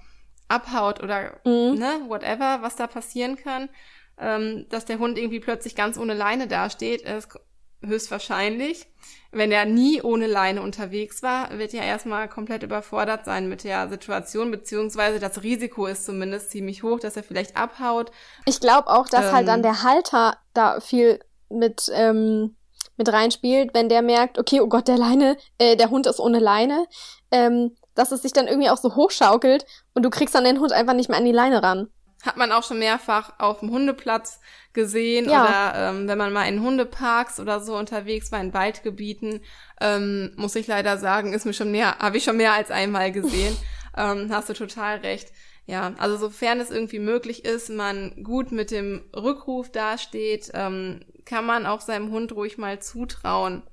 abhaut 0.47 1.01
oder 1.01 1.39
mhm. 1.45 1.75
ne, 1.79 2.01
whatever, 2.07 2.61
was 2.61 2.75
da 2.75 2.87
passieren 2.87 3.35
kann, 3.35 3.69
ähm, 4.17 4.67
dass 4.69 4.85
der 4.85 4.99
Hund 4.99 5.17
irgendwie 5.17 5.39
plötzlich 5.39 5.75
ganz 5.75 5.97
ohne 5.97 6.13
Leine 6.13 6.47
dasteht, 6.47 7.01
ist 7.01 7.37
höchstwahrscheinlich. 7.83 8.87
Wenn 9.31 9.51
er 9.51 9.65
nie 9.65 10.01
ohne 10.01 10.27
Leine 10.27 10.61
unterwegs 10.61 11.23
war, 11.23 11.57
wird 11.57 11.73
er 11.73 11.83
erstmal 11.83 12.27
komplett 12.27 12.63
überfordert 12.63 13.25
sein 13.25 13.47
mit 13.47 13.63
der 13.63 13.89
Situation, 13.89 14.51
beziehungsweise 14.51 15.19
das 15.19 15.41
Risiko 15.41 15.85
ist 15.87 16.05
zumindest 16.05 16.51
ziemlich 16.51 16.83
hoch, 16.83 16.99
dass 16.99 17.15
er 17.15 17.23
vielleicht 17.23 17.55
abhaut. 17.55 18.11
Ich 18.45 18.59
glaube 18.59 18.87
auch, 18.89 19.07
dass 19.07 19.27
ähm, 19.27 19.31
halt 19.31 19.47
dann 19.47 19.63
der 19.63 19.83
Halter 19.83 20.37
da 20.53 20.79
viel 20.81 21.19
mit 21.49 21.89
ähm, 21.93 22.55
mit 22.97 23.11
reinspielt, 23.11 23.73
wenn 23.73 23.89
der 23.89 24.01
merkt, 24.01 24.37
okay, 24.37 24.61
oh 24.61 24.67
Gott, 24.67 24.87
der 24.87 24.97
Leine, 24.97 25.37
äh, 25.57 25.75
der 25.75 25.89
Hund 25.89 26.05
ist 26.05 26.19
ohne 26.19 26.39
Leine, 26.39 26.85
ähm, 27.31 27.75
dass 27.95 28.11
es 28.11 28.21
sich 28.21 28.33
dann 28.33 28.47
irgendwie 28.47 28.69
auch 28.69 28.77
so 28.77 28.95
hochschaukelt 28.95 29.65
und 29.93 30.03
du 30.03 30.09
kriegst 30.09 30.35
dann 30.35 30.43
den 30.43 30.59
Hund 30.59 30.71
einfach 30.71 30.93
nicht 30.93 31.09
mehr 31.09 31.17
an 31.17 31.25
die 31.25 31.31
Leine 31.31 31.63
ran. 31.63 31.89
Hat 32.23 32.37
man 32.37 32.51
auch 32.51 32.63
schon 32.63 32.79
mehrfach 32.79 33.33
auf 33.39 33.61
dem 33.61 33.71
Hundeplatz 33.71 34.39
gesehen 34.73 35.29
ja. 35.29 35.43
oder 35.43 35.89
ähm, 35.89 36.07
wenn 36.07 36.17
man 36.17 36.33
mal 36.33 36.47
in 36.47 36.61
Hundeparks 36.61 37.39
oder 37.39 37.59
so 37.59 37.75
unterwegs 37.75 38.31
war 38.31 38.39
in 38.39 38.53
Waldgebieten, 38.53 39.41
ähm, 39.79 40.31
muss 40.35 40.55
ich 40.55 40.67
leider 40.67 40.97
sagen, 40.97 41.33
ist 41.33 41.45
mir 41.45 41.53
schon 41.53 41.71
mehr, 41.71 41.97
habe 41.99 42.17
ich 42.17 42.23
schon 42.23 42.37
mehr 42.37 42.53
als 42.53 42.71
einmal 42.71 43.11
gesehen. 43.11 43.55
ähm, 43.97 44.29
hast 44.31 44.49
du 44.49 44.53
total 44.53 44.97
recht. 44.97 45.31
Ja, 45.67 45.93
also 45.97 46.17
sofern 46.17 46.59
es 46.59 46.71
irgendwie 46.71 46.99
möglich 46.99 47.45
ist, 47.45 47.69
man 47.69 48.23
gut 48.23 48.51
mit 48.51 48.71
dem 48.71 49.03
Rückruf 49.15 49.71
dasteht, 49.71 50.51
ähm, 50.53 51.01
kann 51.23 51.45
man 51.45 51.65
auch 51.65 51.81
seinem 51.81 52.11
Hund 52.11 52.33
ruhig 52.33 52.57
mal 52.57 52.81
zutrauen. 52.81 53.63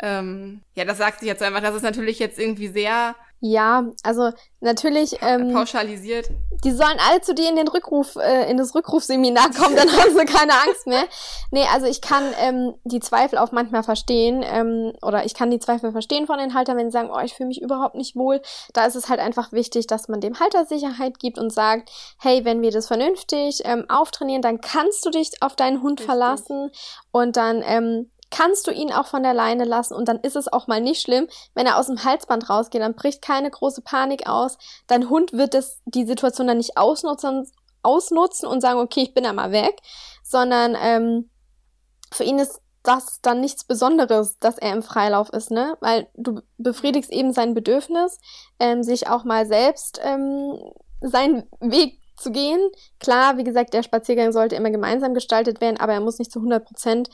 Ähm, 0.00 0.62
ja, 0.74 0.84
das 0.84 0.98
sagt 0.98 1.20
sich 1.20 1.28
jetzt 1.28 1.42
einfach, 1.42 1.60
das 1.60 1.76
ist 1.76 1.82
natürlich 1.82 2.18
jetzt 2.18 2.38
irgendwie 2.38 2.68
sehr 2.68 3.14
ja, 3.44 3.90
also 4.04 4.30
natürlich 4.60 5.16
ähm, 5.20 5.52
pauschalisiert. 5.52 6.30
Die 6.62 6.70
sollen 6.70 6.96
alle 7.10 7.22
zu 7.22 7.34
dir 7.34 7.48
in 7.48 7.56
den 7.56 7.66
Rückruf, 7.66 8.14
äh, 8.14 8.48
in 8.48 8.56
das 8.56 8.72
Rückrufseminar 8.72 9.50
kommen, 9.50 9.74
dann 9.74 9.90
haben 9.90 10.16
sie 10.16 10.24
keine 10.26 10.52
Angst 10.52 10.86
mehr. 10.86 11.02
Nee, 11.50 11.66
also 11.74 11.86
ich 11.86 12.00
kann 12.00 12.22
ähm, 12.38 12.74
die 12.84 13.00
Zweifel 13.00 13.38
auch 13.38 13.50
manchmal 13.50 13.82
verstehen, 13.82 14.44
ähm, 14.46 14.92
oder 15.02 15.26
ich 15.26 15.34
kann 15.34 15.50
die 15.50 15.58
Zweifel 15.58 15.90
verstehen 15.90 16.28
von 16.28 16.38
den 16.38 16.54
Haltern, 16.54 16.76
wenn 16.76 16.88
sie 16.88 16.92
sagen, 16.92 17.10
oh, 17.12 17.18
ich 17.18 17.34
fühle 17.34 17.48
mich 17.48 17.60
überhaupt 17.60 17.96
nicht 17.96 18.14
wohl. 18.14 18.40
Da 18.74 18.86
ist 18.86 18.94
es 18.94 19.08
halt 19.08 19.18
einfach 19.18 19.50
wichtig, 19.50 19.88
dass 19.88 20.06
man 20.06 20.20
dem 20.20 20.38
Halter 20.38 20.64
Sicherheit 20.64 21.18
gibt 21.18 21.36
und 21.36 21.52
sagt, 21.52 21.90
hey, 22.20 22.44
wenn 22.44 22.62
wir 22.62 22.70
das 22.70 22.86
vernünftig 22.86 23.62
ähm, 23.64 23.86
auftrainieren, 23.88 24.42
dann 24.42 24.60
kannst 24.60 25.04
du 25.04 25.10
dich 25.10 25.32
auf 25.40 25.56
deinen 25.56 25.82
Hund 25.82 25.98
Richtig. 25.98 26.06
verlassen 26.06 26.70
und 27.10 27.36
dann 27.36 27.64
ähm, 27.66 28.11
kannst 28.32 28.66
du 28.66 28.72
ihn 28.72 28.90
auch 28.90 29.06
von 29.06 29.22
der 29.22 29.34
Leine 29.34 29.64
lassen 29.64 29.94
und 29.94 30.08
dann 30.08 30.18
ist 30.18 30.34
es 30.34 30.52
auch 30.52 30.66
mal 30.66 30.80
nicht 30.80 31.02
schlimm, 31.02 31.28
wenn 31.54 31.66
er 31.66 31.78
aus 31.78 31.86
dem 31.86 32.02
Halsband 32.02 32.50
rausgeht, 32.50 32.80
dann 32.80 32.94
bricht 32.94 33.22
keine 33.22 33.50
große 33.50 33.82
Panik 33.82 34.26
aus. 34.26 34.58
Dein 34.88 35.08
Hund 35.08 35.32
wird 35.34 35.54
es, 35.54 35.80
die 35.84 36.06
Situation 36.06 36.46
dann 36.48 36.56
nicht 36.56 36.76
ausnutzen, 36.76 37.46
ausnutzen 37.82 38.48
und 38.48 38.62
sagen, 38.62 38.80
okay, 38.80 39.02
ich 39.02 39.14
bin 39.14 39.24
da 39.24 39.32
mal 39.32 39.52
weg, 39.52 39.78
sondern 40.24 40.76
ähm, 40.80 41.30
für 42.10 42.24
ihn 42.24 42.38
ist 42.38 42.60
das 42.82 43.20
dann 43.22 43.40
nichts 43.40 43.64
Besonderes, 43.64 44.38
dass 44.40 44.58
er 44.58 44.72
im 44.72 44.82
Freilauf 44.82 45.28
ist, 45.30 45.50
ne? 45.50 45.76
Weil 45.80 46.08
du 46.14 46.40
befriedigst 46.58 47.12
eben 47.12 47.32
sein 47.32 47.54
Bedürfnis, 47.54 48.18
ähm, 48.58 48.82
sich 48.82 49.08
auch 49.08 49.24
mal 49.24 49.46
selbst 49.46 50.00
ähm, 50.02 50.58
seinen 51.00 51.44
Weg 51.60 52.00
zu 52.16 52.32
gehen. 52.32 52.60
Klar, 52.98 53.36
wie 53.36 53.44
gesagt, 53.44 53.74
der 53.74 53.82
Spaziergang 53.82 54.32
sollte 54.32 54.56
immer 54.56 54.70
gemeinsam 54.70 55.14
gestaltet 55.14 55.60
werden, 55.60 55.78
aber 55.78 55.92
er 55.92 56.00
muss 56.00 56.18
nicht 56.18 56.32
zu 56.32 56.40
100 56.40 56.64
Prozent 56.64 57.08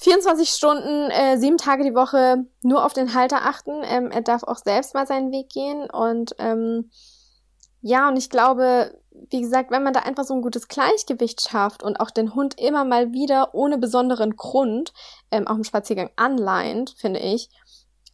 24 0.00 0.48
Stunden, 0.48 1.10
äh, 1.10 1.36
sieben 1.36 1.58
Tage 1.58 1.84
die 1.84 1.94
Woche 1.94 2.46
nur 2.62 2.84
auf 2.84 2.94
den 2.94 3.14
Halter 3.14 3.44
achten. 3.44 3.82
Ähm, 3.84 4.10
er 4.10 4.22
darf 4.22 4.42
auch 4.44 4.56
selbst 4.56 4.94
mal 4.94 5.06
seinen 5.06 5.30
Weg 5.30 5.50
gehen. 5.50 5.90
Und 5.90 6.34
ähm, 6.38 6.90
ja, 7.82 8.08
und 8.08 8.16
ich 8.16 8.30
glaube, 8.30 8.98
wie 9.30 9.42
gesagt, 9.42 9.70
wenn 9.70 9.82
man 9.82 9.92
da 9.92 10.00
einfach 10.00 10.24
so 10.24 10.34
ein 10.34 10.42
gutes 10.42 10.68
Gleichgewicht 10.68 11.42
schafft 11.42 11.82
und 11.82 12.00
auch 12.00 12.10
den 12.10 12.34
Hund 12.34 12.58
immer 12.58 12.84
mal 12.84 13.12
wieder 13.12 13.54
ohne 13.54 13.76
besonderen 13.76 14.36
Grund 14.36 14.94
ähm, 15.30 15.46
auf 15.46 15.56
dem 15.56 15.64
Spaziergang 15.64 16.10
anleint, 16.16 16.94
finde 16.96 17.20
ich, 17.20 17.50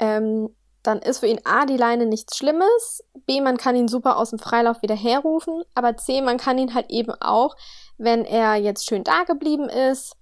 ähm, 0.00 0.48
dann 0.82 0.98
ist 1.00 1.18
für 1.18 1.26
ihn 1.26 1.40
A, 1.44 1.66
die 1.66 1.76
Leine 1.76 2.06
nichts 2.06 2.36
Schlimmes, 2.36 3.04
B, 3.26 3.40
man 3.40 3.56
kann 3.56 3.76
ihn 3.76 3.88
super 3.88 4.16
aus 4.18 4.30
dem 4.30 4.38
Freilauf 4.38 4.82
wieder 4.82 4.94
herrufen, 4.94 5.62
aber 5.74 5.96
C, 5.96 6.20
man 6.20 6.38
kann 6.38 6.58
ihn 6.58 6.74
halt 6.74 6.90
eben 6.90 7.12
auch, 7.20 7.56
wenn 7.98 8.24
er 8.24 8.54
jetzt 8.54 8.88
schön 8.88 9.02
da 9.02 9.24
geblieben 9.24 9.68
ist, 9.68 10.16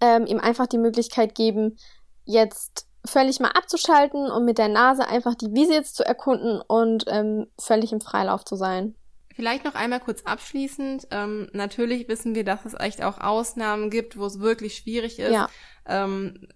ähm, 0.00 0.26
ihm 0.26 0.38
einfach 0.38 0.66
die 0.66 0.78
Möglichkeit 0.78 1.34
geben, 1.34 1.76
jetzt 2.24 2.86
völlig 3.04 3.40
mal 3.40 3.50
abzuschalten 3.50 4.30
und 4.30 4.44
mit 4.44 4.58
der 4.58 4.68
Nase 4.68 5.06
einfach 5.06 5.34
die 5.34 5.52
Wiese 5.52 5.72
jetzt 5.72 5.96
zu 5.96 6.04
erkunden 6.04 6.60
und 6.60 7.04
ähm, 7.08 7.46
völlig 7.58 7.92
im 7.92 8.00
Freilauf 8.00 8.44
zu 8.44 8.56
sein. 8.56 8.94
Vielleicht 9.34 9.64
noch 9.64 9.74
einmal 9.74 10.00
kurz 10.00 10.22
abschließend. 10.22 11.08
Ähm, 11.10 11.48
natürlich 11.52 12.08
wissen 12.08 12.34
wir, 12.34 12.44
dass 12.44 12.66
es 12.66 12.74
echt 12.74 13.02
auch 13.02 13.18
Ausnahmen 13.18 13.88
gibt, 13.88 14.18
wo 14.18 14.26
es 14.26 14.40
wirklich 14.40 14.74
schwierig 14.76 15.18
ist. 15.18 15.32
Ja. 15.32 15.48
Ähm, 15.86 16.46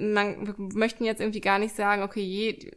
man, 0.00 0.46
wir 0.46 0.54
möchten 0.56 1.04
jetzt 1.04 1.20
irgendwie 1.20 1.40
gar 1.40 1.58
nicht 1.58 1.76
sagen, 1.76 2.02
okay, 2.02 2.22
je, 2.22 2.72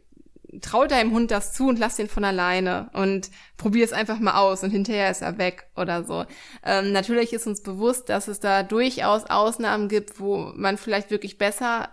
trau 0.60 0.86
deinem 0.86 1.12
Hund 1.12 1.30
das 1.30 1.52
zu 1.52 1.68
und 1.68 1.78
lass 1.78 1.96
den 1.96 2.08
von 2.08 2.24
alleine 2.24 2.90
und 2.92 3.30
probier 3.56 3.84
es 3.84 3.92
einfach 3.92 4.18
mal 4.18 4.38
aus 4.38 4.62
und 4.62 4.70
hinterher 4.70 5.10
ist 5.10 5.22
er 5.22 5.38
weg 5.38 5.66
oder 5.76 6.04
so. 6.04 6.24
Ähm, 6.64 6.92
natürlich 6.92 7.32
ist 7.32 7.46
uns 7.46 7.62
bewusst, 7.62 8.08
dass 8.08 8.28
es 8.28 8.40
da 8.40 8.62
durchaus 8.62 9.24
Ausnahmen 9.24 9.88
gibt, 9.88 10.20
wo 10.20 10.52
man 10.54 10.78
vielleicht 10.78 11.10
wirklich 11.10 11.38
besser 11.38 11.88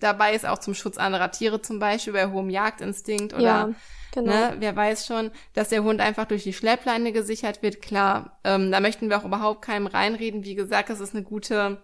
dabei 0.00 0.34
ist, 0.34 0.46
auch 0.46 0.58
zum 0.58 0.74
Schutz 0.74 0.96
anderer 0.96 1.30
Tiere 1.30 1.60
zum 1.60 1.78
Beispiel, 1.78 2.12
bei 2.12 2.28
hohem 2.28 2.50
Jagdinstinkt 2.50 3.34
oder 3.34 3.42
ja, 3.42 3.70
genau. 4.12 4.32
ne, 4.32 4.56
wer 4.58 4.76
weiß 4.76 5.06
schon, 5.06 5.30
dass 5.54 5.70
der 5.70 5.82
Hund 5.82 6.00
einfach 6.00 6.26
durch 6.26 6.44
die 6.44 6.52
Schleppleine 6.52 7.12
gesichert 7.12 7.62
wird. 7.62 7.82
Klar, 7.82 8.38
ähm, 8.44 8.70
da 8.70 8.80
möchten 8.80 9.08
wir 9.08 9.18
auch 9.18 9.24
überhaupt 9.24 9.62
keinem 9.62 9.86
reinreden. 9.86 10.44
Wie 10.44 10.54
gesagt, 10.54 10.90
das 10.90 11.00
ist 11.00 11.14
eine 11.14 11.24
gute 11.24 11.82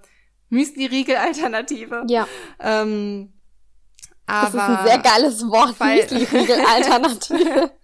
Müsli-Riegel-Alternative. 0.51 2.05
Ja. 2.09 2.29
Ähm, 2.61 3.33
aber 4.27 4.45
das 4.47 4.55
ist 4.55 4.61
ein 4.61 4.87
sehr 4.87 4.99
geiles 4.99 5.49
Wort, 5.49 5.79
Müsli-Riegel-Alternative. 5.81 7.70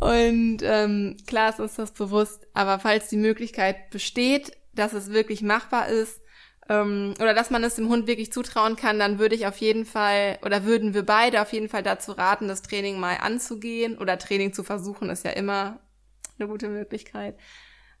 Und 0.00 0.58
ähm, 0.62 1.16
klar 1.26 1.50
ist 1.50 1.60
uns 1.60 1.76
das 1.76 1.92
bewusst, 1.92 2.46
aber 2.52 2.78
falls 2.78 3.08
die 3.08 3.16
Möglichkeit 3.16 3.90
besteht, 3.90 4.52
dass 4.74 4.92
es 4.92 5.10
wirklich 5.10 5.42
machbar 5.42 5.88
ist, 5.88 6.20
ähm, 6.68 7.14
oder 7.18 7.32
dass 7.32 7.50
man 7.50 7.62
es 7.64 7.76
dem 7.76 7.88
Hund 7.88 8.06
wirklich 8.06 8.32
zutrauen 8.32 8.76
kann, 8.76 8.98
dann 8.98 9.18
würde 9.18 9.34
ich 9.34 9.46
auf 9.46 9.56
jeden 9.58 9.84
Fall, 9.84 10.38
oder 10.44 10.64
würden 10.64 10.94
wir 10.94 11.04
beide 11.04 11.40
auf 11.40 11.52
jeden 11.52 11.68
Fall 11.68 11.82
dazu 11.82 12.12
raten, 12.12 12.48
das 12.48 12.62
Training 12.62 12.98
mal 12.98 13.18
anzugehen 13.20 13.96
oder 13.96 14.18
Training 14.18 14.52
zu 14.52 14.64
versuchen, 14.64 15.08
ist 15.10 15.24
ja 15.24 15.30
immer 15.30 15.80
eine 16.38 16.48
gute 16.48 16.68
Möglichkeit. 16.68 17.38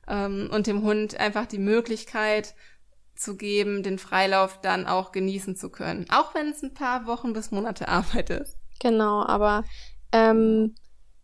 Ähm, 0.08 0.50
und 0.52 0.66
dem 0.66 0.82
Hund 0.82 1.18
einfach 1.18 1.46
die 1.46 1.58
Möglichkeit 1.58 2.54
zu 3.16 3.36
geben, 3.36 3.82
den 3.82 3.98
Freilauf 3.98 4.60
dann 4.60 4.86
auch 4.86 5.12
genießen 5.12 5.56
zu 5.56 5.70
können. 5.70 6.06
Auch 6.10 6.34
wenn 6.34 6.50
es 6.50 6.62
ein 6.62 6.74
paar 6.74 7.06
Wochen 7.06 7.32
bis 7.32 7.50
Monate 7.50 7.88
Arbeit 7.88 8.30
ist. 8.30 8.56
Genau, 8.80 9.24
aber 9.24 9.64
ähm, 10.12 10.74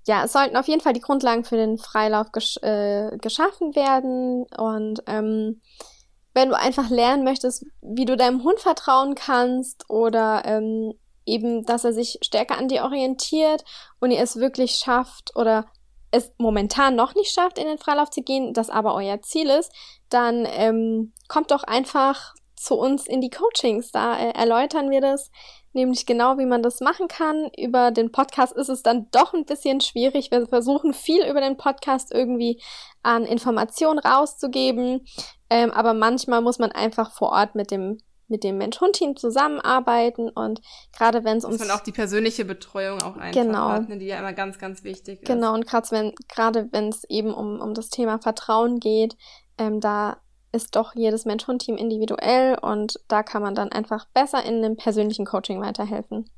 ja, 0.07 0.25
es 0.25 0.33
sollten 0.33 0.57
auf 0.57 0.67
jeden 0.67 0.81
Fall 0.81 0.95
die 0.95 1.01
Grundlagen 1.01 1.45
für 1.45 1.57
den 1.57 1.79
Freilauf 1.79 2.33
gesch 2.33 2.57
äh, 2.63 3.17
geschaffen 3.19 3.75
werden 3.77 4.45
und 4.57 5.03
ähm, 5.07 5.61
wenn 6.35 6.49
du 6.49 6.59
einfach 6.59 6.89
lernen 6.89 7.25
möchtest, 7.25 7.65
wie 7.83 8.07
du 8.07 8.17
deinem 8.17 8.43
Hund 8.43 8.59
vertrauen 8.59 9.15
kannst 9.15 9.89
oder 9.91 10.43
ähm, 10.47 10.95
eben, 11.27 11.65
dass 11.65 11.85
er 11.85 11.93
sich 11.93 12.19
stärker 12.23 12.59
an 12.59 12.69
dir 12.69 12.85
orientiert 12.85 13.65
und 14.01 14.11
ihr 14.11 14.21
es 14.21 14.37
wirklich 14.37 14.73
schafft 14.73 15.37
oder 15.37 15.67
es 16.13 16.33
momentan 16.39 16.95
noch 16.95 17.15
nicht 17.15 17.33
schafft, 17.33 17.59
in 17.59 17.67
den 17.67 17.79
Freilauf 17.79 18.11
zu 18.11 18.23
gehen, 18.23 18.53
das 18.53 18.71
aber 18.71 18.95
euer 18.95 19.21
Ziel 19.23 19.51
ist, 19.51 19.73
dann 20.09 20.47
ähm, 20.49 21.13
kommt 21.27 21.51
doch 21.51 21.65
einfach 21.65 22.35
zu 22.55 22.77
uns 22.77 23.07
in 23.07 23.21
die 23.21 23.31
Coachings. 23.31 23.91
Da 23.91 24.17
äh, 24.17 24.31
erläutern 24.33 24.91
wir 24.91 25.01
das 25.01 25.31
nämlich 25.73 26.07
genau, 26.07 26.39
wie 26.39 26.47
man 26.47 26.63
das 26.63 26.81
machen 26.81 27.09
kann. 27.09 27.51
Über 27.57 27.91
den 27.91 28.13
Podcast 28.13 28.53
ist 28.53 28.69
es 28.69 28.83
dann 28.83 29.09
doch 29.11 29.33
ein 29.33 29.47
bisschen 29.47 29.81
schwierig. 29.81 30.31
Wir 30.31 30.47
versuchen 30.47 30.93
viel 30.93 31.25
über 31.27 31.41
den 31.41 31.57
Podcast 31.57 32.13
irgendwie 32.13 32.61
an 33.03 33.25
Informationen 33.25 33.99
rauszugeben, 33.99 35.07
ähm, 35.51 35.71
aber 35.71 35.95
manchmal 35.95 36.43
muss 36.43 36.59
man 36.59 36.73
einfach 36.73 37.13
vor 37.13 37.31
Ort 37.33 37.55
mit 37.55 37.71
dem 37.71 37.99
mit 38.29 38.45
dem 38.45 38.59
Mensch-Hund-Team 38.59 39.17
zusammenarbeiten 39.17 40.29
und 40.29 40.61
gerade 40.97 41.25
wenn 41.25 41.39
es 41.39 41.45
um. 41.45 41.53
Dass 41.53 41.61
man 41.61 41.71
auch 41.71 41.83
die 41.83 41.93
persönliche 41.93 42.45
Betreuung 42.45 43.03
auch 43.03 43.17
einfach 43.17 43.43
genau. 43.43 43.69
hat, 43.69 43.89
ne, 43.89 43.99
die 43.99 44.07
ja 44.07 44.19
immer 44.19 44.33
ganz, 44.33 44.59
ganz 44.59 44.85
wichtig 44.85 45.23
ist. 45.23 45.27
Genau, 45.27 45.55
und 45.55 45.67
gerade 45.67 45.91
wenn 45.91 46.15
gerade 46.29 46.69
wenn 46.73 46.89
es 46.89 47.05
eben 47.09 47.35
um, 47.35 47.61
um 47.61 47.75
das 47.75 47.91
Thema 47.91 48.19
Vertrauen 48.19 48.81
geht, 48.81 49.17
ähm, 49.59 49.81
da 49.81 50.19
ist 50.53 50.77
doch 50.77 50.95
jedes 50.95 51.25
Mensch-Hund-Team 51.25 51.77
individuell 51.77 52.59
und 52.61 53.01
da 53.09 53.23
kann 53.23 53.43
man 53.43 53.55
dann 53.55 53.73
einfach 53.73 54.07
besser 54.13 54.45
in 54.45 54.57
einem 54.57 54.77
persönlichen 54.77 55.25
Coaching 55.25 55.61
weiterhelfen. 55.61 56.31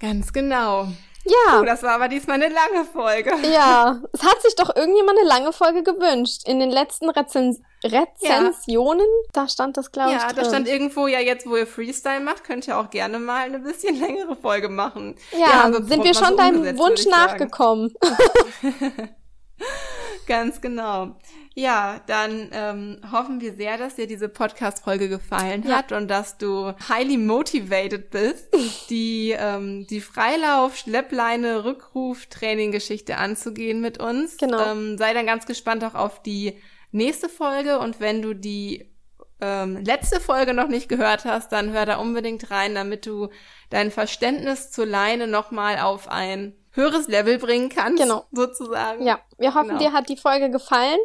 Ganz 0.00 0.32
genau. 0.32 0.88
Ja. 1.24 1.60
Oh, 1.60 1.64
das 1.64 1.82
war 1.82 1.92
aber 1.92 2.08
diesmal 2.08 2.42
eine 2.42 2.52
lange 2.52 2.84
Folge. 2.84 3.32
Ja, 3.50 4.00
es 4.12 4.22
hat 4.22 4.42
sich 4.42 4.54
doch 4.56 4.74
irgendjemand 4.76 5.18
eine 5.18 5.28
lange 5.28 5.52
Folge 5.52 5.82
gewünscht. 5.82 6.42
In 6.46 6.60
den 6.60 6.70
letzten 6.70 7.08
Rezens 7.08 7.60
Rezensionen, 7.84 9.00
ja. 9.00 9.30
da 9.32 9.48
stand 9.48 9.76
das, 9.76 9.92
glaube 9.92 10.12
ich. 10.12 10.16
Ja, 10.16 10.32
da 10.32 10.44
stand 10.44 10.66
irgendwo, 10.66 11.06
ja, 11.06 11.20
jetzt, 11.20 11.46
wo 11.46 11.56
ihr 11.56 11.66
Freestyle 11.66 12.20
macht, 12.20 12.44
könnt 12.44 12.66
ihr 12.66 12.78
auch 12.78 12.88
gerne 12.88 13.18
mal 13.18 13.44
eine 13.44 13.58
bisschen 13.58 13.98
längere 14.00 14.36
Folge 14.36 14.68
machen. 14.68 15.16
Ja, 15.32 15.68
ja 15.68 15.82
sind 15.82 16.02
wir 16.02 16.14
schon 16.14 16.28
so 16.28 16.36
deinem 16.36 16.78
Wunsch 16.78 17.04
nachgekommen. 17.06 17.94
Ganz 20.26 20.60
genau. 20.60 21.16
Ja, 21.54 22.00
dann 22.06 22.48
ähm, 22.52 23.00
hoffen 23.12 23.40
wir 23.40 23.54
sehr, 23.54 23.78
dass 23.78 23.94
dir 23.94 24.06
diese 24.06 24.28
Podcast-Folge 24.28 25.08
gefallen 25.08 25.68
hat 25.72 25.92
und 25.92 26.08
dass 26.08 26.36
du 26.36 26.72
highly 26.88 27.16
motivated 27.16 28.10
bist, 28.10 28.48
die, 28.90 29.34
ähm, 29.38 29.86
die 29.86 30.00
Freilauf, 30.00 30.76
Schleppleine, 30.76 31.64
Rückruf, 31.64 32.26
Training-Geschichte 32.26 33.18
anzugehen 33.18 33.80
mit 33.80 33.98
uns. 33.98 34.36
Genau. 34.38 34.72
Ähm, 34.72 34.98
sei 34.98 35.14
dann 35.14 35.26
ganz 35.26 35.46
gespannt 35.46 35.84
auch 35.84 35.94
auf 35.94 36.22
die 36.22 36.58
nächste 36.90 37.28
Folge 37.28 37.78
und 37.78 38.00
wenn 38.00 38.22
du 38.22 38.34
die 38.34 38.90
ähm, 39.40 39.76
letzte 39.84 40.20
Folge 40.20 40.54
noch 40.54 40.68
nicht 40.68 40.88
gehört 40.88 41.24
hast, 41.24 41.52
dann 41.52 41.72
hör 41.72 41.86
da 41.86 41.96
unbedingt 41.96 42.50
rein, 42.50 42.74
damit 42.74 43.06
du 43.06 43.28
dein 43.70 43.90
Verständnis 43.90 44.70
zur 44.70 44.86
Leine 44.86 45.26
nochmal 45.26 45.78
auf 45.78 46.08
ein 46.08 46.54
höheres 46.74 47.08
Level 47.08 47.38
bringen 47.38 47.68
kannst, 47.68 48.02
genau. 48.02 48.24
sozusagen. 48.32 49.04
Ja, 49.06 49.18
wir 49.38 49.54
hoffen, 49.54 49.68
genau. 49.68 49.80
dir 49.80 49.92
hat 49.92 50.08
die 50.08 50.16
Folge 50.16 50.50
gefallen. 50.50 50.98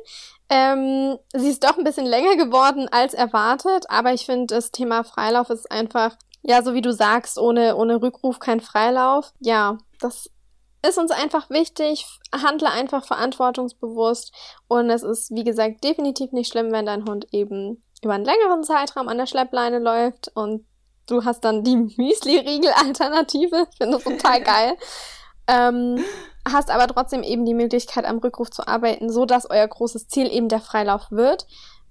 Ähm, 0.49 1.17
sie 1.33 1.49
ist 1.49 1.63
doch 1.63 1.77
ein 1.77 1.83
bisschen 1.83 2.07
länger 2.07 2.35
geworden 2.35 2.89
als 2.91 3.13
erwartet, 3.13 3.85
aber 3.87 4.13
ich 4.13 4.25
finde, 4.25 4.53
das 4.55 4.71
Thema 4.71 5.03
Freilauf 5.03 5.49
ist 5.49 5.71
einfach, 5.71 6.15
ja, 6.41 6.63
so 6.63 6.73
wie 6.73 6.81
du 6.81 6.91
sagst, 6.91 7.37
ohne, 7.37 7.75
ohne 7.75 8.01
Rückruf 8.01 8.39
kein 8.39 8.59
Freilauf. 8.59 9.31
Ja, 9.39 9.77
das 9.99 10.29
ist 10.85 10.97
uns 10.97 11.11
einfach 11.11 11.49
wichtig. 11.49 12.05
Handle 12.33 12.69
einfach 12.69 13.05
verantwortungsbewusst 13.05 14.33
und 14.67 14.89
es 14.89 15.03
ist, 15.03 15.31
wie 15.31 15.43
gesagt, 15.43 15.83
definitiv 15.83 16.31
nicht 16.31 16.51
schlimm, 16.51 16.71
wenn 16.71 16.85
dein 16.85 17.05
Hund 17.05 17.27
eben 17.31 17.83
über 18.03 18.13
einen 18.13 18.25
längeren 18.25 18.63
Zeitraum 18.63 19.07
an 19.07 19.17
der 19.17 19.27
Schleppleine 19.27 19.79
läuft 19.79 20.31
und 20.33 20.65
du 21.07 21.25
hast 21.25 21.41
dann 21.41 21.63
die 21.63 21.75
Müsli-Riegel-Alternative. 21.97 23.67
Ich 23.69 23.77
finde 23.77 23.97
das 23.97 24.03
total 24.03 24.41
geil. 24.43 24.77
Ähm, 25.49 26.03
hast 26.47 26.69
aber 26.69 26.87
trotzdem 26.87 27.23
eben 27.23 27.45
die 27.45 27.53
Möglichkeit, 27.53 28.05
am 28.05 28.19
Rückruf 28.19 28.51
zu 28.51 28.67
arbeiten, 28.67 29.09
so 29.09 29.25
dass 29.25 29.49
euer 29.49 29.67
großes 29.67 30.07
Ziel 30.07 30.31
eben 30.31 30.47
der 30.47 30.61
Freilauf 30.61 31.11
wird. 31.11 31.47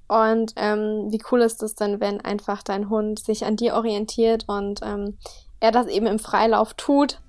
Und 0.06 0.54
ähm, 0.56 1.08
wie 1.10 1.20
cool 1.30 1.42
ist 1.42 1.62
es 1.62 1.74
denn, 1.74 2.00
wenn 2.00 2.20
einfach 2.20 2.62
dein 2.62 2.88
Hund 2.88 3.18
sich 3.18 3.44
an 3.44 3.56
dir 3.56 3.74
orientiert 3.74 4.44
und 4.46 4.80
ähm, 4.82 5.18
er 5.60 5.70
das 5.70 5.86
eben 5.88 6.06
im 6.06 6.18
Freilauf 6.18 6.72
tut 6.74 7.20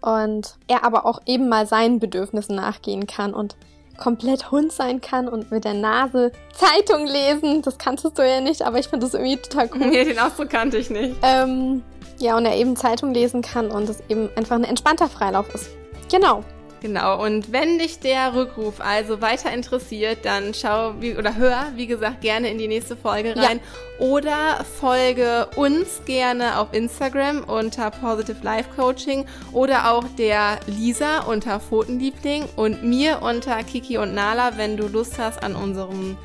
und 0.00 0.56
er 0.68 0.84
aber 0.84 1.06
auch 1.06 1.20
eben 1.26 1.48
mal 1.48 1.66
seinen 1.66 1.98
Bedürfnissen 1.98 2.54
nachgehen 2.54 3.06
kann 3.06 3.34
und 3.34 3.56
komplett 3.98 4.50
Hund 4.50 4.72
sein 4.72 5.00
kann 5.00 5.28
und 5.28 5.50
mit 5.50 5.64
der 5.64 5.74
Nase 5.74 6.30
Zeitung 6.52 7.06
lesen. 7.06 7.62
Das 7.62 7.78
kanntest 7.78 8.16
du 8.16 8.26
ja 8.26 8.40
nicht, 8.40 8.62
aber 8.62 8.78
ich 8.78 8.88
finde 8.88 9.06
das 9.06 9.14
irgendwie 9.14 9.36
total 9.36 9.68
cool. 9.74 9.88
Nee, 9.88 10.04
den 10.04 10.18
Ausdruck 10.18 10.50
kannte 10.50 10.78
ich 10.78 10.88
nicht. 10.88 11.16
Ähm, 11.22 11.82
ja, 12.20 12.36
und 12.36 12.44
er 12.44 12.56
eben 12.56 12.76
Zeitung 12.76 13.14
lesen 13.14 13.42
kann 13.42 13.70
und 13.70 13.88
es 13.88 14.02
eben 14.08 14.28
einfach 14.36 14.56
ein 14.56 14.64
entspannter 14.64 15.08
Freilauf 15.08 15.52
ist. 15.54 15.70
Genau. 16.10 16.44
Genau, 16.82 17.22
und 17.22 17.52
wenn 17.52 17.78
dich 17.78 18.00
der 18.00 18.34
Rückruf 18.34 18.80
also 18.80 19.20
weiter 19.20 19.52
interessiert, 19.52 20.20
dann 20.22 20.54
schau 20.54 20.94
wie, 20.98 21.14
oder 21.14 21.36
hör, 21.36 21.66
wie 21.76 21.86
gesagt, 21.86 22.22
gerne 22.22 22.48
in 22.48 22.56
die 22.56 22.68
nächste 22.68 22.96
Folge 22.96 23.36
rein. 23.36 23.60
Ja. 23.98 24.06
Oder 24.06 24.64
folge 24.80 25.46
uns 25.56 26.00
gerne 26.06 26.58
auf 26.58 26.72
Instagram 26.72 27.44
unter 27.44 27.90
Positive 27.90 28.38
Life 28.42 28.70
Coaching 28.76 29.26
oder 29.52 29.92
auch 29.92 30.04
der 30.16 30.58
Lisa 30.66 31.24
unter 31.24 31.60
Pfotenliebling 31.60 32.44
und 32.56 32.82
mir 32.82 33.20
unter 33.20 33.62
Kiki 33.62 33.98
und 33.98 34.14
Nala, 34.14 34.56
wenn 34.56 34.78
du 34.78 34.88
Lust 34.88 35.18
hast, 35.18 35.42
an 35.42 35.54
unserem 35.56 36.16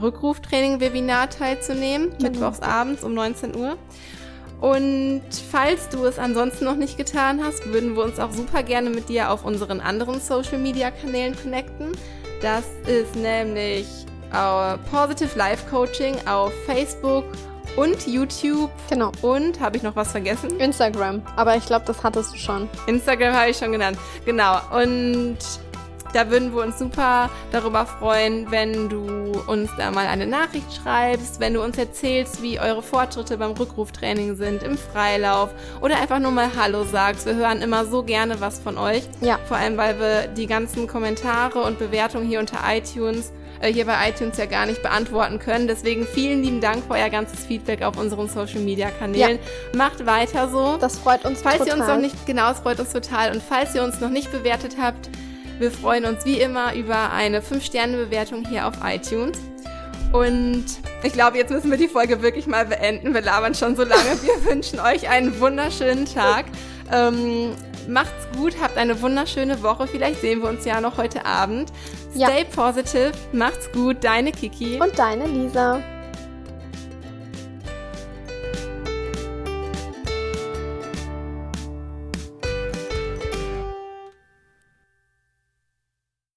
Rückruftraining-Webinar 0.00 1.30
teilzunehmen, 1.30 2.10
genau. 2.10 2.30
mittwochs 2.30 2.60
abends 2.60 3.02
um 3.02 3.14
19 3.14 3.56
Uhr. 3.56 3.78
Und 4.62 5.22
falls 5.50 5.88
du 5.88 6.04
es 6.06 6.20
ansonsten 6.20 6.64
noch 6.64 6.76
nicht 6.76 6.96
getan 6.96 7.42
hast, 7.42 7.66
würden 7.72 7.96
wir 7.96 8.04
uns 8.04 8.20
auch 8.20 8.30
super 8.30 8.62
gerne 8.62 8.90
mit 8.90 9.08
dir 9.08 9.32
auf 9.32 9.44
unseren 9.44 9.80
anderen 9.80 10.20
Social 10.20 10.58
Media 10.58 10.92
Kanälen 10.92 11.36
connecten. 11.36 11.90
Das 12.40 12.62
ist 12.86 13.16
nämlich 13.16 13.88
uh, 14.32 14.78
Positive 14.88 15.36
Life 15.36 15.68
Coaching 15.68 16.14
auf 16.28 16.52
Facebook 16.64 17.24
und 17.74 18.06
YouTube. 18.06 18.70
Genau. 18.88 19.10
Und 19.20 19.58
habe 19.58 19.78
ich 19.78 19.82
noch 19.82 19.96
was 19.96 20.12
vergessen? 20.12 20.60
Instagram. 20.60 21.22
Aber 21.34 21.56
ich 21.56 21.66
glaube, 21.66 21.84
das 21.84 22.04
hattest 22.04 22.32
du 22.32 22.38
schon. 22.38 22.68
Instagram 22.86 23.34
habe 23.34 23.50
ich 23.50 23.56
schon 23.56 23.72
genannt. 23.72 23.98
Genau. 24.24 24.60
Und 24.70 25.38
da 26.12 26.30
würden 26.30 26.54
wir 26.54 26.62
uns 26.62 26.78
super 26.78 27.30
darüber 27.50 27.86
freuen, 27.86 28.50
wenn 28.50 28.88
du 28.88 29.32
uns 29.46 29.70
da 29.76 29.90
mal 29.90 30.06
eine 30.06 30.26
Nachricht 30.26 30.74
schreibst, 30.74 31.40
wenn 31.40 31.54
du 31.54 31.62
uns 31.62 31.78
erzählst, 31.78 32.42
wie 32.42 32.60
eure 32.60 32.82
Fortschritte 32.82 33.38
beim 33.38 33.52
Rückruftraining 33.52 34.36
sind, 34.36 34.62
im 34.62 34.76
Freilauf 34.76 35.50
oder 35.80 35.96
einfach 36.00 36.18
nur 36.18 36.30
mal 36.30 36.50
Hallo 36.56 36.84
sagst. 36.84 37.26
Wir 37.26 37.34
hören 37.34 37.62
immer 37.62 37.84
so 37.84 38.02
gerne 38.02 38.40
was 38.40 38.60
von 38.60 38.78
euch. 38.78 39.02
Ja. 39.20 39.38
Vor 39.46 39.56
allem, 39.56 39.76
weil 39.76 39.98
wir 39.98 40.28
die 40.28 40.46
ganzen 40.46 40.86
Kommentare 40.86 41.62
und 41.62 41.78
Bewertungen 41.78 42.26
hier 42.26 42.40
unter 42.40 42.58
iTunes 42.68 43.32
äh, 43.62 43.72
hier 43.72 43.86
bei 43.86 44.08
iTunes 44.08 44.36
ja 44.36 44.46
gar 44.46 44.66
nicht 44.66 44.82
beantworten 44.82 45.38
können. 45.38 45.68
Deswegen 45.68 46.06
vielen 46.06 46.42
lieben 46.42 46.60
Dank 46.60 46.84
für 46.84 46.94
euer 46.94 47.08
ganzes 47.08 47.44
Feedback 47.46 47.82
auf 47.82 47.96
unseren 47.96 48.28
Social 48.28 48.60
Media 48.60 48.90
Kanälen. 48.90 49.38
Ja. 49.38 49.78
Macht 49.78 50.04
weiter 50.04 50.48
so. 50.48 50.76
Das 50.78 50.98
freut 50.98 51.24
uns 51.24 51.40
falls 51.40 51.58
total. 51.58 51.68
Falls 51.68 51.68
ihr 51.68 51.74
uns 51.74 51.86
noch 51.86 51.98
nicht, 52.00 52.26
genau, 52.26 52.50
es 52.50 52.58
freut 52.58 52.80
uns 52.80 52.92
total. 52.92 53.32
Und 53.32 53.42
falls 53.42 53.74
ihr 53.74 53.84
uns 53.84 54.00
noch 54.00 54.10
nicht 54.10 54.30
bewertet 54.32 54.76
habt, 54.80 55.08
wir 55.58 55.70
freuen 55.70 56.04
uns 56.04 56.24
wie 56.24 56.40
immer 56.40 56.74
über 56.74 57.12
eine 57.12 57.40
5-Sterne-Bewertung 57.40 58.46
hier 58.46 58.66
auf 58.66 58.74
iTunes. 58.84 59.38
Und 60.12 60.64
ich 61.02 61.12
glaube, 61.12 61.38
jetzt 61.38 61.50
müssen 61.50 61.70
wir 61.70 61.78
die 61.78 61.88
Folge 61.88 62.20
wirklich 62.22 62.46
mal 62.46 62.66
beenden. 62.66 63.14
Wir 63.14 63.22
labern 63.22 63.54
schon 63.54 63.76
so 63.76 63.82
lange. 63.82 64.22
Wir 64.22 64.44
wünschen 64.50 64.78
euch 64.78 65.08
einen 65.08 65.40
wunderschönen 65.40 66.04
Tag. 66.04 66.46
Ähm, 66.92 67.54
macht's 67.88 68.28
gut, 68.36 68.54
habt 68.60 68.76
eine 68.76 69.00
wunderschöne 69.00 69.62
Woche. 69.62 69.86
Vielleicht 69.86 70.20
sehen 70.20 70.42
wir 70.42 70.48
uns 70.48 70.64
ja 70.64 70.80
noch 70.80 70.98
heute 70.98 71.24
Abend. 71.24 71.72
Stay 72.10 72.20
ja. 72.20 72.44
positive, 72.54 73.12
macht's 73.32 73.72
gut, 73.72 74.04
deine 74.04 74.32
Kiki. 74.32 74.78
Und 74.78 74.98
deine 74.98 75.26
Lisa. 75.26 75.80